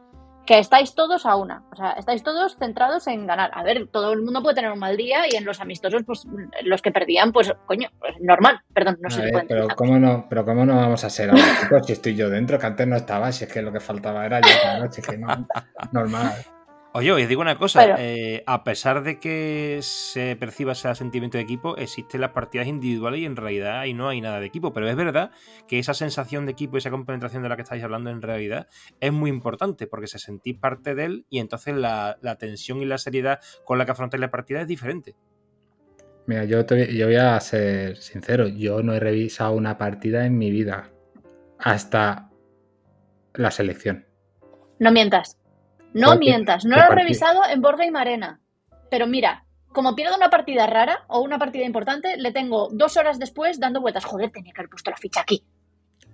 que 0.45 0.59
estáis 0.59 0.93
todos 0.93 1.25
a 1.25 1.35
una, 1.35 1.63
o 1.71 1.75
sea, 1.75 1.91
estáis 1.91 2.23
todos 2.23 2.57
centrados 2.57 3.07
en 3.07 3.25
ganar. 3.25 3.51
A 3.53 3.63
ver, 3.63 3.87
todo 3.87 4.11
el 4.13 4.21
mundo 4.21 4.41
puede 4.41 4.55
tener 4.55 4.71
un 4.71 4.79
mal 4.79 4.97
día 4.97 5.25
y 5.31 5.35
en 5.35 5.45
los 5.45 5.61
amistosos, 5.61 6.03
pues 6.05 6.25
los 6.63 6.81
que 6.81 6.91
perdían, 6.91 7.31
pues 7.31 7.53
coño, 7.65 7.89
pues 7.99 8.15
normal, 8.19 8.61
perdón, 8.73 8.97
no 9.01 9.09
sé 9.09 9.23
si 9.23 9.47
pero 9.47 9.67
cómo 9.69 9.97
no, 9.97 10.25
pero 10.29 10.45
cómo 10.45 10.65
no 10.65 10.75
vamos 10.75 11.03
a 11.03 11.09
ser 11.09 11.29
ahora, 11.29 11.43
si 11.83 11.93
estoy 11.93 12.15
yo 12.15 12.29
dentro, 12.29 12.59
que 12.59 12.65
antes 12.65 12.87
no 12.87 12.95
estaba, 12.95 13.31
si 13.31 13.45
es 13.45 13.51
que 13.51 13.61
lo 13.61 13.71
que 13.71 13.79
faltaba 13.79 14.25
era 14.25 14.41
yo 14.41 14.47
la 14.63 14.79
noche, 14.79 15.01
que 15.01 15.17
no, 15.17 15.47
normal. 15.91 16.33
Oye, 16.95 17.11
os 17.11 17.27
digo 17.27 17.41
una 17.41 17.57
cosa, 17.57 17.95
eh, 17.97 18.43
a 18.45 18.63
pesar 18.63 19.01
de 19.01 19.19
que 19.19 19.79
se 19.81 20.35
perciba 20.35 20.73
ese 20.73 20.93
sentimiento 20.93 21.39
de 21.39 21.43
equipo, 21.43 21.75
existen 21.75 22.21
las 22.21 22.33
partidas 22.33 22.67
individuales 22.67 23.19
y 23.19 23.25
en 23.25 23.35
realidad 23.35 23.79
ahí 23.79 23.95
no 23.95 24.09
hay 24.09 24.21
nada 24.21 24.39
de 24.39 24.45
equipo, 24.45 24.73
pero 24.73 24.87
es 24.87 24.95
verdad 24.95 25.31
que 25.67 25.79
esa 25.79 25.95
sensación 25.95 26.45
de 26.45 26.51
equipo, 26.51 26.77
esa 26.77 26.91
compenetración 26.91 27.41
de 27.41 27.49
la 27.49 27.55
que 27.55 27.63
estáis 27.63 27.83
hablando 27.83 28.11
en 28.11 28.21
realidad 28.21 28.67
es 28.99 29.11
muy 29.11 29.31
importante 29.31 29.87
porque 29.87 30.05
se 30.05 30.19
sentís 30.19 30.55
parte 30.59 30.93
de 30.93 31.05
él 31.05 31.25
y 31.31 31.39
entonces 31.39 31.73
la, 31.73 32.15
tensión 32.37 32.79
y 32.79 32.85
la 32.85 32.99
seriedad 32.99 33.39
con 33.65 33.79
la 33.79 33.85
que 33.85 33.91
afrontáis 33.91 34.21
la 34.21 34.29
partida 34.29 34.61
es 34.61 34.67
diferente. 34.67 35.15
Mira, 36.27 36.45
yo, 36.45 36.63
yo 36.63 37.07
voy 37.07 37.15
a 37.15 37.39
ser 37.39 37.97
sincero, 37.97 38.47
yo 38.47 38.83
no 38.83 38.93
he 38.93 38.99
revisado 38.99 39.53
una 39.53 39.79
partida 39.79 40.27
en 40.27 40.37
mi 40.37 40.51
vida 40.51 40.91
hasta 41.57 42.29
la 43.33 43.49
selección. 43.49 44.05
No 44.77 44.91
mientas. 44.91 45.39
No 45.93 46.17
mientas, 46.17 46.65
no 46.65 46.75
lo 46.75 46.83
he 46.83 46.95
revisado 46.95 47.41
en 47.49 47.61
Borja 47.61 47.85
y 47.85 47.91
Marena. 47.91 48.39
Pero 48.89 49.07
mira, 49.07 49.45
como 49.73 49.95
pierdo 49.95 50.15
una 50.15 50.29
partida 50.29 50.67
rara 50.67 51.03
o 51.07 51.21
una 51.21 51.39
partida 51.39 51.65
importante, 51.65 52.17
le 52.17 52.31
tengo 52.31 52.69
dos 52.71 52.95
horas 52.97 53.19
después 53.19 53.59
dando 53.59 53.81
vueltas. 53.81 54.05
Joder, 54.05 54.31
tenía 54.31 54.53
que 54.53 54.61
haber 54.61 54.69
puesto 54.69 54.91
la 54.91 54.97
ficha 54.97 55.21
aquí. 55.21 55.43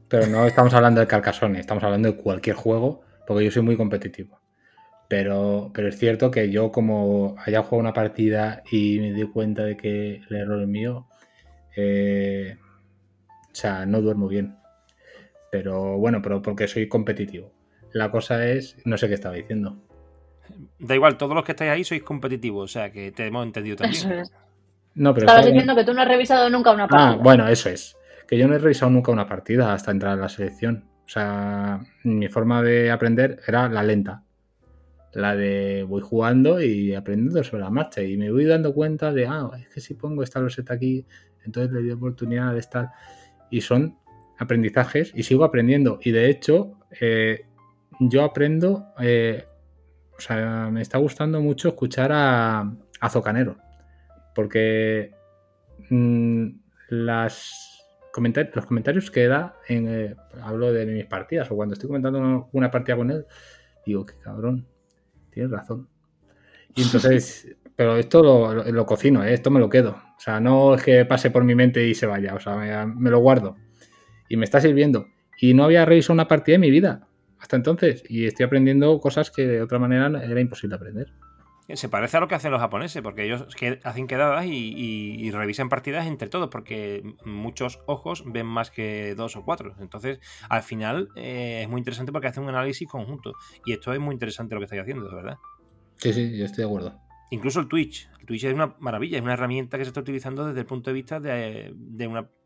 Pero 0.07 0.27
no 0.27 0.45
estamos 0.45 0.73
hablando 0.73 1.01
de 1.01 1.07
Carcassonne, 1.07 1.59
estamos 1.59 1.83
hablando 1.83 2.11
de 2.11 2.17
cualquier 2.17 2.55
juego, 2.55 3.01
porque 3.27 3.45
yo 3.45 3.51
soy 3.51 3.61
muy 3.61 3.77
competitivo. 3.77 4.39
Pero, 5.07 5.71
pero 5.73 5.89
es 5.89 5.97
cierto 5.97 6.31
que 6.31 6.49
yo, 6.51 6.71
como 6.71 7.35
haya 7.45 7.63
jugado 7.63 7.79
una 7.81 7.93
partida 7.93 8.63
y 8.71 8.99
me 8.99 9.13
di 9.13 9.23
cuenta 9.23 9.63
de 9.63 9.75
que 9.75 10.21
el 10.29 10.35
error 10.35 10.61
es 10.61 10.67
mío, 10.67 11.07
eh, 11.75 12.57
o 13.51 13.55
sea, 13.55 13.85
no 13.85 14.01
duermo 14.01 14.27
bien. 14.27 14.57
Pero 15.51 15.97
bueno, 15.97 16.21
pero 16.21 16.41
porque 16.41 16.67
soy 16.67 16.87
competitivo. 16.87 17.51
La 17.93 18.11
cosa 18.11 18.45
es, 18.45 18.77
no 18.85 18.97
sé 18.97 19.07
qué 19.07 19.15
estaba 19.15 19.35
diciendo. 19.35 19.77
Da 20.79 20.95
igual, 20.95 21.17
todos 21.17 21.35
los 21.35 21.43
que 21.43 21.51
estáis 21.51 21.71
ahí 21.71 21.83
sois 21.83 22.03
competitivos, 22.03 22.63
o 22.63 22.67
sea 22.67 22.91
que 22.91 23.11
te 23.11 23.27
hemos 23.27 23.45
entendido 23.45 23.77
también. 23.77 24.23
No, 24.95 25.13
pero 25.13 25.27
Estabas 25.27 25.45
diciendo 25.45 25.75
que 25.75 25.83
tú 25.83 25.93
no 25.93 26.01
has 26.01 26.07
revisado 26.07 26.49
nunca 26.49 26.71
una 26.71 26.85
ah, 26.85 26.87
partida. 26.87 27.11
Ah, 27.11 27.15
bueno, 27.15 27.47
eso 27.47 27.69
es. 27.69 27.95
Que 28.27 28.37
yo 28.37 28.47
no 28.47 28.55
he 28.55 28.59
revisado 28.59 28.91
nunca 28.91 29.11
una 29.11 29.27
partida 29.27 29.73
hasta 29.73 29.91
entrar 29.91 30.13
a 30.13 30.21
la 30.21 30.29
selección. 30.29 30.85
O 31.05 31.09
sea, 31.09 31.79
mi 32.03 32.27
forma 32.27 32.61
de 32.61 32.91
aprender 32.91 33.39
era 33.47 33.69
la 33.69 33.81
lenta. 33.81 34.23
La 35.13 35.35
de 35.35 35.85
voy 35.87 36.01
jugando 36.01 36.61
y 36.61 36.93
aprendiendo 36.93 37.43
sobre 37.43 37.63
la 37.63 37.69
marcha. 37.69 38.01
Y 38.01 38.17
me 38.17 38.31
voy 38.31 38.45
dando 38.45 38.73
cuenta 38.73 39.11
de, 39.11 39.25
ah, 39.25 39.49
es 39.59 39.69
que 39.69 39.79
si 39.79 39.93
pongo 39.93 40.21
esta 40.21 40.39
loseta 40.39 40.73
aquí, 40.73 41.05
entonces 41.45 41.71
le 41.71 41.81
doy 41.81 41.91
oportunidad 41.91 42.53
de 42.53 42.59
estar. 42.59 42.89
Y 43.49 43.61
son 43.61 43.97
aprendizajes 44.37 45.11
y 45.15 45.23
sigo 45.23 45.43
aprendiendo. 45.43 45.99
Y 46.03 46.11
de 46.11 46.29
hecho, 46.29 46.77
eh, 46.99 47.45
yo 47.99 48.23
aprendo, 48.23 48.93
eh, 48.99 49.45
o 50.17 50.21
sea, 50.21 50.69
me 50.71 50.81
está 50.81 50.97
gustando 50.97 51.41
mucho 51.41 51.69
escuchar 51.69 52.11
a, 52.11 52.73
a 52.99 53.09
Zocanero, 53.09 53.57
porque 54.33 55.11
mm, 55.89 56.47
las 56.89 57.65
los 58.53 58.65
comentarios 58.65 59.11
que 59.11 59.27
da, 59.27 59.55
en, 59.67 59.87
eh, 59.87 60.15
hablo 60.41 60.73
de 60.73 60.85
mis 60.85 61.05
partidas 61.05 61.49
o 61.51 61.55
cuando 61.55 61.73
estoy 61.73 61.87
comentando 61.87 62.49
una 62.51 62.69
partida 62.69 62.97
con 62.97 63.11
él, 63.11 63.25
digo, 63.85 64.05
qué 64.05 64.15
cabrón, 64.21 64.67
tienes 65.29 65.51
razón. 65.51 65.87
Y 66.75 66.81
entonces, 66.81 67.55
pero 67.77 67.95
esto 67.95 68.21
lo, 68.21 68.85
cocino, 68.85 69.23
¿eh? 69.23 69.33
esto 69.33 69.51
me 69.51 69.59
lo 69.59 69.69
quedo. 69.69 69.91
O 69.91 70.19
sea, 70.19 70.41
no 70.41 70.75
es 70.75 70.83
que 70.83 71.05
pase 71.05 71.31
por 71.31 71.45
mi 71.45 71.55
mente 71.55 71.87
y 71.87 71.95
se 71.95 72.07
vaya, 72.07 72.35
o 72.35 72.39
sea, 72.41 72.55
me, 72.55 72.85
me 72.93 73.09
lo 73.09 73.19
guardo. 73.19 73.55
Y 74.27 74.35
me 74.35 74.43
está 74.43 74.59
sirviendo. 74.59 75.07
Y 75.39 75.53
no 75.53 75.63
había 75.63 75.85
revisado 75.85 76.13
una 76.13 76.27
partida 76.27 76.55
en 76.55 76.61
mi 76.61 76.71
vida 76.71 77.08
hasta 77.39 77.55
entonces 77.55 78.03
y 78.07 78.25
estoy 78.25 78.45
aprendiendo 78.45 78.99
cosas 78.99 79.31
que 79.31 79.47
de 79.47 79.61
otra 79.61 79.79
manera 79.79 80.07
era 80.23 80.41
imposible 80.41 80.75
aprender. 80.75 81.13
Se 81.75 81.87
parece 81.87 82.17
a 82.17 82.19
lo 82.19 82.27
que 82.27 82.33
hacen 82.33 82.51
los 82.51 82.61
japoneses, 82.61 83.03
porque 83.03 83.23
ellos 83.23 83.45
hacen 83.83 84.07
quedadas 84.07 84.45
y, 84.47 85.29
revisan 85.31 85.69
partidas 85.69 86.07
entre 86.07 86.27
todos, 86.27 86.49
porque 86.49 87.03
muchos 87.25 87.79
ojos 87.85 88.23
ven 88.25 88.47
más 88.47 88.71
que 88.71 89.13
dos 89.15 89.35
o 89.35 89.45
cuatro. 89.45 89.75
Entonces, 89.79 90.19
al 90.49 90.63
final 90.63 91.09
eh, 91.15 91.61
es 91.63 91.69
muy 91.69 91.77
interesante 91.77 92.11
porque 92.11 92.27
hacen 92.27 92.41
un 92.41 92.49
análisis 92.49 92.87
conjunto. 92.87 93.33
Y 93.65 93.73
esto 93.73 93.93
es 93.93 93.99
muy 93.99 94.13
interesante 94.13 94.55
lo 94.55 94.61
que 94.61 94.65
estáis 94.65 94.81
haciendo, 94.81 95.07
de 95.07 95.15
verdad. 95.15 95.37
Sí, 95.97 96.11
sí, 96.11 96.35
yo 96.35 96.45
estoy 96.45 96.63
de 96.63 96.69
acuerdo. 96.69 96.99
Incluso 97.29 97.59
el 97.59 97.67
Twitch. 97.67 98.09
El 98.19 98.25
Twitch 98.25 98.45
es 98.45 98.53
una 98.55 98.75
maravilla, 98.79 99.17
es 99.17 99.23
una 99.23 99.33
herramienta 99.33 99.77
que 99.77 99.85
se 99.85 99.89
está 99.89 99.99
utilizando 99.99 100.47
desde 100.47 100.61
el 100.61 100.65
punto 100.65 100.89
de 100.89 100.93
vista 100.95 101.19
de, 101.19 101.75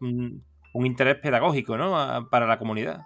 un, 0.02 0.44
un 0.74 0.86
interés 0.86 1.16
pedagógico 1.20 1.78
¿no? 1.78 2.28
para 2.30 2.46
la 2.46 2.60
comunidad. 2.60 3.04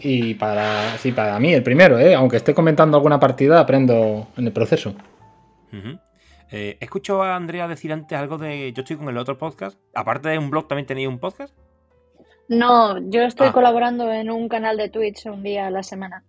Y 0.00 0.34
para, 0.34 0.98
sí, 0.98 1.12
para 1.12 1.38
mí, 1.38 1.52
el 1.52 1.62
primero, 1.62 1.98
¿eh? 1.98 2.14
aunque 2.14 2.36
esté 2.36 2.54
comentando 2.54 2.96
alguna 2.96 3.18
partida, 3.18 3.60
aprendo 3.60 4.28
en 4.36 4.46
el 4.46 4.52
proceso. 4.52 4.94
Eh, 6.50 6.76
escucho 6.80 7.22
a 7.22 7.34
Andrea 7.34 7.66
decir 7.68 7.92
antes 7.92 8.16
algo 8.16 8.38
de. 8.38 8.72
Yo 8.72 8.82
estoy 8.82 8.96
con 8.96 9.08
el 9.08 9.18
otro 9.18 9.36
podcast. 9.36 9.78
Aparte 9.94 10.28
de 10.28 10.38
un 10.38 10.50
blog, 10.50 10.68
¿también 10.68 10.86
tenéis 10.86 11.08
un 11.08 11.18
podcast? 11.18 11.54
No, 12.48 12.98
yo 13.10 13.22
estoy 13.22 13.48
ah. 13.48 13.52
colaborando 13.52 14.10
en 14.12 14.30
un 14.30 14.48
canal 14.48 14.76
de 14.76 14.88
Twitch 14.88 15.26
un 15.26 15.42
día 15.42 15.66
a 15.66 15.70
la 15.70 15.82
semana. 15.82 16.24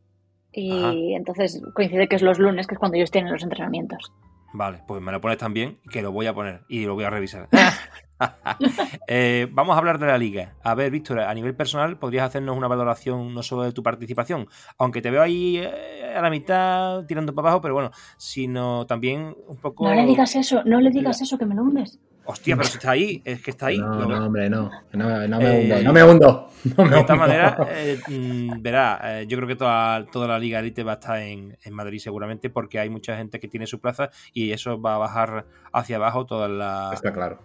y 0.51 1.13
entonces 1.13 1.61
coincide 1.76 2.07
que 2.07 2.15
es 2.15 2.24
los 2.24 2.39
lunes, 2.39 2.65
que 2.65 2.74
es 2.74 2.80
cuando 2.80 2.97
ellos 2.97 3.11
tienen 3.11 3.32
los 3.32 3.43
entrenamientos. 3.43 4.11
Vale, 4.58 4.82
pues 4.88 5.03
me 5.03 5.12
lo 5.12 5.22
pones 5.22 5.38
también, 5.38 5.80
que 5.91 6.01
lo 6.01 6.12
voy 6.12 6.26
a 6.26 6.34
poner 6.34 6.62
y 6.68 6.86
lo 6.86 6.95
voy 6.95 7.03
a 7.03 7.12
revisar. 7.12 7.47
Eh, 9.08 9.47
vamos 9.51 9.76
a 9.76 9.78
hablar 9.78 9.99
de 9.99 10.08
la 10.08 10.18
liga. 10.18 10.55
A 10.64 10.76
ver, 10.76 10.91
Víctor, 10.91 11.20
a 11.20 11.34
nivel 11.34 11.55
personal, 11.55 11.97
¿podrías 11.97 12.26
hacernos 12.26 12.58
una 12.58 12.68
valoración 12.68 13.34
no 13.34 13.43
solo 13.43 13.64
de 13.64 13.72
tu 13.72 13.84
participación? 13.84 14.47
Aunque 14.78 15.01
te 15.01 15.12
veo 15.12 15.22
ahí 15.22 15.58
eh, 15.58 16.14
a 16.16 16.22
la 16.22 16.30
mitad 16.30 17.05
tirando 17.05 17.34
para 17.34 17.49
abajo, 17.49 17.62
pero 17.62 17.74
bueno, 17.76 17.91
sino 18.18 18.86
también 18.86 19.36
un 19.47 19.58
poco... 19.58 19.88
No 19.88 19.93
le 19.93 20.05
digas 20.05 20.36
eso, 20.36 20.64
no 20.66 20.82
le 20.82 20.89
digas 20.89 21.22
eso, 21.22 21.38
que 21.38 21.45
me 21.45 21.55
lo 21.55 21.62
hundes. 21.62 21.99
Hostia, 22.30 22.57
pero 22.57 22.67
si 22.67 22.78
está 22.78 22.91
ahí, 22.91 23.21
es 23.23 23.41
que 23.41 23.51
está 23.51 23.67
ahí. 23.67 23.78
No, 23.78 24.05
no 24.05 24.25
hombre, 24.25 24.49
no. 24.49 24.69
No, 24.91 25.39
me 25.39 25.49
hundo. 25.49 25.82
No 25.82 25.93
me 25.93 26.03
hundo. 26.03 26.49
de 26.63 26.99
esta 26.99 27.15
manera, 27.15 27.57
eh, 27.71 27.99
mm, 28.07 28.61
verá, 28.61 29.23
yo 29.23 29.38
creo 29.38 29.47
que 29.47 29.55
toda, 29.55 30.05
toda 30.07 30.28
la 30.28 30.38
Liga 30.38 30.59
Elite 30.59 30.84
va 30.84 30.93
a 30.93 30.95
estar 30.95 31.19
en, 31.21 31.57
en, 31.63 31.73
Madrid 31.73 31.99
seguramente 31.99 32.49
porque 32.49 32.80
hay 32.80 32.89
mucha 32.89 33.15
gente 33.15 33.39
que 33.39 33.47
tiene 33.47 33.65
su 33.65 33.80
plaza 33.80 34.09
y 34.34 34.51
eso 34.51 34.82
va 34.82 34.95
a 34.95 34.97
bajar 34.97 35.45
hacia 35.71 35.95
abajo 35.95 36.25
toda 36.25 36.49
la. 36.49 36.91
Está 36.93 37.13
claro. 37.13 37.39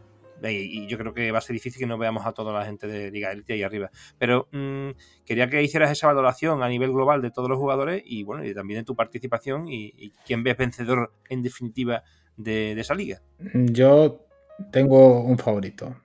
Y, 0.51 0.89
yo 0.89 0.99
creo 0.99 1.15
que 1.15 1.31
va 1.31 1.39
a 1.39 1.43
ser 1.43 1.55
difícil 1.55 1.79
que 1.79 1.87
no 1.87 1.97
veamos 1.97 2.27
a 2.27 2.33
toda 2.33 2.53
la 2.53 2.65
gente 2.65 2.89
de 2.89 3.13
Liga 3.13 3.31
Elite 3.31 3.53
ahí 3.53 3.63
arriba. 3.63 3.91
Pero 4.19 4.49
mmm, 4.51 4.91
quería 5.25 5.49
que 5.49 5.63
hicieras 5.63 5.93
esa 5.93 6.09
valoración 6.09 6.63
a 6.65 6.69
nivel 6.69 6.91
global 6.91 7.23
de 7.23 7.31
todos 7.31 7.49
los 7.49 7.59
jugadores 7.59 8.03
y 8.05 8.25
bueno, 8.25 8.45
y 8.45 8.53
también 8.53 8.81
de 8.81 8.85
tu 8.85 8.97
participación 8.97 9.69
y, 9.69 9.93
y 9.97 10.13
quién 10.27 10.43
ves 10.43 10.57
vencedor 10.57 11.13
en 11.29 11.43
definitiva 11.43 12.03
de, 12.37 12.75
de 12.75 12.81
esa 12.81 12.95
liga. 12.97 13.23
Yo 13.55 14.27
tengo 14.71 15.23
un 15.23 15.39
favorito. 15.39 15.97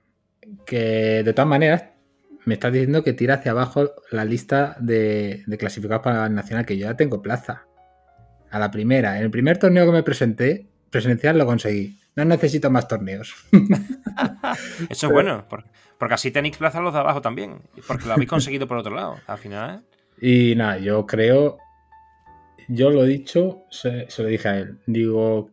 Que 0.66 1.22
de 1.22 1.32
todas 1.32 1.48
maneras 1.48 1.84
me 2.44 2.54
estás 2.54 2.72
diciendo 2.72 3.02
que 3.02 3.12
tira 3.12 3.34
hacia 3.34 3.52
abajo 3.52 3.90
la 4.10 4.24
lista 4.24 4.76
de, 4.80 5.42
de, 5.46 5.58
clasificados 5.58 6.02
para 6.02 6.26
el 6.26 6.34
nacional, 6.34 6.64
que 6.64 6.78
yo 6.78 6.86
ya 6.86 6.96
tengo 6.96 7.22
plaza. 7.22 7.64
A 8.50 8.58
la 8.58 8.70
primera. 8.70 9.18
En 9.18 9.24
el 9.24 9.30
primer 9.30 9.58
torneo 9.58 9.84
que 9.84 9.92
me 9.92 10.02
presenté, 10.02 10.66
presencial, 10.90 11.36
lo 11.36 11.44
conseguí. 11.44 11.98
No 12.16 12.24
necesito 12.24 12.70
más 12.70 12.88
torneos. 12.88 13.34
Eso 14.88 15.06
es 15.06 15.12
bueno, 15.12 15.46
porque 15.98 16.14
así 16.14 16.30
tenéis 16.30 16.56
plaza 16.56 16.80
los 16.80 16.92
de 16.92 17.00
abajo 17.00 17.20
también. 17.20 17.58
Porque 17.86 18.06
lo 18.06 18.14
habéis 18.14 18.28
conseguido 18.28 18.66
por 18.66 18.78
otro 18.78 18.94
lado, 18.94 19.16
al 19.26 19.38
final. 19.38 19.84
¿eh? 20.20 20.50
Y 20.52 20.56
nada, 20.56 20.78
yo 20.78 21.06
creo. 21.06 21.58
Yo 22.68 22.90
lo 22.90 23.04
he 23.04 23.08
dicho, 23.08 23.64
se, 23.70 24.10
se 24.10 24.22
lo 24.22 24.28
dije 24.28 24.48
a 24.48 24.58
él. 24.58 24.78
Digo, 24.86 25.50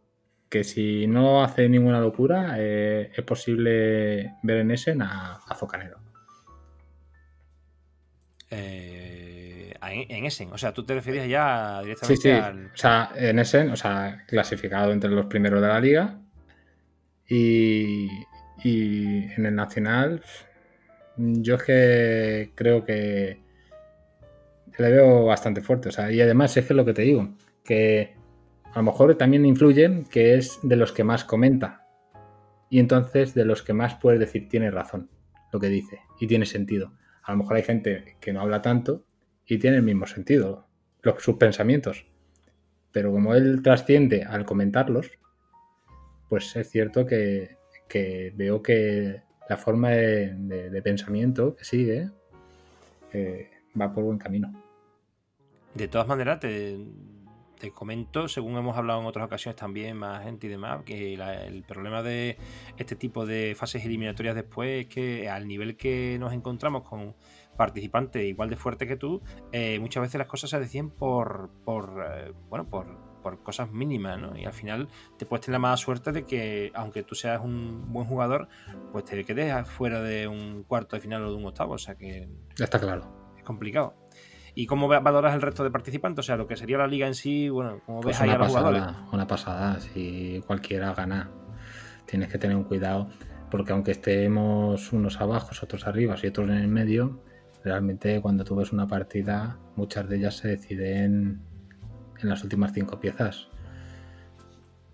que 0.55 0.63
si 0.63 1.05
no 1.05 1.43
hace 1.43 1.67
ninguna 1.67 1.99
locura, 1.99 2.55
eh, 2.57 3.11
es 3.13 3.23
posible 3.25 4.35
ver 4.41 4.57
en 4.59 4.71
Essen 4.71 5.01
a, 5.01 5.41
a 5.45 5.53
Zocanero. 5.53 5.97
Eh, 8.49 9.73
en 9.81 10.25
Essen, 10.25 10.53
o 10.53 10.57
sea, 10.57 10.73
tú 10.73 10.85
te 10.85 10.93
referías 10.93 11.27
ya 11.27 11.81
directamente 11.81 12.21
sí, 12.21 12.29
sí. 12.29 12.31
al. 12.31 12.67
O 12.67 12.77
sea, 12.77 13.11
en 13.17 13.39
Essen, 13.39 13.69
o 13.69 13.75
sea, 13.75 14.23
clasificado 14.27 14.93
entre 14.93 15.09
los 15.09 15.25
primeros 15.25 15.61
de 15.61 15.67
la 15.67 15.81
liga. 15.81 16.19
Y, 17.27 18.07
y 18.63 19.25
en 19.35 19.45
el 19.45 19.55
Nacional, 19.55 20.23
yo 21.17 21.55
es 21.55 21.63
que 21.63 22.51
creo 22.55 22.85
que 22.85 23.41
le 24.77 24.89
veo 24.89 25.25
bastante 25.25 25.59
fuerte. 25.59 25.89
O 25.89 25.91
sea, 25.91 26.09
y 26.13 26.21
además 26.21 26.55
es 26.55 26.65
que 26.65 26.73
lo 26.73 26.85
que 26.85 26.93
te 26.93 27.01
digo, 27.01 27.27
que 27.65 28.14
a 28.75 28.79
lo 28.79 28.83
mejor 28.83 29.15
también 29.15 29.45
influye 29.45 30.03
que 30.11 30.35
es 30.35 30.59
de 30.61 30.75
los 30.75 30.91
que 30.91 31.05
más 31.05 31.23
comenta. 31.23 31.87
Y 32.69 32.79
entonces 32.79 33.33
de 33.33 33.45
los 33.45 33.63
que 33.63 33.71
más 33.71 33.95
puedes 33.95 34.19
decir 34.19 34.49
tiene 34.49 34.69
razón 34.69 35.09
lo 35.53 35.61
que 35.61 35.69
dice 35.69 36.01
y 36.19 36.27
tiene 36.27 36.45
sentido. 36.45 36.91
A 37.23 37.31
lo 37.31 37.37
mejor 37.37 37.55
hay 37.55 37.63
gente 37.63 38.17
que 38.19 38.33
no 38.33 38.41
habla 38.41 38.61
tanto 38.61 39.05
y 39.45 39.59
tiene 39.59 39.77
el 39.77 39.83
mismo 39.83 40.05
sentido, 40.07 40.67
los, 41.01 41.23
sus 41.23 41.37
pensamientos. 41.37 42.05
Pero 42.91 43.13
como 43.13 43.33
él 43.33 43.61
trasciende 43.63 44.23
al 44.23 44.43
comentarlos, 44.43 45.09
pues 46.27 46.53
es 46.57 46.69
cierto 46.69 47.05
que, 47.05 47.55
veo 48.35 48.61
que 48.61 49.21
la 49.49 49.55
forma 49.55 49.91
de 49.91 50.81
pensamiento 50.83 51.55
que 51.55 51.63
sigue 51.63 52.09
eh, 53.13 53.51
va 53.79 53.93
por 53.93 54.03
buen 54.03 54.17
camino. 54.17 54.51
De 55.73 55.87
todas 55.87 56.07
maneras, 56.07 56.41
te, 56.41 56.77
te 57.65 57.71
comento, 57.71 58.27
según 58.27 58.55
hemos 58.57 58.77
hablado 58.77 58.99
en 59.01 59.07
otras 59.07 59.25
ocasiones 59.25 59.55
también, 59.55 59.97
más 59.97 60.23
gente 60.23 60.45
y 60.45 60.49
demás, 60.51 60.83
que 60.83 61.17
la, 61.17 61.45
el 61.45 61.63
problema 61.63 62.03
de 62.03 62.37
este 62.77 62.95
tipo 62.95 63.25
de 63.25 63.55
fases 63.57 63.83
eliminatorias 63.83 64.35
después 64.35 64.83
es 64.83 64.87
que 64.87 65.27
al 65.29 65.47
nivel 65.47 65.75
que 65.75 66.17
nos 66.19 66.31
encontramos 66.31 66.83
con 66.83 67.15
participantes 67.57 68.23
igual 68.23 68.51
de 68.51 68.55
fuertes 68.55 68.87
que 68.87 68.97
tú, 68.97 69.19
eh, 69.51 69.79
muchas 69.79 70.01
veces 70.01 70.19
las 70.19 70.27
cosas 70.27 70.51
se 70.51 70.59
deciden 70.59 70.91
por, 70.91 71.49
por 71.63 72.05
eh, 72.07 72.33
bueno, 72.49 72.69
por, 72.69 72.85
por, 73.23 73.41
cosas 73.41 73.71
mínimas, 73.71 74.19
¿no? 74.19 74.37
Y 74.37 74.45
al 74.45 74.53
final 74.53 74.87
te 75.17 75.25
puedes 75.25 75.43
tener 75.43 75.55
la 75.55 75.59
mala 75.59 75.77
suerte 75.77 76.11
de 76.11 76.23
que, 76.23 76.71
aunque 76.75 77.01
tú 77.01 77.15
seas 77.15 77.41
un 77.41 77.91
buen 77.91 78.05
jugador, 78.05 78.47
pues 78.91 79.05
te 79.05 79.23
quedes 79.23 79.67
fuera 79.67 80.01
de 80.01 80.27
un 80.27 80.65
cuarto 80.65 80.97
de 80.97 81.01
final 81.01 81.23
o 81.23 81.31
de 81.31 81.35
un 81.35 81.45
octavo, 81.47 81.73
o 81.73 81.79
sea 81.79 81.95
que... 81.95 82.29
Está 82.59 82.79
claro. 82.79 83.33
Es 83.35 83.43
complicado. 83.43 84.04
¿Y 84.57 84.67
cómo 84.67 84.87
valoras 84.87 85.35
el 85.35 85.41
resto 85.41 85.65
de 85.65 85.69
participantes? 85.69 86.19
O 86.19 86.23
sea, 86.23 86.37
lo 86.37 86.47
que 86.47 86.55
sería 86.55 86.77
la 86.77 86.87
liga 86.87 87.05
en 87.05 87.13
sí, 87.13 87.49
bueno, 87.49 87.81
¿cómo 87.85 87.99
pues 87.99 88.15
ves 88.15 88.21
ahí 88.21 88.29
a 88.29 88.37
los 88.37 88.47
pasada, 88.47 88.71
jugadores? 88.71 89.13
Una 89.13 89.27
pasada, 89.27 89.79
si 89.81 90.41
cualquiera 90.47 90.93
gana. 90.93 91.29
Tienes 92.05 92.29
que 92.29 92.37
tener 92.37 92.55
un 92.55 92.63
cuidado, 92.63 93.09
porque 93.51 93.73
aunque 93.73 93.91
estemos 93.91 94.93
unos 94.93 95.19
abajo, 95.19 95.49
otros 95.61 95.85
arriba 95.87 96.15
y 96.21 96.27
otros 96.27 96.49
en 96.49 96.55
el 96.55 96.67
medio, 96.69 97.21
realmente 97.65 98.21
cuando 98.21 98.45
tú 98.45 98.55
ves 98.55 98.71
una 98.71 98.87
partida, 98.87 99.59
muchas 99.75 100.07
de 100.07 100.17
ellas 100.17 100.37
se 100.37 100.49
deciden 100.49 101.41
en 102.21 102.29
las 102.29 102.43
últimas 102.43 102.71
cinco 102.71 102.99
piezas. 102.99 103.49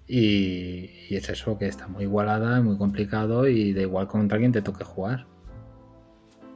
Y, 0.07 0.89
y, 1.09 1.15
es 1.15 1.29
eso, 1.29 1.57
que 1.57 1.67
está 1.67 1.87
muy 1.87 2.05
igualada, 2.05 2.61
muy 2.61 2.77
complicado 2.77 3.47
y 3.47 3.73
da 3.73 3.81
igual 3.81 4.07
contra 4.07 4.39
quién 4.39 4.51
te 4.51 4.61
toque 4.61 4.83
jugar. 4.83 5.27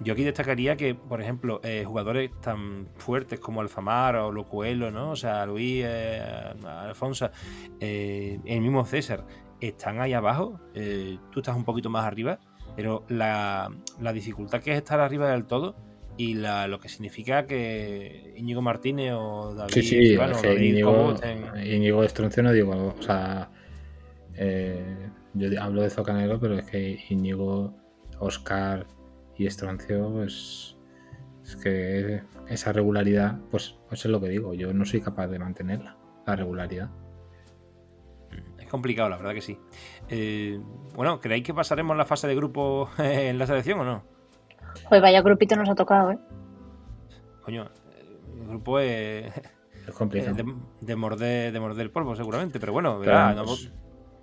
Yo 0.01 0.13
aquí 0.13 0.23
destacaría 0.23 0.75
que, 0.75 0.93
por 0.93 1.21
ejemplo, 1.21 1.61
eh, 1.63 1.83
jugadores 1.85 2.31
tan 2.41 2.89
fuertes 2.97 3.39
como 3.39 3.61
Alfamar 3.61 4.17
o 4.17 4.31
Locuelo, 4.31 4.91
¿no? 4.91 5.11
O 5.11 5.15
sea, 5.15 5.45
Luis, 5.45 5.83
eh, 5.85 6.21
Alfonso, 6.65 7.29
eh, 7.79 8.39
el 8.45 8.61
mismo 8.61 8.85
César, 8.85 9.25
están 9.61 10.01
ahí 10.01 10.13
abajo. 10.13 10.59
Tú 11.31 11.39
estás 11.39 11.55
un 11.55 11.63
poquito 11.63 11.89
más 11.89 12.05
arriba, 12.05 12.39
pero 12.75 13.05
la, 13.07 13.71
la, 14.01 14.13
dificultad 14.13 14.61
que 14.61 14.71
es 14.71 14.77
estar 14.77 14.99
arriba 14.99 15.29
del 15.31 15.45
todo 15.45 15.75
y 16.17 16.33
la, 16.33 16.67
lo 16.67 16.79
que 16.79 16.89
significa 16.89 17.45
que 17.45 18.33
Íñigo 18.35 18.61
Martínez 18.61 19.13
o 19.15 19.55
David 19.55 19.73
sí, 19.73 19.81
sí, 19.81 19.95
Ivano, 19.95 20.35
es 20.35 20.41
que 20.41 20.47
David 20.49 20.69
Íñigo, 20.69 21.13
estén... 21.13 21.45
Íñigo 21.65 22.03
Estroncio 22.03 22.43
no 22.43 22.51
digo, 22.51 22.93
o 22.97 23.01
sea, 23.01 23.49
yo 25.33 25.61
hablo 25.61 25.81
de 25.81 25.89
Zocanero, 25.89 26.37
pero 26.39 26.59
es 26.59 26.65
que 26.65 26.99
Íñigo, 27.09 27.73
Oscar 28.19 28.85
y 29.37 29.47
Estroncio 29.47 30.23
es, 30.23 30.77
es, 31.43 31.55
que 31.55 32.21
esa 32.47 32.73
regularidad, 32.73 33.39
pues, 33.51 33.75
pues 33.87 34.05
es 34.05 34.11
lo 34.11 34.21
que 34.21 34.29
digo, 34.29 34.53
yo 34.53 34.73
no 34.73 34.85
soy 34.85 35.01
capaz 35.01 35.27
de 35.27 35.39
mantenerla, 35.39 35.97
la 36.25 36.35
regularidad. 36.35 36.89
Es 38.57 38.67
complicado, 38.67 39.09
la 39.09 39.17
verdad 39.17 39.33
que 39.33 39.41
sí. 39.41 39.59
Eh, 40.09 40.59
bueno, 40.95 41.19
¿creéis 41.19 41.43
que 41.43 41.53
pasaremos 41.53 41.95
la 41.95 42.05
fase 42.05 42.27
de 42.27 42.35
grupo 42.35 42.89
en 42.97 43.37
la 43.37 43.47
selección 43.47 43.79
o 43.79 43.85
no? 43.85 44.03
Pues 44.89 45.01
vaya 45.01 45.21
grupito 45.21 45.55
nos 45.55 45.69
ha 45.69 45.75
tocado, 45.75 46.11
¿eh? 46.11 46.19
Coño, 47.43 47.69
el 48.39 48.47
grupo 48.47 48.79
es. 48.79 49.31
Es 49.87 49.93
complicado. 49.93 50.35
De, 50.35 50.55
de, 50.81 50.95
morder, 50.95 51.53
de 51.53 51.59
morder 51.59 51.81
el 51.81 51.91
polvo, 51.91 52.15
seguramente, 52.15 52.59
pero 52.59 52.73
bueno, 52.73 52.97
verá, 52.99 53.35
pues, 53.45 53.65
no... 53.65 53.71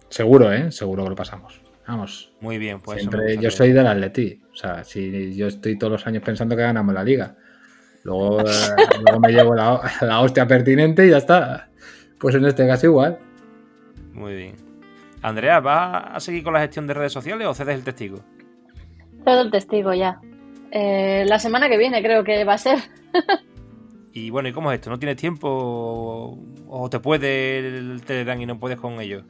Seguro, 0.09 0.53
¿eh? 0.53 0.73
Seguro 0.73 1.05
que 1.05 1.11
lo 1.11 1.17
pasamos. 1.17 1.63
Vamos. 1.87 2.33
Muy 2.41 2.59
bien, 2.59 2.81
pues. 2.81 2.99
Siempre, 3.01 3.37
yo 3.39 3.51
soy 3.51 3.73
del 3.73 3.87
Atleti. 3.87 4.41
O 4.53 4.57
sea, 4.57 4.85
si 4.85 5.35
yo 5.35 5.49
estoy 5.49 5.79
todos 5.79 5.93
los 5.93 6.07
años 6.07 6.23
pensando 6.23 6.57
que 6.57 6.63
ganamos 6.63 6.95
la 6.95 7.05
liga. 7.05 7.37
Luego, 8.05 8.41
eh, 8.47 8.53
luego 9.05 9.21
me 9.21 9.33
llevo 9.33 9.55
la, 9.55 9.81
la, 10.01 10.21
hostia 10.21 10.47
pertinente 10.47 11.07
y 11.07 11.11
ya 11.11 11.19
está. 11.19 11.69
Pues 12.19 12.35
en 12.35 12.45
este 12.45 12.67
caso 12.67 12.87
igual. 12.87 13.19
Muy 14.13 14.35
bien. 14.35 14.57
Andrea, 15.23 15.61
¿va 15.61 15.99
a 15.99 16.21
seguir 16.21 16.43
con 16.43 16.53
la 16.53 16.61
gestión 16.61 16.87
de 16.87 16.95
redes 16.95 17.13
sociales 17.13 17.47
o 17.47 17.55
cedes 17.55 17.77
el 17.77 17.85
testigo? 17.85 18.21
Cedo 19.25 19.43
el 19.43 19.51
testigo 19.51 19.95
ya. 19.95 20.21
Eh, 20.71 21.25
la 21.27 21.39
semana 21.39 21.69
que 21.69 21.79
viene 21.79 22.03
creo 22.03 22.25
que 22.25 22.45
va 22.45 22.55
a 22.55 22.59
ser. 22.59 22.79
y 24.13 24.31
bueno, 24.31 24.49
¿y 24.49 24.53
cómo 24.53 24.73
es 24.73 24.77
esto? 24.77 24.91
¿No 24.91 24.99
tienes 24.99 25.17
tiempo 25.17 25.49
o, 25.49 26.39
o 26.69 26.91
te 26.91 26.99
puede 26.99 27.59
el 27.59 28.03
Telegram 28.05 28.41
y 28.41 28.47
no 28.47 28.59
puedes 28.59 28.79
con 28.79 29.01
ellos? 29.01 29.25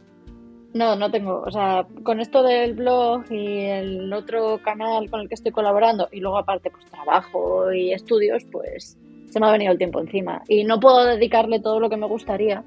No, 0.75 0.97
no 0.97 1.11
tengo. 1.11 1.43
O 1.43 1.51
sea, 1.51 1.87
con 2.03 2.21
esto 2.21 2.43
del 2.43 2.75
blog 2.75 3.31
y 3.31 3.65
el 3.67 4.13
otro 4.13 4.61
canal 4.63 5.11
con 5.11 5.21
el 5.21 5.29
que 5.29 5.35
estoy 5.35 5.53
colaborando 5.53 6.09
y 6.11 6.21
luego 6.21 6.39
aparte 6.39 6.71
pues 6.71 6.87
trabajo 6.87 7.73
y 7.73 7.93
estudios, 7.93 8.45
pues 8.51 8.99
se 9.29 9.41
me 9.41 9.47
ha 9.47 9.53
venido 9.53 9.73
el 9.73 9.79
tiempo 9.79 10.01
encima. 10.01 10.43
Y 10.49 10.65
no 10.65 10.81
puedo 10.81 11.05
dedicarle 11.05 11.61
todo 11.61 11.79
lo 11.79 11.91
que 11.91 11.97
me 11.97 12.07
gustaría. 12.07 12.65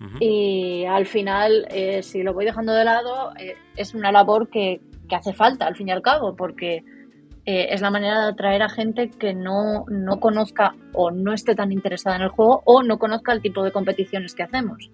Uh 0.00 0.04
-huh. 0.04 0.18
Y 0.20 0.84
al 0.84 1.06
final, 1.06 1.66
eh, 1.70 2.02
si 2.02 2.22
lo 2.22 2.34
voy 2.34 2.44
dejando 2.44 2.72
de 2.72 2.84
lado, 2.84 3.32
eh, 3.36 3.54
es 3.76 3.94
una 3.94 4.12
labor 4.12 4.48
que, 4.48 4.80
que, 5.08 5.16
hace 5.16 5.32
falta, 5.32 5.66
al 5.66 5.76
fin 5.76 5.88
y 5.88 5.90
al 5.90 6.02
cabo, 6.02 6.36
porque 6.36 6.84
eh, 7.50 7.68
es 7.70 7.80
la 7.80 7.90
manera 7.90 8.24
de 8.24 8.32
atraer 8.32 8.62
a 8.62 8.68
gente 8.68 9.10
que 9.10 9.32
no, 9.32 9.86
no 9.88 10.20
conozca 10.20 10.74
o 10.92 11.10
no 11.10 11.32
esté 11.32 11.54
tan 11.54 11.72
interesada 11.72 12.16
en 12.16 12.22
el 12.22 12.28
juego 12.28 12.62
o 12.64 12.82
no 12.82 12.98
conozca 12.98 13.32
el 13.32 13.42
tipo 13.42 13.64
de 13.64 13.72
competiciones 13.72 14.34
que 14.34 14.42
hacemos. 14.42 14.90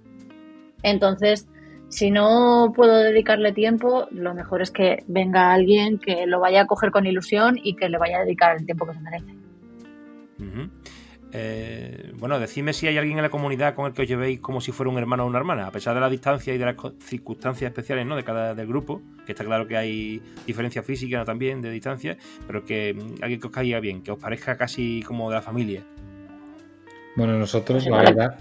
Entonces, 0.83 1.49
si 1.95 2.11
no 2.11 2.73
puedo 2.75 2.97
dedicarle 2.97 3.53
tiempo, 3.53 4.09
lo 4.11 4.35
mejor 4.35 4.63
es 4.63 4.73
que 4.73 5.05
venga 5.07 5.53
alguien 5.53 5.99
que 5.99 6.27
lo 6.27 6.41
vaya 6.41 6.63
a 6.63 6.67
coger 6.67 6.91
con 6.91 7.07
ilusión 7.07 7.57
y 7.63 7.77
que 7.77 7.89
le 7.89 7.99
vaya 7.99 8.19
a 8.19 8.25
dedicar 8.25 8.57
el 8.57 8.65
tiempo 8.65 8.85
que 8.85 8.95
se 8.95 9.01
merece. 9.01 9.33
Eh, 11.31 12.13
bueno, 12.19 12.41
decidme 12.41 12.73
si 12.73 12.89
hay 12.89 12.99
alguien 12.99 13.19
en 13.19 13.23
la 13.23 13.29
comunidad 13.29 13.77
con 13.77 13.87
el 13.87 13.93
que 13.93 14.03
os 14.03 14.09
llevéis 14.09 14.41
como 14.41 14.61
si 14.61 14.73
fuera 14.73 14.91
un 14.91 14.99
hermano 14.99 15.23
o 15.23 15.29
una 15.29 15.39
hermana, 15.39 15.69
a 15.69 15.71
pesar 15.71 15.95
de 15.95 16.01
la 16.01 16.11
distancia 16.11 16.53
y 16.53 16.59
de 16.59 16.65
las 16.65 16.75
circunstancias 16.99 17.69
especiales 17.69 18.07
¿no? 18.07 18.17
de 18.17 18.25
cada 18.25 18.55
del 18.55 18.67
grupo, 18.67 19.01
que 19.25 19.31
está 19.31 19.45
claro 19.45 19.69
que 19.69 19.77
hay 19.77 20.21
diferencia 20.49 20.83
física 20.83 21.19
¿no? 21.19 21.25
también 21.25 21.63
de 21.63 21.71
distancia, 21.71 22.17
pero 22.45 22.65
que 22.65 22.95
mm, 22.95 23.23
alguien 23.23 23.41
que 23.41 23.47
os 23.47 23.53
caiga 23.53 23.79
bien, 23.79 24.03
que 24.03 24.11
os 24.11 24.19
parezca 24.19 24.57
casi 24.57 25.01
como 25.05 25.29
de 25.31 25.37
la 25.37 25.43
familia. 25.43 25.85
Bueno, 27.15 27.39
nosotros, 27.39 27.85
Pues 27.85 28.05
la 28.05 28.11
verdad. 28.11 28.39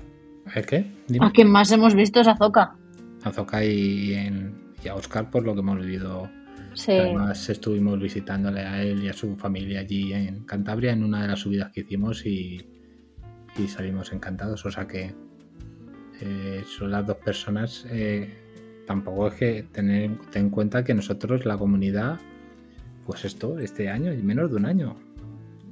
Dime. 1.07 1.27
A 1.27 1.29
quien 1.29 1.51
más 1.51 1.71
hemos 1.71 1.93
visto 1.93 2.19
es 2.19 2.27
Azoka. 2.27 2.61
A 2.61 2.67
Zoka 2.67 2.82
y, 3.63 4.13
en- 4.13 4.53
y 4.83 4.87
a 4.87 4.95
Oscar 4.95 5.29
por 5.29 5.43
lo 5.43 5.53
que 5.53 5.59
hemos 5.61 5.79
vivido. 5.79 6.29
Sí. 6.73 6.91
Además, 6.93 7.49
estuvimos 7.49 7.99
visitándole 7.99 8.61
a 8.61 8.81
él 8.83 9.03
y 9.03 9.09
a 9.09 9.13
su 9.13 9.35
familia 9.35 9.81
allí 9.81 10.11
en 10.13 10.43
Cantabria 10.45 10.91
en 10.91 11.03
una 11.03 11.21
de 11.21 11.27
las 11.27 11.39
subidas 11.39 11.71
que 11.71 11.81
hicimos 11.81 12.25
y, 12.25 12.65
y 13.57 13.67
salimos 13.67 14.11
encantados. 14.11 14.65
O 14.65 14.71
sea 14.71 14.87
que 14.87 15.13
eh, 16.21 16.63
son 16.67 16.91
las 16.91 17.05
dos 17.05 17.17
personas. 17.17 17.85
eh, 17.89 18.39
tampoco 18.87 19.27
es 19.27 19.33
que 19.35 19.63
tener 19.71 20.11
ten 20.31 20.45
en 20.45 20.49
cuenta 20.49 20.83
que 20.83 20.93
nosotros, 20.93 21.45
la 21.45 21.57
comunidad, 21.57 22.19
pues 23.05 23.23
esto, 23.23 23.59
este 23.59 23.89
año, 23.89 24.11
y 24.11 24.17
menos 24.21 24.49
de 24.49 24.57
un 24.57 24.65
año. 24.65 24.95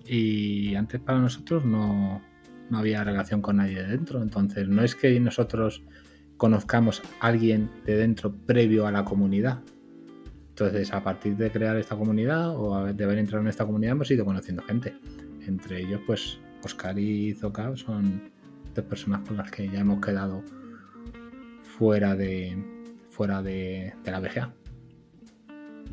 Y 0.06 0.76
antes 0.76 0.99
para 1.02 1.20
nosotros 1.20 1.66
no, 1.66 2.22
no 2.70 2.78
había 2.78 3.04
relación 3.04 3.41
con 3.41 3.58
nadie 3.58 3.82
de 3.82 3.88
dentro. 3.88 4.22
Entonces, 4.22 4.68
no 4.68 4.84
es 4.84 4.95
que 4.95 5.20
nosotros 5.20 5.84
conozcamos 6.42 7.04
a 7.20 7.28
alguien 7.28 7.70
de 7.86 7.96
dentro 7.98 8.34
previo 8.34 8.88
a 8.88 8.92
la 8.92 9.06
comunidad. 9.06 9.60
Entonces, 10.50 10.92
a 10.92 11.04
partir 11.04 11.38
de 11.38 11.52
crear 11.52 11.78
esta 11.78 11.96
comunidad 11.96 12.58
o 12.60 12.92
de 12.92 13.04
haber 13.04 13.20
entrado 13.20 13.44
en 13.44 13.48
esta 13.48 13.64
comunidad, 13.64 13.92
hemos 13.92 14.10
ido 14.10 14.26
conociendo 14.26 14.64
gente. 14.64 14.96
Entre 15.46 15.82
ellos, 15.82 16.02
pues, 16.08 16.39
Oscar 16.64 16.98
y 16.98 17.36
Zoka 17.36 17.78
son 17.78 18.32
dos 18.74 18.86
personas 18.86 19.20
con 19.28 19.38
las 19.38 19.52
que 19.52 19.70
ya 19.70 19.82
hemos 19.82 20.04
quedado 20.04 20.42
fuera 21.78 22.16
de 22.16 22.58
fuera 23.12 23.44
de, 23.44 23.94
de 24.04 24.12
la 24.12 24.20
BGA. 24.20 24.52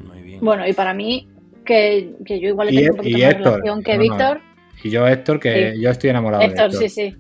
Muy 0.07 0.23
bien. 0.23 0.41
Bueno, 0.41 0.67
y 0.67 0.73
para 0.73 0.95
mí, 0.95 1.29
que, 1.67 2.15
que 2.25 2.41
yo 2.41 2.49
igual 2.49 2.73
Y- 2.73 2.77
tengo 2.77 2.93
un 2.93 2.97
poquito 2.97 3.19
más 3.19 3.33
Héctor, 3.35 3.53
relación 3.53 3.83
que 3.83 3.93
no, 3.93 3.97
no, 3.99 4.03
Víctor. 4.03 4.41
Y 4.83 4.89
yo, 4.91 5.07
Héctor, 5.07 5.41
que 5.41 5.73
Sí. 5.75 5.81
yo 5.83 5.91
estoy 5.91 6.09
enamorado 6.11 6.41
de 6.43 6.49
Héctor, 6.49 6.65
Héctor. 6.71 6.89
sí, 6.89 6.89
sí. 6.89 7.17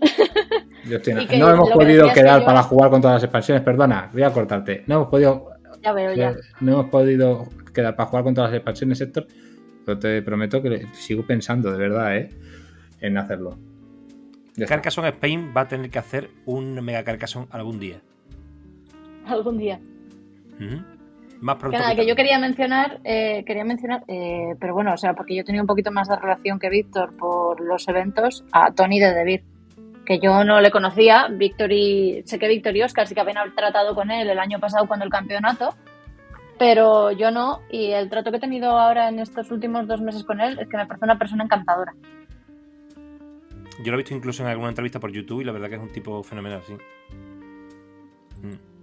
Que 0.88 1.38
no 1.38 1.50
hemos 1.50 1.68
que 1.68 1.74
podido 1.74 2.08
que 2.08 2.14
quedar 2.14 2.40
yo- 2.40 2.46
para 2.46 2.62
jugar 2.62 2.90
con 2.90 3.00
todas 3.00 3.16
las 3.16 3.24
expansiones. 3.24 3.62
Perdona, 3.62 4.08
voy 4.12 4.22
a 4.22 4.32
cortarte. 4.32 4.84
No 4.86 4.96
hemos 4.96 5.08
podido 5.08 5.50
Ya 5.82 5.92
veo, 5.92 6.12
ya. 6.14 6.30
Eh, 6.30 6.36
No 6.60 6.72
hemos 6.72 6.86
podido 6.86 7.48
quedar 7.74 7.94
para 7.96 8.08
jugar 8.08 8.24
con 8.24 8.34
todas 8.34 8.50
las 8.50 8.56
expansiones, 8.58 9.00
Héctor. 9.00 9.26
Pero 9.84 9.98
te 9.98 10.22
prometo 10.22 10.60
que 10.62 10.86
sigo 10.94 11.24
pensando, 11.26 11.70
de 11.72 11.78
verdad, 11.78 12.16
¿eh? 12.16 12.30
En 13.00 13.16
hacerlo. 13.18 13.56
Ya. 14.56 14.66
Carcassonne 14.66 15.08
Spain 15.10 15.52
va 15.56 15.62
a 15.62 15.68
tener 15.68 15.90
que 15.90 15.98
hacer 15.98 16.30
un 16.46 16.74
Mega 16.84 17.04
Carcassonne 17.04 17.46
algún 17.50 17.78
día. 17.78 18.00
Algún 19.26 19.58
día. 19.58 19.80
Más 21.40 21.56
pronto. 21.56 21.76
Que 21.76 21.82
nada, 21.82 21.94
que 21.94 22.02
que 22.02 22.06
yo 22.06 22.16
quería 22.16 22.38
mencionar, 22.38 23.00
eh, 23.04 23.44
quería 23.44 23.64
mencionar, 23.64 24.04
eh, 24.08 24.54
pero 24.58 24.72
bueno, 24.72 24.94
o 24.94 24.96
sea, 24.96 25.14
porque 25.14 25.34
yo 25.36 25.44
tenía 25.44 25.60
un 25.60 25.66
poquito 25.66 25.90
más 25.92 26.08
de 26.08 26.16
relación 26.16 26.58
que 26.58 26.70
Víctor 26.70 27.14
por 27.16 27.60
los 27.60 27.86
eventos, 27.88 28.44
a 28.52 28.72
Tony 28.72 28.98
de 28.98 29.12
Debir, 29.12 29.42
que 30.06 30.18
yo 30.18 30.44
no 30.44 30.60
le 30.60 30.70
conocía, 30.70 31.28
Víctor 31.30 31.72
y, 31.72 32.22
sé 32.24 32.38
que 32.38 32.48
Víctor 32.48 32.76
y 32.76 32.82
Oscar 32.82 33.06
sí 33.06 33.14
que 33.14 33.20
habían 33.20 33.54
tratado 33.54 33.94
con 33.94 34.10
él 34.10 34.30
el 34.30 34.38
año 34.38 34.58
pasado 34.60 34.86
cuando 34.86 35.04
el 35.04 35.10
campeonato, 35.10 35.74
pero 36.58 37.10
yo 37.10 37.30
no, 37.30 37.60
y 37.70 37.90
el 37.90 38.08
trato 38.08 38.30
que 38.30 38.38
he 38.38 38.40
tenido 38.40 38.70
ahora 38.78 39.08
en 39.08 39.18
estos 39.18 39.50
últimos 39.50 39.86
dos 39.86 40.00
meses 40.00 40.24
con 40.24 40.40
él 40.40 40.58
es 40.58 40.68
que 40.68 40.76
me 40.76 40.86
parece 40.86 41.04
una 41.04 41.18
persona 41.18 41.44
encantadora. 41.44 41.92
Yo 43.84 43.92
lo 43.92 43.94
he 43.94 43.96
visto 43.98 44.14
incluso 44.14 44.42
en 44.42 44.48
alguna 44.48 44.70
entrevista 44.70 45.00
por 45.00 45.12
YouTube 45.12 45.42
y 45.42 45.44
la 45.44 45.52
verdad 45.52 45.68
que 45.68 45.74
es 45.74 45.82
un 45.82 45.92
tipo 45.92 46.22
fenomenal, 46.22 46.62
sí. 46.66 46.74
Mm. 48.42 48.75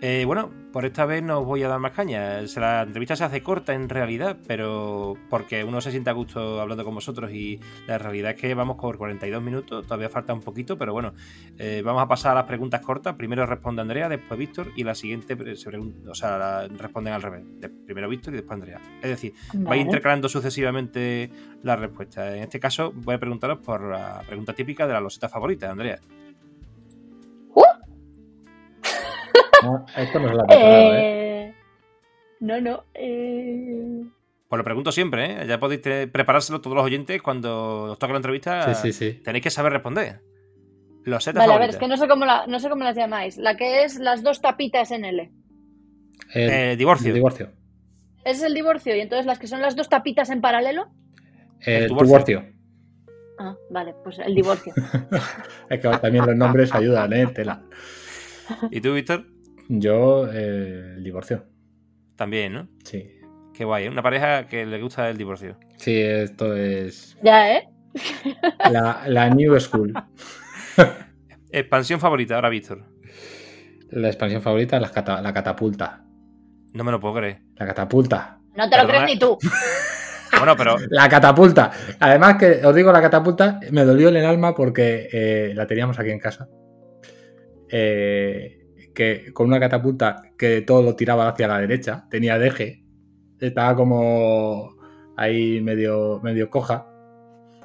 Eh, 0.00 0.22
bueno, 0.26 0.52
por 0.72 0.84
esta 0.84 1.06
vez 1.06 1.24
no 1.24 1.40
os 1.40 1.44
voy 1.44 1.64
a 1.64 1.68
dar 1.68 1.80
más 1.80 1.90
caña. 1.90 2.40
La 2.56 2.82
entrevista 2.82 3.16
se 3.16 3.24
hace 3.24 3.42
corta 3.42 3.74
en 3.74 3.88
realidad, 3.88 4.36
pero 4.46 5.16
porque 5.28 5.64
uno 5.64 5.80
se 5.80 5.90
siente 5.90 6.08
a 6.08 6.12
gusto 6.12 6.60
hablando 6.60 6.84
con 6.84 6.94
vosotros 6.94 7.32
y 7.32 7.58
la 7.88 7.98
realidad 7.98 8.30
es 8.30 8.40
que 8.40 8.54
vamos 8.54 8.76
por 8.76 8.96
42 8.96 9.42
minutos, 9.42 9.84
todavía 9.86 10.08
falta 10.08 10.32
un 10.32 10.40
poquito, 10.40 10.78
pero 10.78 10.92
bueno, 10.92 11.14
eh, 11.58 11.82
vamos 11.84 12.00
a 12.00 12.06
pasar 12.06 12.30
a 12.30 12.34
las 12.36 12.44
preguntas 12.44 12.80
cortas. 12.80 13.16
Primero 13.16 13.44
responde 13.44 13.82
Andrea, 13.82 14.08
después 14.08 14.38
Víctor 14.38 14.68
y 14.76 14.84
la 14.84 14.94
siguiente 14.94 15.56
se 15.56 15.68
pregunta, 15.68 16.10
o 16.12 16.14
sea, 16.14 16.38
la- 16.38 16.68
responden 16.68 17.12
al 17.14 17.22
revés. 17.22 17.42
Primero 17.84 18.08
Víctor 18.08 18.34
y 18.34 18.36
después 18.36 18.54
Andrea. 18.54 18.80
Es 19.02 19.10
decir, 19.10 19.32
vais 19.54 19.82
intercalando 19.84 20.28
sucesivamente 20.28 21.28
las 21.64 21.80
respuestas. 21.80 22.34
En 22.36 22.44
este 22.44 22.60
caso, 22.60 22.92
voy 22.94 23.16
a 23.16 23.18
preguntaros 23.18 23.58
por 23.58 23.82
la 23.82 24.22
pregunta 24.28 24.52
típica 24.52 24.86
de 24.86 24.92
la 24.92 25.00
loseta 25.00 25.28
favorita, 25.28 25.68
Andrea. 25.72 25.98
No, 29.62 29.86
esto 29.96 30.18
no 30.20 30.28
se 30.28 30.34
lo 30.34 30.42
ha 30.42 30.46
preparado, 30.46 30.94
¿eh? 30.94 31.48
Eh, 31.48 31.54
no, 32.40 32.60
no. 32.60 32.84
eh, 32.94 34.02
Pues 34.48 34.58
lo 34.58 34.64
pregunto 34.64 34.92
siempre, 34.92 35.42
¿eh? 35.42 35.46
Ya 35.46 35.58
podéis 35.58 35.80
preparárselo 35.80 36.60
todos 36.60 36.76
los 36.76 36.84
oyentes 36.84 37.20
cuando 37.22 37.84
os 37.92 37.98
toque 37.98 38.12
la 38.12 38.18
entrevista. 38.18 38.74
Sí, 38.74 38.92
sí, 38.92 39.12
sí. 39.12 39.20
Tenéis 39.22 39.42
que 39.42 39.50
saber 39.50 39.72
responder. 39.72 40.20
Loseta 41.04 41.40
Vale, 41.40 41.54
a 41.54 41.58
ver, 41.58 41.70
es 41.70 41.76
que 41.76 41.88
no 41.88 41.96
sé 41.96 42.06
cómo 42.06 42.24
la, 42.26 42.46
no 42.46 42.58
sé 42.60 42.68
cómo 42.68 42.84
las 42.84 42.96
llamáis. 42.96 43.38
La 43.38 43.56
que 43.56 43.84
es 43.84 43.98
las 43.98 44.22
dos 44.22 44.40
tapitas 44.40 44.90
en 44.90 45.04
L. 45.04 45.32
El, 46.34 46.50
Eh, 46.50 46.76
divorcio. 46.76 47.08
el 47.08 47.14
divorcio. 47.14 47.50
Ese 48.24 48.38
es 48.38 48.42
el 48.42 48.54
divorcio. 48.54 48.94
Y 48.94 49.00
entonces 49.00 49.24
las 49.24 49.38
que 49.38 49.46
son 49.46 49.62
las 49.62 49.74
dos 49.74 49.88
tapitas 49.88 50.28
en 50.30 50.40
paralelo. 50.40 50.88
El, 51.60 51.88
divorcio. 51.88 52.44
Ah, 53.38 53.56
vale, 53.70 53.94
pues 54.04 54.18
el 54.18 54.34
divorcio. 54.34 54.72
Es 55.70 55.80
que 55.80 55.88
también 55.98 56.26
los 56.26 56.36
nombres 56.36 56.74
ayudan, 56.74 57.12
¿eh? 57.12 57.26
Tela. 57.28 57.62
¿Y 58.70 58.80
tú, 58.80 58.94
Víctor? 58.94 59.24
Yo, 59.68 60.28
eh, 60.32 60.94
el 60.96 61.04
divorcio. 61.04 61.44
También, 62.16 62.52
¿no? 62.54 62.68
Sí. 62.84 63.10
Qué 63.54 63.64
guay, 63.64 63.84
¿eh? 63.86 63.88
Una 63.90 64.02
pareja 64.02 64.46
que 64.46 64.64
le 64.66 64.80
gusta 64.80 65.08
el 65.10 65.16
divorcio. 65.16 65.56
Sí, 65.76 66.00
esto 66.00 66.54
es 66.56 67.16
ya, 67.22 67.56
¿eh? 67.56 67.68
la, 68.70 69.02
la 69.06 69.28
New 69.30 69.58
School. 69.60 69.92
Expansión 71.50 72.00
favorita, 72.00 72.34
ahora 72.36 72.48
Víctor. 72.48 72.84
La 73.90 74.08
expansión 74.08 74.42
favorita, 74.42 74.78
la, 74.78 74.90
cata- 74.90 75.20
la 75.22 75.32
catapulta. 75.32 76.04
No 76.74 76.84
me 76.84 76.92
lo 76.92 77.00
puedo 77.00 77.14
creer. 77.14 77.40
La 77.56 77.66
catapulta. 77.66 78.38
No 78.54 78.68
te 78.68 78.76
lo 78.76 78.82
Perdona. 78.86 79.04
crees 79.04 79.14
ni 79.14 79.18
tú. 79.18 79.38
Bueno, 80.38 80.54
pero 80.58 80.76
La 80.90 81.08
catapulta. 81.08 81.72
Además 81.98 82.36
que 82.36 82.64
os 82.64 82.74
digo 82.74 82.92
la 82.92 83.00
catapulta, 83.00 83.58
me 83.72 83.82
dolió 83.84 84.10
en 84.10 84.16
el 84.16 84.26
alma 84.26 84.54
porque 84.54 85.08
eh, 85.10 85.52
la 85.54 85.66
teníamos 85.66 85.98
aquí 85.98 86.10
en 86.10 86.18
casa. 86.20 86.46
Eh, 87.70 88.57
que 88.98 89.32
con 89.32 89.46
una 89.46 89.60
catapulta 89.60 90.22
que 90.36 90.60
todo 90.60 90.82
lo 90.82 90.96
tiraba 90.96 91.28
hacia 91.28 91.46
la 91.46 91.60
derecha, 91.60 92.08
tenía 92.10 92.36
deje, 92.36 92.84
estaba 93.38 93.76
como 93.76 94.74
ahí 95.16 95.60
medio, 95.60 96.20
medio 96.20 96.50
coja. 96.50 96.84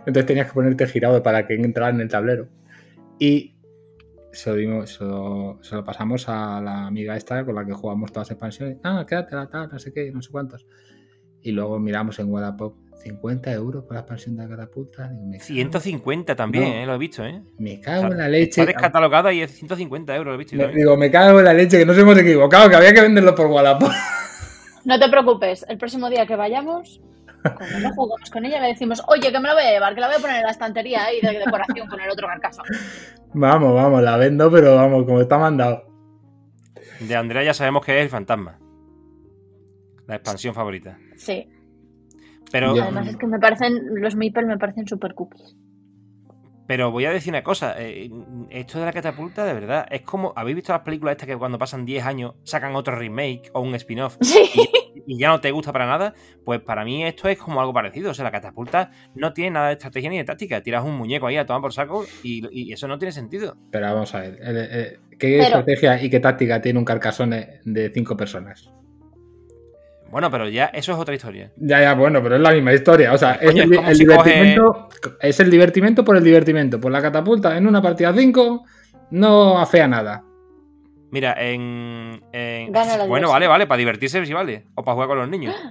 Entonces 0.05 0.27
tenías 0.27 0.45
que 0.45 0.53
ponerte 0.53 0.85
girado 0.85 1.23
para 1.23 1.47
que 1.47 1.55
entrara 1.55 1.89
en 1.91 2.01
el 2.01 2.07
tablero. 2.07 2.49
Y 3.17 3.55
se 4.31 4.51
lo, 4.51 4.55
dimos- 4.57 4.91
se 4.91 5.03
lo- 5.05 5.57
se 5.63 5.73
lo 5.75 5.83
pasamos 5.83 6.29
a 6.29 6.61
la 6.61 6.85
amiga 6.85 7.17
esta 7.17 7.43
con 7.43 7.55
la 7.55 7.65
que 7.65 7.73
jugamos 7.73 8.11
todas 8.11 8.27
las 8.27 8.31
expansiones. 8.35 8.77
Ah, 8.83 9.03
quédatela, 9.09 9.49
tal, 9.49 9.69
no 9.71 9.79
sé 9.79 9.91
qué, 9.91 10.11
no 10.11 10.21
sé 10.21 10.29
cuántos. 10.31 10.67
Y 11.43 11.51
luego 11.51 11.77
miramos 11.79 12.17
en 12.19 12.31
Wallapop 12.31 12.75
50 13.03 13.51
euros 13.51 13.83
por 13.83 13.93
la 13.95 13.99
expansión 13.99 14.37
de 14.37 14.43
la 14.43 14.49
catapulta. 14.49 15.09
Digo, 15.09 15.25
me, 15.25 15.37
cago, 15.37 15.45
150 15.45 16.35
también, 16.35 16.63
No. 16.63 16.69
¿eh? 16.73 16.85
Lo 16.85 16.95
he 16.95 16.97
visto, 16.97 17.25
¿eh? 17.25 17.41
me 17.57 17.79
cago 17.81 18.05
en 18.11 18.17
la 18.17 18.29
leche. 18.29 18.61
Está 18.61 18.65
descatalogada 18.71 19.33
y 19.33 19.41
es 19.41 19.51
150 19.51 20.15
euros, 20.15 20.31
lo 20.31 20.35
he 20.35 20.37
visto. 20.37 20.55
yo 20.55 20.67
Me- 20.67 20.73
digo, 20.73 20.95
me 20.95 21.11
cago 21.11 21.39
en 21.39 21.45
la 21.45 21.53
leche, 21.53 21.77
que 21.77 21.85
nos 21.85 21.97
hemos 21.97 22.17
equivocado, 22.17 22.69
que 22.69 22.75
había 22.77 22.93
que 22.93 23.01
venderlo 23.01 23.35
por 23.35 23.47
Wallapop. 23.47 23.91
No 24.85 24.99
te 24.99 25.07
preocupes. 25.07 25.65
El 25.69 25.77
próximo 25.77 26.09
día 26.09 26.25
que 26.25 26.35
vayamos, 26.35 26.99
cuando 27.41 27.79
no 27.79 27.93
jugamos 27.95 28.29
con 28.29 28.43
ella, 28.43 28.59
le 28.61 28.67
decimos, 28.67 29.01
oye, 29.07 29.31
que 29.31 29.39
me 29.39 29.47
la 29.47 29.53
voy 29.53 29.63
a 29.63 29.71
llevar, 29.71 29.95
que 29.95 30.01
la 30.01 30.07
voy 30.07 30.17
a 30.17 30.19
poner 30.19 30.35
en 30.37 30.43
la 30.43 30.51
estantería 30.51 31.05
ahí 31.05 31.21
de 31.21 31.39
decoración 31.39 31.87
con 31.87 32.01
el 32.01 32.09
otro 32.09 32.27
carcaso. 32.27 32.61
Vamos, 33.33 33.73
vamos, 33.73 34.03
la 34.03 34.17
vendo, 34.17 34.51
pero 34.51 34.75
vamos, 34.75 35.05
como 35.05 35.21
está 35.21 35.37
mandado. 35.37 35.85
De 36.99 37.15
Andrea 37.15 37.43
ya 37.43 37.53
sabemos 37.53 37.85
que 37.85 37.97
es 37.97 38.03
el 38.03 38.09
fantasma. 38.09 38.59
La 40.07 40.15
expansión 40.15 40.53
favorita. 40.53 40.97
Sí. 41.15 41.47
Pero. 42.51 42.71
Además 42.71 43.07
es 43.07 43.17
que 43.17 43.27
me 43.27 43.39
parecen, 43.39 43.79
los 44.01 44.15
Meeple 44.15 44.45
me 44.45 44.57
parecen 44.57 44.87
super 44.87 45.13
cookies. 45.13 45.55
Pero 46.65 46.91
voy 46.91 47.03
a 47.03 47.11
decir 47.11 47.33
una 47.33 47.43
cosa, 47.43 47.75
eh, 47.77 48.09
esto 48.49 48.79
de 48.79 48.85
la 48.85 48.93
catapulta, 48.93 49.43
de 49.43 49.53
verdad, 49.53 49.85
es 49.91 50.01
como, 50.01 50.31
¿habéis 50.37 50.55
visto 50.55 50.71
las 50.71 50.81
películas 50.83 51.11
estas 51.13 51.27
que 51.27 51.35
cuando 51.37 51.59
pasan 51.59 51.83
10 51.85 52.05
años 52.05 52.35
sacan 52.43 52.73
otro 52.75 52.95
remake 52.95 53.49
o 53.53 53.59
un 53.59 53.75
spin-off 53.75 54.15
y, 54.21 54.69
y 55.05 55.19
ya 55.19 55.27
no 55.27 55.41
te 55.41 55.51
gusta 55.51 55.73
para 55.73 55.85
nada? 55.87 56.13
Pues 56.45 56.61
para 56.61 56.85
mí 56.85 57.03
esto 57.03 57.27
es 57.27 57.37
como 57.37 57.59
algo 57.59 57.73
parecido, 57.73 58.11
o 58.11 58.13
sea, 58.13 58.23
la 58.23 58.31
catapulta 58.31 58.91
no 59.13 59.33
tiene 59.33 59.51
nada 59.51 59.67
de 59.67 59.73
estrategia 59.73 60.09
ni 60.09 60.17
de 60.17 60.23
táctica, 60.23 60.63
tiras 60.63 60.85
un 60.85 60.95
muñeco 60.95 61.27
ahí 61.27 61.35
a 61.35 61.45
tomar 61.45 61.61
por 61.61 61.73
saco 61.73 62.05
y, 62.23 62.47
y 62.49 62.71
eso 62.71 62.87
no 62.87 62.97
tiene 62.97 63.11
sentido. 63.11 63.57
Pero 63.69 63.87
vamos 63.93 64.15
a 64.15 64.21
ver, 64.21 64.39
el- 64.41 64.57
el- 64.57 64.99
¿qué 65.19 65.39
Pero- 65.39 65.43
estrategia 65.43 66.01
y 66.01 66.09
qué 66.09 66.21
táctica 66.21 66.61
tiene 66.61 66.79
un 66.79 66.85
carcasone 66.85 67.59
de 67.65 67.91
cinco 67.93 68.15
personas? 68.15 68.71
Bueno, 70.13 70.31
pero 70.31 70.47
ya 70.47 70.65
eso 70.67 70.93
es 70.93 70.97
otra 70.97 71.13
historia. 71.15 71.51
Ya, 71.57 71.81
ya, 71.81 71.93
bueno, 71.95 72.21
pero 72.23 72.35
es 72.35 72.41
la 72.41 72.51
misma 72.51 72.71
historia. 72.71 73.11
O 73.11 73.17
sea, 73.17 73.33
es 73.33 73.51
Coño, 73.51 73.63
el, 73.63 73.73
el 73.73 73.95
si 73.95 74.05
coge- 74.05 74.23
divertimento, 74.23 74.89
es 75.19 75.39
el 75.41 75.49
divertimento 75.51 76.05
por 76.05 76.15
el 76.15 76.23
divertimento. 76.23 76.79
Por 76.79 76.91
la 76.91 77.01
catapulta 77.01 77.57
en 77.57 77.67
una 77.67 77.81
partida 77.81 78.13
5 78.15 78.63
no 79.11 79.59
afea 79.59 79.87
nada. 79.87 80.23
Mira, 81.11 81.33
en. 81.37 82.23
en- 82.31 82.71
Gana 82.71 82.95
la 82.97 83.05
bueno, 83.05 83.29
vale, 83.29 83.47
vale, 83.47 83.67
para 83.67 83.77
divertirse 83.79 84.25
sí 84.25 84.33
vale. 84.33 84.65
O 84.75 84.83
para 84.83 84.93
jugar 84.93 85.09
con 85.09 85.17
los 85.17 85.27
niños. 85.29 85.53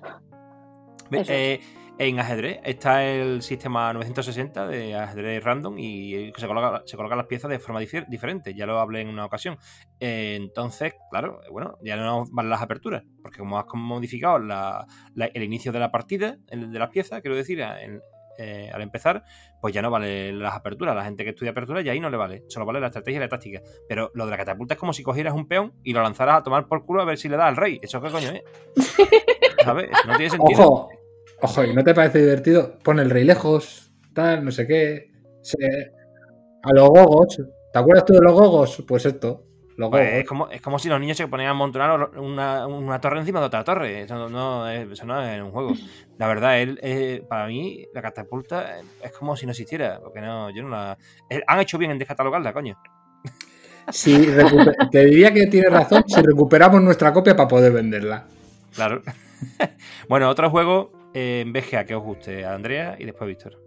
Eh, 1.29 1.61
en 1.99 2.19
ajedrez 2.19 2.59
está 2.65 3.05
el 3.05 3.43
sistema 3.43 3.93
960 3.93 4.67
de 4.67 4.95
ajedrez 4.97 5.45
random 5.45 5.79
y 5.79 6.33
se 6.37 6.47
coloca- 6.49 6.83
se 6.85 6.97
colocan 6.97 7.19
las 7.19 7.27
piezas 7.27 7.51
de 7.51 7.59
forma 7.59 7.81
difer- 7.81 8.07
diferente. 8.09 8.55
Ya 8.55 8.67
lo 8.67 8.79
hablé 8.81 9.03
en 9.03 9.09
una 9.09 9.25
ocasión. 9.25 9.57
Eh, 10.01 10.37
entonces, 10.41 10.95
claro, 11.11 11.41
bueno, 11.51 11.77
ya 11.83 11.97
no 11.97 12.25
van 12.33 12.49
las 12.51 12.61
aperturas. 12.63 13.05
Porque 13.23 13.39
como 13.39 13.59
has 13.59 13.67
modificado 13.75 14.39
la- 14.39 14.87
la- 15.15 15.27
el 15.27 15.43
inicio 15.45 15.71
de 15.71 15.79
la 15.79 15.91
partida, 15.93 16.39
el 16.49 16.73
de 16.73 16.79
las 16.79 16.89
piezas, 16.91 17.21
quiero 17.21 17.37
decir, 17.37 17.61
en- 17.61 18.01
eh, 18.39 18.71
al 18.73 18.81
empezar, 18.81 19.23
pues 19.61 19.75
ya 19.75 19.83
no 19.83 19.91
vale 19.91 20.33
las 20.33 20.55
aperturas. 20.55 20.97
La 20.97 21.05
gente 21.05 21.23
que 21.23 21.31
estudia 21.31 21.53
aperturas 21.53 21.85
ya 21.85 21.93
ahí 21.93 22.01
no 22.01 22.09
le 22.11 22.17
vale. 22.17 22.43
Solo 22.49 22.65
vale 22.67 22.81
la 22.81 22.87
estrategia 22.87 23.19
y 23.19 23.21
la 23.21 23.29
táctica. 23.29 23.61
Pero 23.89 24.11
lo 24.15 24.25
de 24.25 24.31
la 24.31 24.39
catapulta 24.39 24.75
es 24.75 24.81
como 24.81 24.93
si 24.95 25.03
cogieras 25.03 25.35
un 25.35 25.47
peón 25.47 25.75
y 25.85 25.93
lo 25.93 26.03
lanzaras 26.03 26.39
a 26.39 26.43
tomar 26.43 26.67
por 26.67 26.85
culo 26.87 27.03
a 27.03 27.05
ver 27.05 27.19
si 27.19 27.29
le 27.29 27.37
da 27.37 27.47
al 27.47 27.57
rey. 27.57 27.79
¿Eso 27.83 28.01
qué 28.01 28.11
coño 28.11 28.31
es? 28.31 28.43
¿Sabes? 29.65 29.91
Eso 29.93 30.09
no 30.09 30.17
tiene 30.17 30.31
sentido. 30.31 30.61
Ojo, 30.63 30.89
ojo, 31.43 31.65
¿y 31.65 31.75
no 31.75 31.85
te 31.85 31.95
parece 31.95 32.21
divertido? 32.21 32.79
Pon 32.83 32.99
el 33.01 33.11
rey 33.11 33.25
lejos, 33.25 33.93
tal, 34.15 34.45
no 34.45 34.51
sé 34.51 34.67
qué. 34.67 35.11
se- 35.43 35.93
A 36.63 36.73
los 36.73 36.89
gogos. 36.89 37.37
¿Te 37.73 37.79
acuerdas 37.79 38.05
tú 38.05 38.13
de 38.15 38.21
los 38.21 38.33
gogos? 38.33 38.85
Pues 38.87 39.05
esto, 39.07 39.45
los 39.77 39.91
Pues 39.91 40.03
gogos. 40.05 40.21
es, 40.21 40.29
como, 40.29 40.49
es 40.51 40.61
como 40.61 40.79
si 40.79 40.89
los 40.89 41.01
niños 41.01 41.17
se 41.17 41.27
ponían 41.27 41.49
a 41.49 41.53
amontonar 41.53 42.11
una, 42.19 42.67
una 42.67 43.01
torre 43.01 43.19
encima 43.19 43.41
de 43.41 43.47
otra 43.47 43.65
torre. 43.65 44.03
Eso 44.03 44.15
no, 44.15 44.29
no 44.29 44.69
es, 44.69 44.89
eso 44.91 45.05
no 45.05 45.21
es 45.23 45.43
un 45.43 45.51
juego. 45.51 45.73
La 46.19 46.29
verdad, 46.29 46.61
él, 46.61 46.79
eh, 46.83 47.25
para 47.29 47.47
mí, 47.49 47.87
la 47.93 48.03
catapulta 48.03 48.77
es 49.03 49.13
como 49.13 49.37
si 49.37 49.47
no 49.47 49.53
existiera. 49.53 49.99
Porque 50.01 50.21
no, 50.21 50.51
yo 50.51 50.63
no 50.63 50.69
la. 50.69 50.97
eh, 51.31 51.43
Han 51.47 51.61
hecho 51.61 51.79
bien 51.79 51.91
en 51.91 51.99
descatalogarla, 51.99 52.53
coño. 52.53 52.79
Si 53.91 54.25
te 54.93 55.05
diría 55.07 55.33
que 55.33 55.47
tienes 55.49 55.73
razón 55.73 56.05
si 56.07 56.23
recuperamos 56.23 56.81
nuestra 56.83 57.13
copia 57.13 57.35
para 57.35 57.49
poder 57.49 57.73
venderla. 57.73 58.27
Claro. 58.75 59.03
bueno, 60.09 60.29
otro 60.31 60.51
juego 60.51 60.93
en 61.15 61.53
BGA 61.53 61.85
que 61.85 61.95
os 61.95 62.03
guste, 62.03 62.45
Andrea 62.45 62.97
y 62.99 63.05
después 63.05 63.29
Víctor. 63.29 63.59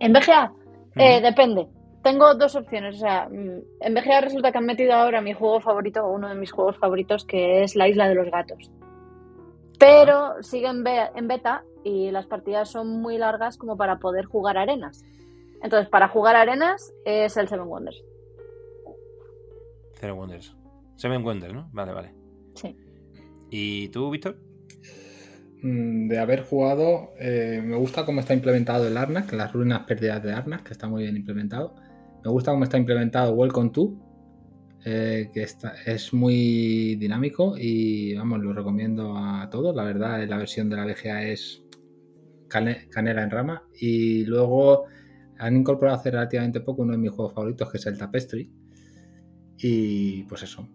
En 0.00 0.12
BGA, 0.12 0.52
eh, 0.96 1.20
depende. 1.20 1.66
Tengo 2.02 2.34
dos 2.34 2.54
opciones. 2.56 2.96
O 2.96 2.98
sea, 2.98 3.28
mm, 3.30 3.60
en 3.80 3.94
BGA 3.94 4.20
resulta 4.20 4.52
que 4.52 4.58
han 4.58 4.66
metido 4.66 4.92
ahora 4.92 5.20
mi 5.22 5.32
juego 5.32 5.60
favorito, 5.60 6.06
uno 6.06 6.28
de 6.28 6.34
mis 6.34 6.52
juegos 6.52 6.76
favoritos, 6.78 7.24
que 7.24 7.62
es 7.62 7.74
La 7.76 7.88
Isla 7.88 8.08
de 8.08 8.14
los 8.14 8.30
Gatos. 8.30 8.70
Pero 9.78 10.42
sigue 10.42 10.68
en, 10.68 10.84
be- 10.84 11.10
en 11.14 11.26
beta 11.28 11.64
y 11.82 12.10
las 12.10 12.26
partidas 12.26 12.70
son 12.70 13.00
muy 13.00 13.18
largas 13.18 13.56
como 13.56 13.76
para 13.76 13.98
poder 13.98 14.24
jugar 14.26 14.56
arenas. 14.58 15.02
Entonces, 15.62 15.88
para 15.88 16.08
jugar 16.08 16.36
arenas 16.36 16.92
es 17.04 17.36
el 17.36 17.48
Seven 17.48 17.66
Wonders. 17.68 18.04
Zero 19.94 20.14
Wonders. 20.16 20.54
Seven 20.96 21.24
Wonders, 21.24 21.54
¿no? 21.54 21.68
Vale, 21.72 21.92
vale. 21.92 22.14
Sí. 22.54 22.76
¿Y 23.50 23.88
tú, 23.88 24.10
Víctor? 24.10 24.36
Mm, 25.64 26.08
De 26.08 26.18
haber 26.18 26.42
jugado, 26.42 27.12
eh, 27.18 27.62
me 27.64 27.76
gusta 27.76 28.04
cómo 28.04 28.20
está 28.20 28.34
implementado 28.34 28.86
el 28.86 28.96
Arnak, 28.98 29.32
las 29.32 29.50
ruinas 29.52 29.80
perdidas 29.86 30.22
de 30.22 30.32
Arnak, 30.32 30.62
que 30.64 30.72
está 30.72 30.88
muy 30.88 31.04
bien 31.04 31.16
implementado. 31.16 31.74
Me 32.22 32.30
gusta 32.30 32.50
cómo 32.52 32.64
está 32.64 32.76
implementado 32.76 33.32
Welcome 33.34 33.70
to, 33.70 33.94
eh, 34.84 35.30
que 35.32 35.42
está, 35.42 35.72
es 35.86 36.12
muy 36.12 36.96
dinámico 36.96 37.54
y 37.58 38.14
vamos, 38.14 38.40
lo 38.40 38.52
recomiendo 38.52 39.16
a 39.16 39.48
todos. 39.50 39.74
La 39.74 39.84
verdad, 39.84 40.22
la 40.28 40.36
versión 40.36 40.68
de 40.68 40.76
la 40.76 40.84
VGA 40.84 41.22
es 41.28 41.64
cane- 42.48 42.86
canela 42.90 43.22
en 43.22 43.30
rama. 43.30 43.62
Y 43.80 44.26
luego 44.26 44.84
han 45.38 45.56
incorporado 45.56 45.96
hace 45.98 46.10
relativamente 46.10 46.60
poco 46.60 46.82
uno 46.82 46.92
de 46.92 46.98
mis 46.98 47.10
juegos 47.10 47.32
favoritos, 47.34 47.70
que 47.72 47.78
es 47.78 47.86
el 47.86 47.96
Tapestry. 47.96 48.50
Y 49.56 50.24
pues 50.24 50.42
eso. 50.42 50.68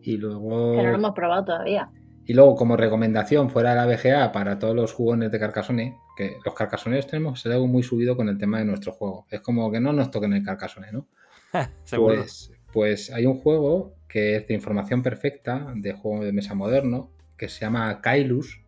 Y 0.00 0.16
luego. 0.16 0.72
Que 0.76 0.82
no 0.84 0.90
lo 0.92 0.94
hemos 0.96 1.12
probado 1.12 1.44
todavía. 1.44 1.90
Y 2.28 2.34
luego, 2.34 2.56
como 2.56 2.76
recomendación 2.76 3.48
fuera 3.48 3.70
de 3.70 3.76
la 3.76 3.86
VGA 3.86 4.32
para 4.32 4.58
todos 4.58 4.76
los 4.76 4.92
jugones 4.92 5.32
de 5.32 5.38
Carcassonne, 5.38 5.96
que 6.14 6.36
los 6.44 6.52
carcasoneros 6.52 7.06
tenemos 7.06 7.46
algo 7.46 7.66
muy 7.66 7.82
subido 7.82 8.18
con 8.18 8.28
el 8.28 8.36
tema 8.36 8.58
de 8.58 8.66
nuestro 8.66 8.92
juego. 8.92 9.26
Es 9.30 9.40
como 9.40 9.72
que 9.72 9.80
no 9.80 9.94
nos 9.94 10.10
toquen 10.10 10.34
el 10.34 10.44
Carcassonne, 10.44 10.92
¿no? 10.92 11.08
Seguro. 11.84 12.16
Pues, 12.16 12.52
pues 12.70 13.10
hay 13.10 13.24
un 13.24 13.38
juego 13.38 13.94
que 14.06 14.36
es 14.36 14.46
de 14.46 14.52
información 14.52 15.02
perfecta, 15.02 15.72
de 15.74 15.94
juego 15.94 16.22
de 16.22 16.34
mesa 16.34 16.54
moderno, 16.54 17.10
que 17.38 17.48
se 17.48 17.60
llama 17.60 18.02
Kailus, 18.02 18.60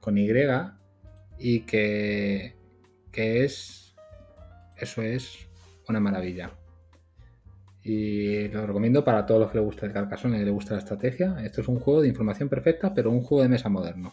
con 0.00 0.18
Y, 0.18 0.28
y 1.38 1.60
que, 1.60 2.54
que 3.10 3.44
es. 3.46 3.96
Eso 4.76 5.00
es 5.00 5.48
una 5.88 6.00
maravilla. 6.00 6.50
Y 7.84 8.48
lo 8.48 8.66
recomiendo 8.66 9.04
para 9.04 9.26
todos 9.26 9.40
los 9.42 9.50
que 9.50 9.58
les 9.58 9.64
gusta 9.66 9.84
el 9.86 9.92
Carcassonne 9.92 10.38
y 10.40 10.44
les 10.44 10.52
gusta 10.52 10.72
la 10.72 10.78
estrategia. 10.80 11.36
Esto 11.44 11.60
es 11.60 11.68
un 11.68 11.78
juego 11.78 12.00
de 12.00 12.08
información 12.08 12.48
perfecta, 12.48 12.94
pero 12.94 13.10
un 13.10 13.20
juego 13.20 13.42
de 13.42 13.50
mesa 13.50 13.68
moderno. 13.68 14.12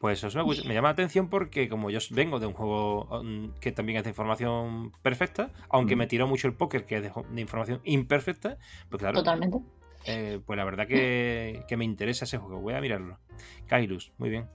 Pues 0.00 0.22
eso 0.24 0.36
me, 0.38 0.44
gusta- 0.44 0.66
me 0.68 0.74
llama 0.74 0.88
la 0.88 0.92
atención 0.92 1.28
porque 1.30 1.68
como 1.68 1.90
yo 1.90 1.98
vengo 2.10 2.38
de 2.40 2.46
un 2.46 2.52
juego 2.54 3.22
mm, 3.22 3.58
que 3.60 3.72
también 3.72 3.98
es 3.98 4.04
de 4.04 4.10
información 4.10 4.92
perfecta, 5.02 5.50
aunque 5.70 5.94
Mm. 5.94 5.98
me 5.98 6.06
tiró 6.06 6.26
mucho 6.26 6.46
el 6.48 6.54
póker 6.54 6.84
que 6.84 6.96
es 6.96 7.02
de, 7.02 7.40
información 7.40 7.80
imperfecta, 7.84 8.58
pues 8.90 9.00
claro, 9.00 9.18
Totalmente. 9.18 9.58
eh, 10.06 10.40
pues 10.44 10.56
la 10.58 10.64
verdad 10.64 10.86
que, 10.86 11.64
que 11.68 11.76
me 11.76 11.84
interesa 11.84 12.24
ese 12.26 12.38
juego. 12.38 12.60
Voy 12.60 12.74
a 12.74 12.80
mirarlo. 12.80 13.18
Kailus, 13.66 14.12
muy 14.18 14.28
bien. 14.30 14.46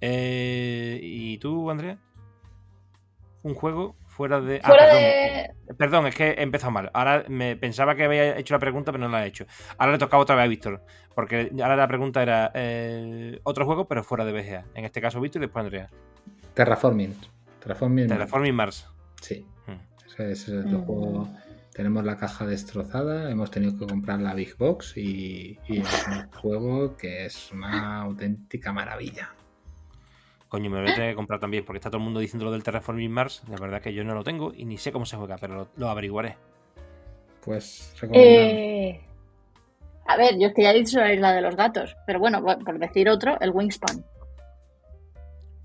Eh, 0.00 0.98
¿Y 1.02 1.38
tú, 1.38 1.70
Andrea? 1.70 1.98
Un 3.42 3.54
juego 3.54 3.96
fuera 4.14 4.40
de... 4.40 4.60
ah, 4.62 4.66
Fuera 4.68 4.84
perdón, 4.84 5.02
de. 5.02 5.74
Perdón, 5.76 6.06
es 6.06 6.14
que 6.14 6.30
he 6.30 6.42
empezado 6.42 6.70
mal. 6.72 6.90
Ahora 6.94 7.24
me 7.28 7.56
pensaba 7.56 7.94
que 7.94 8.04
había 8.04 8.36
hecho 8.38 8.54
la 8.54 8.58
pregunta, 8.60 8.92
pero 8.92 9.04
no 9.04 9.10
la 9.10 9.24
he 9.24 9.28
hecho. 9.28 9.46
Ahora 9.78 9.92
le 9.92 9.98
tocaba 9.98 10.22
otra 10.22 10.36
vez 10.36 10.44
a 10.44 10.48
Víctor. 10.48 10.82
Porque 11.14 11.50
ahora 11.62 11.76
la 11.76 11.88
pregunta 11.88 12.22
era 12.22 12.50
eh, 12.54 13.38
otro 13.44 13.64
juego, 13.66 13.86
pero 13.88 14.02
fuera 14.04 14.24
de 14.24 14.32
BGA. 14.32 14.64
En 14.74 14.84
este 14.84 15.00
caso 15.00 15.20
Víctor 15.20 15.42
y 15.42 15.46
después 15.46 15.64
Andrea. 15.64 15.90
Terraforming. 16.54 17.14
Terraforming. 17.60 18.08
Terraforming 18.08 18.54
Mars. 18.54 18.88
Sí. 19.20 19.46
Hmm. 19.66 19.78
Ese, 20.06 20.32
ese 20.32 20.58
es 20.60 20.66
el 20.66 20.66
Mm. 20.66 20.84
juego. 20.84 21.28
Tenemos 21.72 22.04
la 22.04 22.16
caja 22.16 22.46
destrozada, 22.46 23.28
hemos 23.32 23.50
tenido 23.50 23.76
que 23.76 23.86
comprar 23.86 24.20
la 24.20 24.32
Big 24.34 24.56
Box 24.56 24.96
y, 24.96 25.58
y 25.66 25.80
es 25.80 26.06
un 26.06 26.30
juego 26.30 26.96
que 26.96 27.26
es 27.26 27.50
una 27.50 28.02
auténtica 28.02 28.72
maravilla. 28.72 29.30
Coño, 30.48 30.70
me 30.70 30.76
lo 30.76 30.82
voy 30.82 30.92
a 30.92 30.94
tener 30.94 31.10
que 31.10 31.16
comprar 31.16 31.40
también, 31.40 31.64
porque 31.64 31.78
está 31.78 31.90
todo 31.90 31.98
el 31.98 32.04
mundo 32.04 32.20
diciendo 32.20 32.44
lo 32.44 32.52
del 32.52 32.62
Terraforming 32.62 33.10
Mars. 33.10 33.42
La 33.48 33.56
verdad 33.56 33.80
que 33.82 33.92
yo 33.92 34.04
no 34.04 34.14
lo 34.14 34.22
tengo 34.22 34.52
y 34.54 34.64
ni 34.64 34.76
sé 34.78 34.92
cómo 34.92 35.04
se 35.04 35.16
juega, 35.16 35.36
pero 35.38 35.54
lo, 35.54 35.68
lo 35.76 35.88
averiguaré. 35.88 36.36
Pues. 37.44 37.94
Eh, 38.12 39.00
A 40.06 40.16
ver, 40.16 40.38
yo 40.38 40.48
es 40.48 40.54
que 40.54 40.62
ya 40.62 40.70
he 40.70 40.74
dicho 40.74 41.00
la 41.00 41.12
isla 41.12 41.32
de 41.32 41.40
los 41.40 41.56
gatos, 41.56 41.96
pero 42.06 42.18
bueno, 42.20 42.42
por 42.42 42.78
decir 42.78 43.08
otro, 43.08 43.36
el 43.40 43.50
Wingspan. 43.50 44.04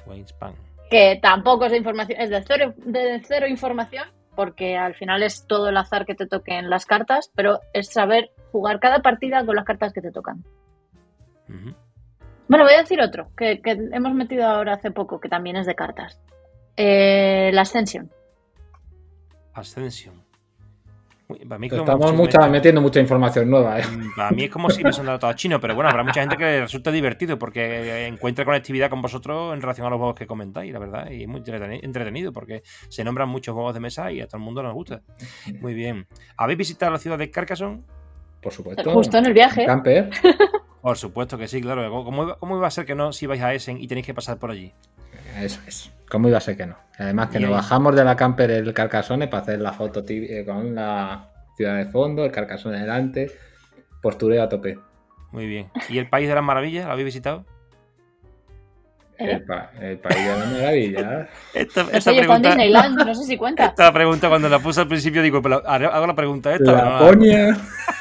Wingspan. 0.06 0.56
Que 0.90 1.20
tampoco 1.22 1.66
es 1.66 1.72
de 1.72 1.78
información, 1.78 2.20
es 2.20 2.30
de 2.30 2.42
cero, 2.42 2.74
de 2.78 3.22
cero 3.26 3.48
información, 3.48 4.10
porque 4.36 4.76
al 4.76 4.96
final 4.96 5.22
es 5.22 5.46
todo 5.46 5.70
el 5.70 5.78
azar 5.78 6.06
que 6.06 6.16
te 6.16 6.26
toquen 6.26 6.70
las 6.70 6.86
cartas, 6.86 7.32
pero 7.36 7.60
es 7.74 7.90
saber 7.90 8.32
jugar 8.52 8.80
cada 8.80 9.00
partida 9.00 9.46
con 9.46 9.56
las 9.56 9.66
cartas 9.66 9.94
que 9.94 10.02
te 10.02 10.12
tocan. 10.12 10.44
Ujú. 11.48 11.76
Bueno, 12.50 12.66
voy 12.66 12.74
a 12.74 12.80
decir 12.80 13.00
otro, 13.00 13.30
que, 13.38 13.62
que 13.62 13.72
hemos 13.94 14.14
metido 14.14 14.46
ahora 14.46 14.74
hace 14.74 14.92
poco, 14.92 15.20
que 15.22 15.30
también 15.30 15.56
es 15.56 15.66
de 15.66 15.76
cartas. 15.76 16.20
Eh, 16.76 17.52
la 17.54 17.62
Ascension. 17.62 18.10
Ascension. 19.54 20.24
Uy, 21.28 21.46
para 21.46 21.60
mí 21.60 21.70
como 21.70 21.84
Estamos 21.84 22.10
si 22.10 22.16
mucha- 22.18 22.40
me- 22.42 22.50
metiendo 22.50 22.82
mucha 22.82 23.00
información 23.00 23.48
nueva. 23.52 23.80
¿eh? 23.80 23.84
Mm, 23.86 24.16
Para 24.16 24.32
mí 24.32 24.46
es 24.46 24.50
como 24.50 24.68
si 24.72 24.84
me 24.84 24.92
sonara 24.92 25.20
todo 25.20 25.32
chino, 25.34 25.60
pero 25.60 25.76
bueno, 25.76 25.92
habrá 25.92 26.04
mucha 26.04 26.22
gente 26.22 26.38
que 26.38 26.44
le 26.44 26.62
resulta 26.62 26.92
divertido 26.92 27.38
porque 27.38 28.08
encuentra 28.08 28.46
conectividad 28.46 28.90
con 28.90 29.00
vosotros 29.04 29.54
en 29.54 29.62
relación 29.62 29.86
a 29.86 29.92
los 29.92 29.98
juegos 30.00 30.16
que 30.16 30.26
comentáis, 30.26 30.74
la 30.74 30.80
verdad, 30.80 31.12
y 31.12 31.22
es 31.22 31.28
muy 31.28 31.42
entreteni- 31.42 31.82
entretenido 31.84 32.34
porque 32.34 32.64
se 32.88 33.04
nombran 33.04 33.30
muchos 33.30 33.54
juegos 33.54 33.76
de 33.76 33.80
mesa 33.80 34.12
y 34.12 34.22
a 34.22 34.26
todo 34.28 34.38
el 34.38 34.44
mundo 34.44 34.64
nos 34.64 34.74
gusta. 34.74 35.02
Muy 35.62 35.76
bien. 35.76 36.08
¿Habéis 36.36 36.58
visitado 36.58 36.92
la 36.94 36.98
ciudad 36.98 37.20
de 37.20 37.30
Carcassonne? 37.30 37.84
Por 38.42 38.52
supuesto. 38.52 38.90
Justo 38.92 39.18
en 39.20 39.26
el 39.28 39.34
viaje. 39.34 39.66
Camper. 39.68 40.10
Por 40.82 40.98
supuesto 40.98 41.38
que 41.38 41.48
sí, 41.48 41.62
claro. 41.62 41.90
¿Cómo 42.04 42.24
iba, 42.24 42.36
cómo 42.38 42.58
iba 42.58 42.68
a 42.68 42.72
ser 42.72 42.86
que 42.86 42.96
no 42.96 43.12
si 43.12 43.26
vais 43.28 43.42
a 43.42 43.54
Essen 43.54 43.78
y 43.82 43.88
tenéis 43.88 44.06
que 44.06 44.14
pasar 44.14 44.38
por 44.38 44.52
allí? 44.52 44.74
Eso 45.40 45.60
es. 45.68 45.92
¿Cómo 46.10 46.28
iba 46.28 46.38
a 46.38 46.42
ser 46.42 46.58
que 46.58 46.66
no? 46.66 46.76
Además 46.98 47.30
que 47.30 47.38
Y 47.38 47.42
nos 47.42 47.50
ahí- 47.50 47.56
bajamos 47.56 47.96
de 47.96 48.04
la 48.04 48.16
camper 48.16 48.50
el 48.52 48.74
Carcassonne 48.74 49.28
para 49.28 49.44
hacer 49.44 49.60
la 49.60 49.74
foto 49.74 50.04
eh, 50.08 50.44
con 50.46 50.74
la 50.76 51.30
ciudad 51.56 51.78
de 51.78 51.86
fondo, 51.86 52.24
el 52.26 52.32
Carcassonne 52.32 52.80
delante, 52.80 53.32
postureo 54.02 54.42
a 54.44 54.50
tope. 54.50 54.80
Muy 55.32 55.46
bien. 55.46 55.70
¿Y 55.90 55.98
el 56.00 56.10
País 56.10 56.28
de 56.28 56.36
las 56.36 56.44
Maravillas? 56.44 56.86
¿Lo 56.86 56.92
habéis 56.94 57.06
visitado? 57.06 57.46
¿Eh? 59.20 59.34
El, 59.34 59.44
pa- 59.44 59.70
el 59.82 59.98
país 60.00 60.26
de 60.26 60.30
la 60.40 60.46
maravilla. 60.46 61.30
Esta, 61.54 61.84
No 61.84 61.90
estado 61.92 62.18
en 62.36 62.42
Disneyland, 62.42 62.98
no 63.06 63.14
sé 63.14 63.26
si 63.26 63.36
cuenta. 63.36 63.66
esta 63.66 63.92
pregunta 63.92 64.30
cuando 64.30 64.48
la 64.48 64.60
puse 64.60 64.80
al 64.80 64.88
principio 64.88 65.22
digo, 65.22 65.42
pero 65.42 65.62
hago 65.68 66.08
la 66.08 66.16
pregunta 66.16 66.54
esta. 66.54 66.64
pero 66.64 66.78
no 66.78 66.84
la- 66.86 67.00
Laponia. 67.02 67.58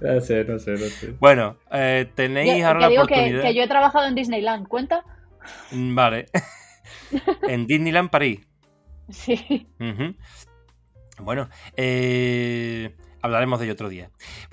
no 0.00 0.20
sé, 0.20 0.44
no 0.44 0.58
sé, 0.58 0.70
no 0.72 0.78
sé. 0.78 1.14
Bueno, 1.20 1.56
eh, 1.72 2.10
tenéis 2.14 2.58
Yo- 2.58 2.66
ahora 2.66 2.78
que 2.78 2.82
la 2.84 2.88
digo 2.90 3.06
que, 3.06 3.14
oportunidad. 3.14 3.42
que 3.42 3.54
yo 3.54 3.62
he 3.62 3.68
trabajado 3.68 4.06
en 4.06 4.14
Disneyland, 4.14 4.66
¿cuenta? 4.68 5.04
Mm, 5.72 5.94
Vale. 5.94 6.26
en 7.48 7.66
Disneyland 7.66 8.10
París. 8.10 8.40
Sí. 9.08 9.66
Bueno, 11.18 11.48
eh, 11.76 12.94
hablaremos 13.22 13.58
de 13.58 13.66
ello 13.66 13.72
otro 13.74 13.88
día. 13.88 14.10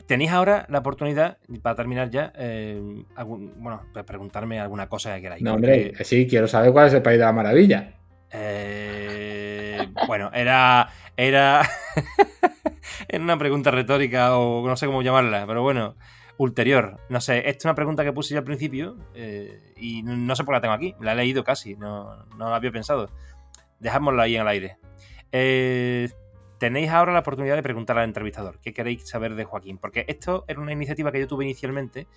Tenéis 0.08 0.32
ahora 0.32 0.66
la 0.70 0.80
oportunidad, 0.80 1.38
para 1.62 1.76
terminar 1.76 2.10
ya, 2.10 2.34
eh, 2.36 2.82
algún- 3.16 3.54
bueno, 3.62 3.84
de 3.94 4.04
preguntarme 4.04 4.60
alguna 4.60 4.88
cosa 4.90 5.16
que 5.16 5.22
queráis. 5.22 5.44
No, 5.44 5.54
porque, 5.54 5.90
hombre, 5.92 6.04
sí, 6.06 6.28
quiero 6.28 6.48
saber 6.48 6.72
cuál 6.72 6.88
es 6.88 6.94
el 6.94 7.02
país 7.02 7.20
de 7.20 7.26
la 7.26 7.32
maravilla. 7.34 7.94
eh, 8.32 9.88
bueno, 10.08 10.30
era. 10.34 10.90
Era. 11.16 11.62
era 13.08 13.24
una 13.24 13.38
pregunta 13.38 13.72
retórica 13.72 14.38
o 14.38 14.68
no 14.68 14.76
sé 14.76 14.86
cómo 14.86 15.02
llamarla, 15.02 15.46
pero 15.48 15.62
bueno, 15.62 15.96
ulterior. 16.38 17.00
No 17.10 17.20
sé, 17.22 17.40
esta 17.40 17.50
es 17.50 17.66
una 17.66 17.76
pregunta 17.76 18.04
que 18.04 18.14
puse 18.14 18.34
yo 18.34 18.40
al 18.40 18.46
principio 18.46 18.98
eh, 19.14 19.74
y 19.78 20.04
no 20.04 20.36
sé 20.36 20.44
por 20.44 20.54
qué 20.54 20.58
la 20.58 20.62
tengo 20.62 20.74
aquí. 20.74 20.96
La 21.00 21.14
he 21.14 21.16
leído 21.16 21.44
casi, 21.44 21.76
no, 21.76 22.26
no 22.38 22.50
la 22.50 22.56
había 22.56 22.72
pensado. 22.72 23.10
Dejémosla 23.80 24.24
ahí 24.24 24.36
en 24.36 24.42
el 24.42 24.48
aire. 24.48 24.78
Eh, 25.32 26.10
tenéis 26.58 26.90
ahora 26.90 27.14
la 27.14 27.20
oportunidad 27.20 27.56
de 27.56 27.64
preguntar 27.64 27.98
al 27.98 28.06
entrevistador 28.06 28.60
qué 28.62 28.74
queréis 28.74 29.08
saber 29.08 29.36
de 29.36 29.44
Joaquín, 29.44 29.78
porque 29.78 30.06
esto 30.08 30.46
era 30.48 30.60
una 30.60 30.72
iniciativa 30.72 31.12
que 31.12 31.20
yo 31.20 31.28
tuve 31.28 31.46
inicialmente 31.46 32.08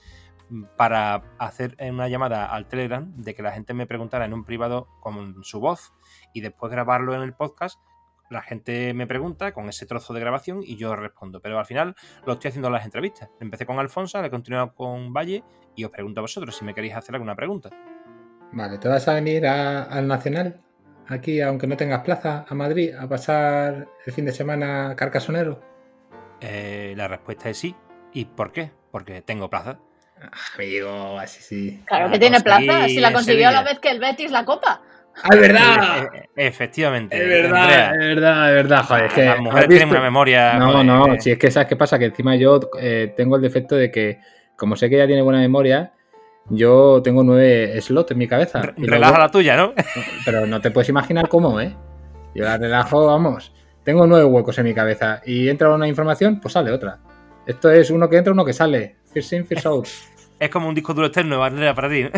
mm, 0.48 0.64
para 0.76 1.22
hacer 1.38 1.76
una 1.80 2.08
llamada 2.08 2.46
al 2.46 2.66
Telegram 2.68 3.12
de 3.16 3.34
que 3.34 3.42
la 3.42 3.52
gente 3.52 3.74
me 3.74 3.86
preguntara 3.86 4.24
en 4.24 4.34
un 4.34 4.44
privado 4.44 4.88
con 5.00 5.42
su 5.44 5.60
voz 5.60 5.92
y 6.32 6.40
después 6.40 6.70
grabarlo 6.70 7.14
en 7.14 7.22
el 7.22 7.34
podcast. 7.34 7.80
La 8.30 8.42
gente 8.42 8.94
me 8.94 9.06
pregunta 9.08 9.52
con 9.52 9.68
ese 9.68 9.86
trozo 9.86 10.14
de 10.14 10.20
grabación 10.20 10.60
y 10.62 10.76
yo 10.76 10.94
respondo. 10.94 11.40
Pero 11.40 11.58
al 11.58 11.66
final 11.66 11.96
lo 12.24 12.34
estoy 12.34 12.48
haciendo 12.50 12.68
en 12.68 12.74
las 12.74 12.84
entrevistas. 12.84 13.28
Empecé 13.40 13.66
con 13.66 13.78
Alfonso, 13.78 14.20
le 14.20 14.28
he 14.28 14.30
continuado 14.30 14.72
con 14.74 15.12
Valle 15.12 15.42
y 15.74 15.84
os 15.84 15.90
pregunto 15.90 16.20
a 16.20 16.22
vosotros 16.22 16.56
si 16.56 16.64
me 16.64 16.72
queréis 16.72 16.94
hacer 16.94 17.14
alguna 17.16 17.34
pregunta. 17.34 17.70
Vale, 18.52 18.78
¿te 18.78 18.88
vas 18.88 19.06
a 19.08 19.14
venir 19.14 19.46
a- 19.46 19.82
al 19.82 20.06
Nacional? 20.06 20.60
Aquí, 21.08 21.40
aunque 21.40 21.66
no 21.66 21.76
tengas 21.76 22.02
plaza, 22.04 22.44
a 22.48 22.54
Madrid, 22.54 22.94
a 22.94 23.08
pasar 23.08 23.88
el 24.06 24.12
fin 24.12 24.24
de 24.26 24.32
semana 24.32 24.94
carcasonero. 24.96 25.60
Eh, 26.40 26.94
la 26.96 27.08
respuesta 27.08 27.50
es 27.50 27.58
sí. 27.58 27.74
¿Y 28.12 28.26
por 28.26 28.52
qué? 28.52 28.70
Porque 28.92 29.22
tengo 29.22 29.50
plaza. 29.50 29.78
Amigo, 30.56 31.18
así 31.18 31.42
sí. 31.42 31.82
Claro 31.86 32.06
La 32.06 32.12
que 32.12 32.18
tiene 32.18 32.36
conseguí 32.42 32.66
plaza, 32.66 32.88
si 32.88 33.00
la 33.00 33.12
consiguió 33.12 33.48
a 33.48 33.52
la 33.52 33.62
vez 33.62 33.78
que 33.80 33.90
el 33.90 33.98
Betis 33.98 34.30
la 34.30 34.44
copa. 34.44 34.82
¡Ah, 35.22 35.28
es 35.32 35.40
verdad! 35.40 36.08
Eh, 36.14 36.28
efectivamente. 36.36 37.16
Es 37.22 37.28
verdad, 37.28 37.92
es 37.94 37.98
verdad, 37.98 38.48
es 38.48 38.54
verdad. 38.54 38.84
Joder, 38.84 39.04
es 39.06 39.12
que. 39.12 39.24
Las 39.24 39.34
¿has 39.34 39.40
mujeres 39.40 39.68
tienen 39.68 39.88
una 39.90 40.00
memoria. 40.00 40.54
No, 40.54 40.70
joder, 40.72 40.84
no, 40.86 41.20
si 41.20 41.30
es 41.32 41.38
que 41.38 41.50
sabes 41.50 41.68
qué 41.68 41.76
pasa, 41.76 41.98
que 41.98 42.06
encima 42.06 42.36
yo 42.36 42.60
eh, 42.80 43.12
tengo 43.16 43.36
el 43.36 43.42
defecto 43.42 43.76
de 43.76 43.90
que, 43.90 44.18
como 44.56 44.76
sé 44.76 44.88
que 44.88 44.96
ella 44.96 45.06
tiene 45.06 45.22
buena 45.22 45.40
memoria, 45.40 45.92
yo 46.48 47.00
tengo 47.04 47.22
nueve 47.22 47.78
slots 47.80 48.12
en 48.12 48.18
mi 48.18 48.26
cabeza. 48.28 48.62
re- 48.62 48.74
Relaja 48.78 49.18
la 49.18 49.28
tuya, 49.30 49.56
¿no? 49.56 49.74
Pero 50.24 50.46
no 50.46 50.60
te 50.60 50.70
puedes 50.70 50.88
imaginar 50.88 51.28
cómo, 51.28 51.60
¿eh? 51.60 51.74
Yo 52.34 52.44
la 52.44 52.56
relajo, 52.56 53.06
vamos. 53.06 53.52
Tengo 53.84 54.06
nueve 54.06 54.24
huecos 54.24 54.58
en 54.58 54.64
mi 54.64 54.74
cabeza 54.74 55.20
y 55.26 55.48
entra 55.48 55.68
una 55.74 55.86
información, 55.88 56.40
pues 56.40 56.52
sale 56.54 56.70
otra. 56.70 56.98
Esto 57.46 57.70
es 57.70 57.90
uno 57.90 58.08
que 58.08 58.16
entra, 58.16 58.32
uno 58.32 58.44
que 58.44 58.52
sale. 58.52 58.96
First 59.12 59.32
in, 59.32 59.44
first 59.46 59.66
out. 59.66 59.86
Es 60.40 60.48
como 60.50 60.68
un 60.68 60.74
disco 60.74 60.94
duro 60.94 61.06
externo, 61.06 61.44
Andrea, 61.44 61.74
para 61.74 61.88
ti. 61.90 62.08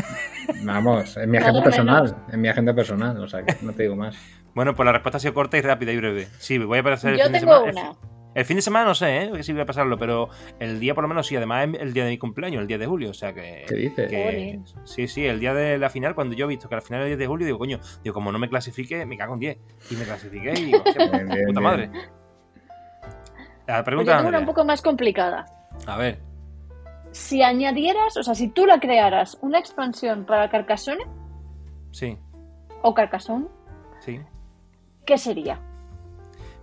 Vamos, 0.63 1.17
en 1.17 1.29
mi 1.31 1.39
agenda 1.39 1.63
personal. 1.63 2.05
menos. 2.05 2.17
En 2.33 2.41
mi 2.41 2.49
agenda 2.49 2.73
personal, 2.75 3.19
o 3.19 3.29
sea 3.29 3.43
que 3.45 3.57
no 3.63 3.73
te 3.73 3.83
digo 3.83 3.97
más. 3.97 4.17
Bueno, 4.55 4.75
pues 4.75 4.85
la 4.87 4.93
respuesta 4.93 5.17
ha 5.17 5.21
sido 5.21 5.35
corta 5.35 5.59
y 5.59 5.61
rápida 5.61 5.93
y 5.93 5.97
breve. 5.97 6.29
Sí, 6.39 6.57
voy 6.59 6.79
a 6.79 6.83
pasar 6.85 7.13
el 7.13 7.19
Yo 7.19 7.25
fin 7.25 7.33
de 7.33 7.41
tengo 7.41 7.59
semana. 7.67 7.91
una. 7.91 7.99
El 8.35 8.45
fin 8.47 8.57
de 8.57 8.63
semana 8.63 8.87
no 8.87 8.95
sé, 8.95 9.25
¿eh? 9.25 9.43
Si 9.43 9.53
voy 9.53 9.61
a 9.63 9.67
pasarlo, 9.67 9.99
pero 9.99 10.31
el 10.59 10.79
día 10.81 10.95
por 10.95 11.03
lo 11.03 11.09
menos 11.09 11.27
sí. 11.27 11.37
Además 11.37 11.69
es 11.75 11.81
el 11.83 11.93
día 11.93 12.05
de 12.05 12.11
mi 12.11 12.19
cumpleaños, 12.19 12.61
el 12.63 12.67
10 12.67 12.81
de 12.81 12.87
julio. 12.87 13.11
O 13.11 13.15
sea 13.15 13.33
que. 13.35 13.65
¿Qué 13.69 13.75
dices? 13.75 14.09
que- 14.09 14.61
sí, 14.85 15.07
sí, 15.09 15.27
el 15.27 15.39
día 15.41 15.53
de 15.53 15.77
la 15.79 15.91
final, 15.91 16.15
cuando 16.15 16.35
yo 16.37 16.47
he 16.47 16.49
visto 16.49 16.69
que 16.69 16.75
al 16.77 16.83
final 16.83 17.01
era 17.01 17.07
el 17.07 17.11
10 17.11 17.19
de 17.19 17.27
julio, 17.27 17.45
digo, 17.45 17.59
coño, 17.59 17.81
digo, 18.05 18.15
como 18.15 18.31
no 18.33 18.39
me 18.39 18.49
clasifique, 18.49 19.05
me 19.05 19.19
cago 19.19 19.35
en 19.35 19.41
10. 19.41 19.59
Y 19.91 19.97
me 19.97 20.05
clasifiqué 20.05 20.53
y 20.57 20.65
digo, 20.67 20.83
hostia, 20.87 21.09
Bien, 21.13 21.29
bien, 21.29 21.47
puta 21.47 21.61
bien. 21.61 21.63
madre. 21.63 21.91
La 23.67 23.75
Pues 23.77 23.85
pregunta 23.85 24.13
yo 24.13 24.17
tengo 24.19 24.29
una 24.29 24.39
un 24.39 24.47
poco 24.47 24.65
más 24.65 24.81
complicada. 24.81 25.45
A 25.87 25.97
ver, 25.99 26.21
Si 27.13 27.43
añadieras, 27.43 28.17
o 28.17 28.23
sea, 28.23 28.35
si 28.35 28.49
tú 28.49 28.67
la 28.67 28.81
crearas 28.81 29.39
una 29.43 29.59
expansión 29.59 30.25
para 30.25 30.49
Carcassonne 30.51 31.05
sí, 31.91 32.19
o 32.83 32.95
Carcassonne, 32.95 33.49
sí. 34.01 34.21
¿qué 35.05 35.19
sería? 35.19 35.61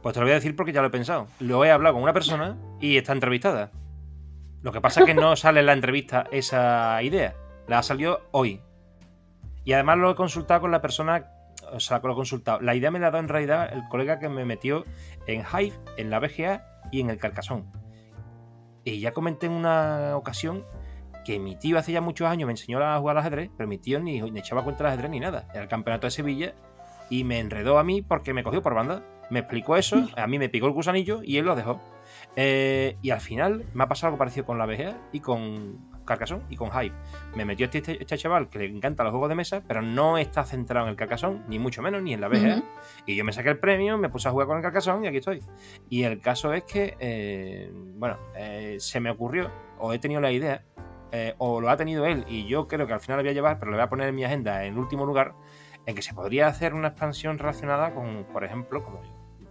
Pues 0.01 0.13
te 0.13 0.19
lo 0.19 0.25
voy 0.25 0.31
a 0.31 0.35
decir 0.35 0.55
porque 0.55 0.71
ya 0.71 0.81
lo 0.81 0.87
he 0.87 0.91
pensado. 0.91 1.27
Lo 1.39 1.63
he 1.65 1.71
hablado 1.71 1.95
con 1.95 2.03
una 2.03 2.13
persona 2.13 2.57
y 2.79 2.97
está 2.97 3.13
entrevistada. 3.13 3.71
Lo 4.61 4.71
que 4.71 4.81
pasa 4.81 5.01
es 5.01 5.05
que 5.05 5.13
no 5.13 5.35
sale 5.37 5.59
en 5.59 5.65
la 5.65 5.73
entrevista 5.73 6.25
esa 6.31 7.01
idea. 7.03 7.35
La 7.67 7.79
ha 7.79 7.83
salido 7.83 8.21
hoy. 8.31 8.61
Y 9.65 9.73
además 9.73 9.97
lo 9.97 10.11
he 10.11 10.15
consultado 10.15 10.61
con 10.61 10.71
la 10.71 10.81
persona. 10.81 11.25
O 11.73 11.79
sea, 11.79 11.99
lo 11.99 12.13
he 12.13 12.15
consultado. 12.15 12.61
La 12.61 12.75
idea 12.75 12.91
me 12.91 12.99
la 12.99 13.07
ha 13.07 13.11
dado 13.11 13.23
en 13.23 13.29
realidad 13.29 13.71
el 13.73 13.87
colega 13.89 14.19
que 14.19 14.29
me 14.29 14.45
metió 14.45 14.85
en 15.27 15.41
Hive, 15.41 15.77
en 15.97 16.09
la 16.09 16.19
BGA 16.19 16.65
y 16.91 17.01
en 17.01 17.09
el 17.09 17.17
Carcasón. 17.17 17.69
Y 18.83 18.99
ya 18.99 19.11
comenté 19.11 19.47
en 19.47 19.53
una 19.53 20.15
ocasión 20.15 20.65
que 21.25 21.39
mi 21.39 21.55
tío 21.55 21.77
hace 21.77 21.91
ya 21.91 22.01
muchos 22.01 22.27
años 22.27 22.47
me 22.47 22.53
enseñó 22.53 22.79
a 22.83 22.97
jugar 22.97 23.17
al 23.17 23.21
ajedrez, 23.21 23.51
pero 23.57 23.67
mi 23.67 23.77
tío 23.77 23.99
ni, 23.99 24.21
ni 24.21 24.39
echaba 24.39 24.63
cuenta 24.63 24.83
del 24.83 24.93
ajedrez 24.93 25.11
ni 25.11 25.19
nada. 25.19 25.47
Era 25.51 25.63
el 25.63 25.67
campeonato 25.67 26.07
de 26.07 26.11
Sevilla 26.11 26.55
y 27.09 27.23
me 27.23 27.39
enredó 27.39 27.77
a 27.77 27.83
mí 27.83 28.01
porque 28.01 28.33
me 28.33 28.43
cogió 28.43 28.61
por 28.61 28.73
banda. 28.73 29.03
Me 29.29 29.39
explicó 29.39 29.75
eso, 29.75 30.07
a 30.17 30.25
mí 30.25 30.39
me 30.39 30.49
picó 30.49 30.65
el 30.65 30.73
gusanillo 30.73 31.21
y 31.23 31.37
él 31.37 31.45
lo 31.45 31.55
dejó. 31.55 31.79
Eh, 32.35 32.97
y 33.01 33.11
al 33.11 33.21
final 33.21 33.65
me 33.73 33.83
ha 33.83 33.87
pasado 33.87 34.07
algo 34.07 34.17
parecido 34.17 34.45
con 34.45 34.57
la 34.57 34.65
BGA 34.65 34.97
y 35.11 35.19
con 35.19 35.98
Carcassonne 36.09 36.43
y 36.49 36.55
con 36.55 36.71
Hype. 36.71 36.95
Me 37.35 37.45
metió 37.45 37.65
este, 37.65 37.77
este, 37.77 38.01
este 38.01 38.17
chaval 38.17 38.49
que 38.49 38.59
le 38.59 38.65
encanta 38.65 39.03
los 39.03 39.11
juegos 39.11 39.29
de 39.29 39.35
mesa, 39.35 39.63
pero 39.67 39.81
no 39.81 40.17
está 40.17 40.43
centrado 40.43 40.87
en 40.87 40.91
el 40.91 40.95
Carcassonne, 40.97 41.43
ni 41.47 41.59
mucho 41.59 41.81
menos, 41.81 42.01
ni 42.01 42.13
en 42.13 42.21
la 42.21 42.27
BGA. 42.27 42.57
Ujú. 42.57 42.65
Y 43.05 43.15
yo 43.15 43.23
me 43.23 43.31
saqué 43.31 43.49
el 43.49 43.59
premio, 43.59 43.97
me 43.97 44.09
puse 44.09 44.27
a 44.27 44.31
jugar 44.31 44.47
con 44.47 44.57
el 44.57 44.63
Carcassonne 44.63 45.05
y 45.05 45.07
aquí 45.07 45.17
estoy. 45.17 45.41
Y 45.89 46.03
el 46.03 46.19
caso 46.19 46.53
es 46.53 46.63
que, 46.63 46.97
eh, 46.99 47.71
bueno, 47.95 48.17
eh, 48.35 48.77
se 48.79 48.99
me 48.99 49.09
ocurrió, 49.11 49.49
o 49.77 49.93
he 49.93 49.99
tenido 49.99 50.19
la 50.19 50.31
idea, 50.31 50.63
eh, 51.11 51.35
o 51.37 51.61
lo 51.61 51.69
ha 51.69 51.77
tenido 51.77 52.05
él, 52.05 52.25
y 52.27 52.47
yo 52.47 52.67
creo 52.67 52.85
que 52.87 52.93
al 52.93 52.99
final 52.99 53.17
lo 53.17 53.23
voy 53.23 53.29
a 53.31 53.33
llevar, 53.33 53.59
pero 53.59 53.71
lo 53.71 53.77
voy 53.77 53.83
a 53.83 53.89
poner 53.89 54.09
en 54.09 54.15
mi 54.15 54.23
agenda 54.23 54.65
en 54.65 54.77
último 54.77 55.05
lugar, 55.05 55.33
en 55.85 55.95
que 55.95 56.01
se 56.01 56.13
podría 56.13 56.47
hacer 56.47 56.73
una 56.73 56.89
expansión 56.89 57.37
relacionada 57.37 57.93
con, 57.93 58.25
por 58.25 58.43
ejemplo, 58.43 58.83
como 58.83 59.01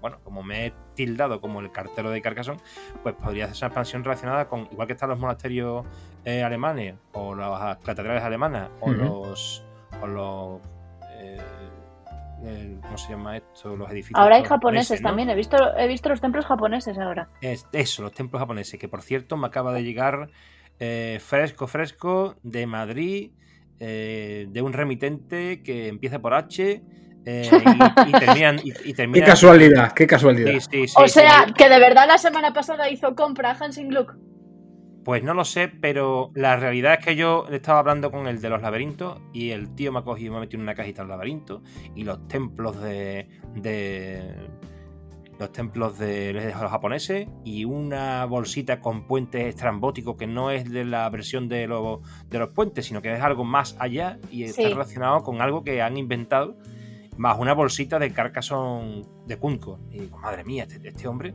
bueno, 0.00 0.18
como 0.22 0.42
me 0.42 0.66
he 0.66 0.72
tildado 0.94 1.40
como 1.40 1.60
el 1.60 1.70
cartero 1.70 2.10
de 2.10 2.22
Carcassonne, 2.22 2.60
pues 3.02 3.14
podría 3.16 3.46
hacer 3.46 3.56
una 3.58 3.66
expansión 3.68 4.04
relacionada 4.04 4.48
con, 4.48 4.68
igual 4.70 4.86
que 4.86 4.92
están 4.92 5.08
los 5.08 5.18
monasterios 5.18 5.84
eh, 6.24 6.42
alemanes, 6.42 6.94
o 7.12 7.34
las 7.34 7.78
catedrales 7.78 8.22
alemanas, 8.22 8.70
o 8.80 8.90
los. 8.92 9.64
O 10.02 10.06
los 10.06 10.60
eh, 11.12 11.38
el- 12.44 12.78
¿Cómo 12.82 12.96
se 12.98 13.10
llama 13.10 13.36
esto? 13.36 13.76
Los 13.76 13.90
edificios. 13.90 14.18
Ahora 14.20 14.36
hay 14.36 14.44
japoneses 14.44 15.00
¿no? 15.02 15.08
también, 15.08 15.30
he 15.30 15.34
visto, 15.34 15.56
he 15.76 15.88
visto 15.88 16.08
los 16.08 16.20
templos 16.20 16.46
japoneses 16.46 16.96
ahora. 16.98 17.28
Es- 17.40 17.66
eso, 17.72 18.02
los 18.02 18.12
templos 18.12 18.40
japoneses, 18.40 18.78
que 18.78 18.88
por 18.88 19.02
cierto 19.02 19.36
me 19.36 19.46
acaba 19.46 19.72
de 19.72 19.82
llegar 19.82 20.28
eh, 20.78 21.18
fresco, 21.20 21.66
fresco 21.66 22.36
de 22.44 22.66
Madrid, 22.66 23.32
eh, 23.80 24.46
de 24.50 24.62
un 24.62 24.72
remitente 24.72 25.62
que 25.62 25.88
empieza 25.88 26.20
por 26.20 26.34
H 26.34 26.82
eh, 27.24 27.50
y, 28.06 28.08
y 28.10 28.12
terminan. 28.12 28.56
Y, 28.62 28.70
y 28.90 28.94
Qué 28.94 29.20
casualidad, 29.22 29.92
qué 29.92 30.06
casualidad. 30.06 30.52
Sí, 30.52 30.60
sí, 30.60 30.88
sí, 30.88 30.94
o 31.02 31.08
sea, 31.08 31.46
que 31.56 31.68
de 31.68 31.78
verdad 31.80 32.06
la 32.06 32.18
semana 32.18 32.52
pasada 32.52 32.88
hizo 32.90 33.14
compra 33.16 33.56
Hansing 33.58 33.88
Gluck. 33.88 34.14
Pues 35.08 35.22
no 35.24 35.32
lo 35.32 35.46
sé, 35.46 35.68
pero 35.68 36.30
la 36.34 36.56
realidad 36.58 36.98
es 36.98 37.02
que 37.06 37.16
yo 37.16 37.46
estaba 37.50 37.78
hablando 37.78 38.10
con 38.10 38.26
el 38.26 38.42
de 38.42 38.50
los 38.50 38.60
laberintos 38.60 39.18
y 39.32 39.52
el 39.52 39.74
tío 39.74 39.90
me 39.90 40.00
ha 40.00 40.02
cogido 40.02 40.26
y 40.26 40.30
me 40.32 40.36
ha 40.36 40.40
metido 40.40 40.58
en 40.58 40.64
una 40.64 40.74
cajita 40.74 41.00
el 41.00 41.08
laberinto 41.08 41.62
y 41.94 42.04
los 42.04 42.28
templos 42.28 42.78
de. 42.82 43.26
de 43.54 44.34
los 45.38 45.50
templos 45.50 45.98
de, 45.98 46.34
de 46.34 46.50
los 46.50 46.70
japoneses 46.70 47.26
y 47.42 47.64
una 47.64 48.26
bolsita 48.26 48.80
con 48.80 49.06
puentes 49.06 49.46
estrambóticos 49.46 50.16
que 50.16 50.26
no 50.26 50.50
es 50.50 50.70
de 50.70 50.84
la 50.84 51.08
versión 51.08 51.48
de, 51.48 51.66
los- 51.66 52.00
de 52.28 52.38
los 52.40 52.50
puentes, 52.50 52.84
sino 52.84 53.00
que 53.00 53.14
es 53.14 53.22
algo 53.22 53.44
más 53.44 53.76
allá 53.78 54.18
y 54.30 54.42
está 54.42 54.60
Sí. 54.60 54.68
relacionado 54.68 55.22
con 55.22 55.40
algo 55.40 55.64
que 55.64 55.80
han 55.80 55.96
inventado 55.96 56.58
más 57.16 57.38
una 57.38 57.54
bolsita 57.54 57.98
de 57.98 58.12
Carcassonne 58.12 59.06
de 59.26 59.38
Cunco. 59.38 59.78
Y 59.90 60.00
madre 60.20 60.44
mía, 60.44 60.64
este, 60.68 60.86
este 60.86 61.08
hombre 61.08 61.32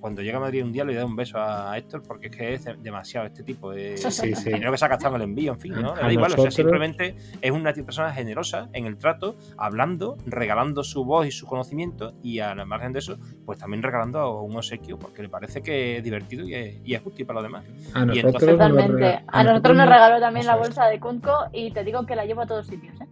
cuando 0.00 0.22
llega 0.22 0.38
a 0.38 0.40
Madrid 0.40 0.64
un 0.64 0.72
día 0.72 0.84
le 0.84 0.94
doy 0.94 1.04
un 1.04 1.16
beso 1.16 1.38
a 1.38 1.76
Héctor 1.76 2.02
porque 2.02 2.28
es 2.28 2.36
que 2.36 2.54
es 2.54 2.64
demasiado 2.82 3.26
este 3.26 3.42
tipo. 3.42 3.70
de 3.70 3.96
sí, 3.96 4.10
sí. 4.10 4.52
dinero 4.52 4.72
que 4.72 4.78
se 4.78 4.84
ha 4.84 4.88
gastado 4.88 5.16
en 5.16 5.22
el 5.22 5.28
envío, 5.28 5.52
en 5.52 5.60
fin, 5.60 5.74
¿no? 5.74 5.94
da 5.94 6.12
igual, 6.12 6.32
o 6.36 6.42
sea, 6.42 6.50
simplemente 6.50 7.16
es 7.40 7.50
una 7.50 7.72
persona 7.72 8.12
generosa 8.12 8.68
en 8.72 8.86
el 8.86 8.96
trato, 8.96 9.36
hablando, 9.56 10.16
regalando 10.26 10.82
su 10.82 11.04
voz 11.04 11.26
y 11.26 11.30
su 11.30 11.46
conocimiento 11.46 12.14
y 12.22 12.40
al 12.40 12.64
margen 12.66 12.92
de 12.92 13.00
eso, 13.00 13.18
pues 13.44 13.58
también 13.58 13.82
regalando 13.82 14.40
un 14.40 14.56
obsequio 14.56 14.98
porque 14.98 15.22
le 15.22 15.28
parece 15.28 15.62
que 15.62 15.98
es 15.98 16.04
divertido 16.04 16.44
y 16.46 16.94
es, 16.94 17.00
útil 17.04 17.26
para 17.26 17.40
los 17.40 17.50
demás. 17.50 17.64
A 17.94 18.04
nosotros, 18.04 18.44
Totalmente. 18.44 19.20
A, 19.26 19.44
nosotros 19.44 19.76
nos 19.76 19.88
regaló 19.88 20.20
también 20.20 20.46
la 20.46 20.56
bolsa 20.56 20.86
de 20.86 21.00
Kunko 21.00 21.48
y 21.52 21.70
te 21.70 21.84
digo 21.84 22.04
que 22.04 22.14
la 22.14 22.24
llevo 22.24 22.42
a 22.42 22.46
todos 22.46 22.66
sitios. 22.66 23.00
¿eh? 23.00 23.06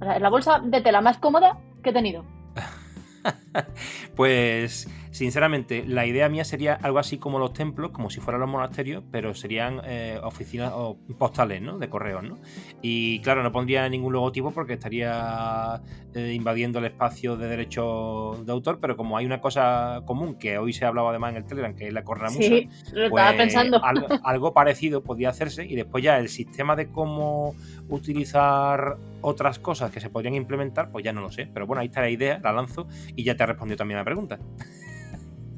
O 0.00 0.04
sea, 0.04 0.16
es 0.16 0.22
la 0.22 0.30
bolsa 0.30 0.60
de 0.60 0.80
tela 0.80 1.00
más 1.00 1.18
cómoda 1.18 1.58
que 1.82 1.90
he 1.90 1.92
tenido. 1.92 2.24
pues 4.16 4.88
sinceramente, 5.14 5.84
la 5.86 6.06
idea 6.06 6.28
mía 6.28 6.44
sería 6.44 6.74
algo 6.74 6.98
así 6.98 7.18
como 7.18 7.38
los 7.38 7.52
templos, 7.52 7.92
como 7.92 8.10
si 8.10 8.18
fueran 8.18 8.40
los 8.40 8.50
monasterios, 8.50 9.04
pero 9.12 9.32
serían 9.32 9.80
eh, 9.84 10.18
oficinas 10.20 10.72
o 10.74 10.98
postales, 11.16 11.62
¿no? 11.62 11.78
De 11.78 11.88
correos, 11.88 12.24
¿no? 12.24 12.36
Y 12.82 13.20
claro, 13.20 13.44
no 13.44 13.52
pondría 13.52 13.88
ningún 13.88 14.12
logotipo 14.12 14.50
porque 14.50 14.72
estaría 14.72 15.80
eh, 16.14 16.32
invadiendo 16.32 16.80
el 16.80 16.86
espacio 16.86 17.36
de 17.36 17.46
derecho 17.46 18.42
de 18.44 18.50
autor, 18.50 18.80
pero 18.80 18.96
como 18.96 19.16
hay 19.16 19.24
una 19.24 19.40
cosa 19.40 20.02
común 20.04 20.34
que 20.34 20.58
hoy 20.58 20.72
se 20.72 20.84
ha 20.84 20.88
hablado 20.88 21.10
además 21.10 21.30
en 21.30 21.36
el 21.36 21.44
Telegram, 21.44 21.76
que 21.76 21.86
es 21.86 21.92
la 21.92 22.02
cornamusa, 22.02 22.40
sí, 22.40 22.68
lo 22.92 23.04
estaba 23.04 23.28
pues, 23.28 23.36
pensando. 23.36 23.80
algo 24.24 24.52
parecido 24.52 25.04
podía 25.04 25.28
hacerse 25.28 25.64
y 25.64 25.76
después 25.76 26.02
ya 26.02 26.18
el 26.18 26.28
sistema 26.28 26.74
de 26.74 26.88
cómo 26.90 27.54
utilizar 27.88 28.96
otras 29.20 29.60
cosas 29.60 29.92
que 29.92 30.00
se 30.00 30.10
podrían 30.10 30.34
implementar, 30.34 30.90
pues 30.90 31.04
ya 31.04 31.12
no 31.12 31.20
lo 31.20 31.30
sé. 31.30 31.48
Pero 31.54 31.68
bueno, 31.68 31.82
ahí 31.82 31.86
está 31.86 32.00
la 32.00 32.10
idea, 32.10 32.40
la 32.42 32.52
lanzo 32.52 32.88
y 33.14 33.22
ya 33.22 33.36
te 33.36 33.44
ha 33.44 33.46
respondido 33.46 33.76
también 33.76 33.98
la 33.98 34.04
pregunta 34.04 34.40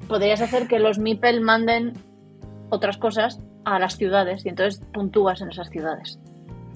podrías 0.09 0.41
hacer 0.41 0.69
que 0.69 0.79
los 0.79 0.99
MIPEL 0.99 1.41
manden 1.41 1.95
otras 2.71 2.97
cosas 2.99 3.41
a 3.65 3.79
las 3.79 3.97
ciudades 3.97 4.45
y 4.45 4.49
entonces 4.49 4.83
puntúas 4.93 5.41
en 5.41 5.51
esas 5.51 5.71
ciudades. 5.71 6.19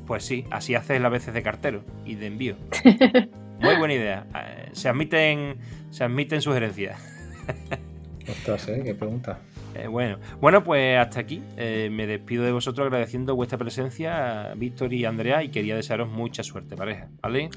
Pues 0.07 0.25
sí, 0.25 0.45
así 0.51 0.75
haces 0.75 1.01
las 1.01 1.13
veces 1.13 1.33
de 1.35 1.43
cartero 1.43 1.85
y 2.05 2.17
de 2.17 2.27
envío. 2.27 2.57
Muy 3.61 3.77
buena 3.77 3.95
idea. 3.95 4.27
Eh, 4.35 4.71
se 4.73 4.89
admiten, 4.89 5.59
se 5.91 6.05
admiten 6.05 6.41
sugerencias. 6.41 6.99
Ostras, 8.29 8.69
¿eh? 8.69 8.83
Qué 8.85 8.95
pregunta. 8.95 9.39
Eh, 9.75 9.87
bueno, 9.87 10.19
bueno, 10.41 10.65
pues 10.65 10.99
hasta 10.99 11.21
aquí. 11.21 11.43
Eh, 11.57 11.89
me 11.93 12.07
despido 12.07 12.45
de 12.45 12.53
vosotros 12.53 12.87
agradeciendo 12.87 13.37
vuestra 13.37 13.59
presencia, 13.59 14.53
Víctor 14.57 14.93
y 14.93 15.05
Andrea, 15.05 15.45
y 15.45 15.51
quería 15.51 15.77
desearos 15.77 16.09
mucha 16.09 16.43
suerte, 16.43 16.77
pareja. 16.77 17.09
¿Vale? 17.23 17.51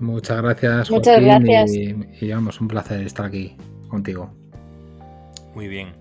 Muchas 0.00 0.42
gracias, 0.42 0.90
Muchas 0.90 1.20
gracias. 1.22 1.72
y 1.74 2.30
vamos, 2.30 2.60
un 2.60 2.68
placer 2.68 3.00
estar 3.00 3.26
aquí 3.26 3.56
contigo. 3.88 4.45
Muy 5.56 5.68
bien. 5.68 5.94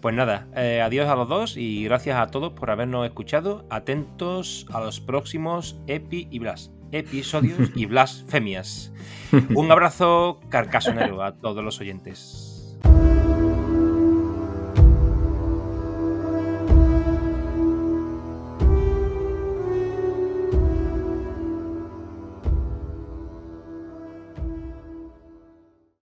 Pues 0.00 0.12
nada, 0.12 0.48
eh, 0.56 0.80
adiós 0.80 1.08
a 1.08 1.14
los 1.14 1.28
dos 1.28 1.56
y 1.56 1.84
gracias 1.84 2.18
a 2.18 2.26
todos 2.32 2.52
por 2.54 2.68
habernos 2.68 3.06
escuchado. 3.06 3.64
Atentos 3.70 4.66
a 4.72 4.80
los 4.80 4.98
próximos 4.98 5.80
Epi 5.86 6.26
y 6.32 6.40
Blas. 6.40 6.72
Episodios 6.90 7.70
y 7.76 7.86
blasfemias. 7.86 8.92
Un 9.54 9.70
abrazo 9.70 10.40
carcasonero 10.48 11.22
a 11.22 11.36
todos 11.36 11.62
los 11.62 11.78
oyentes. 11.80 12.47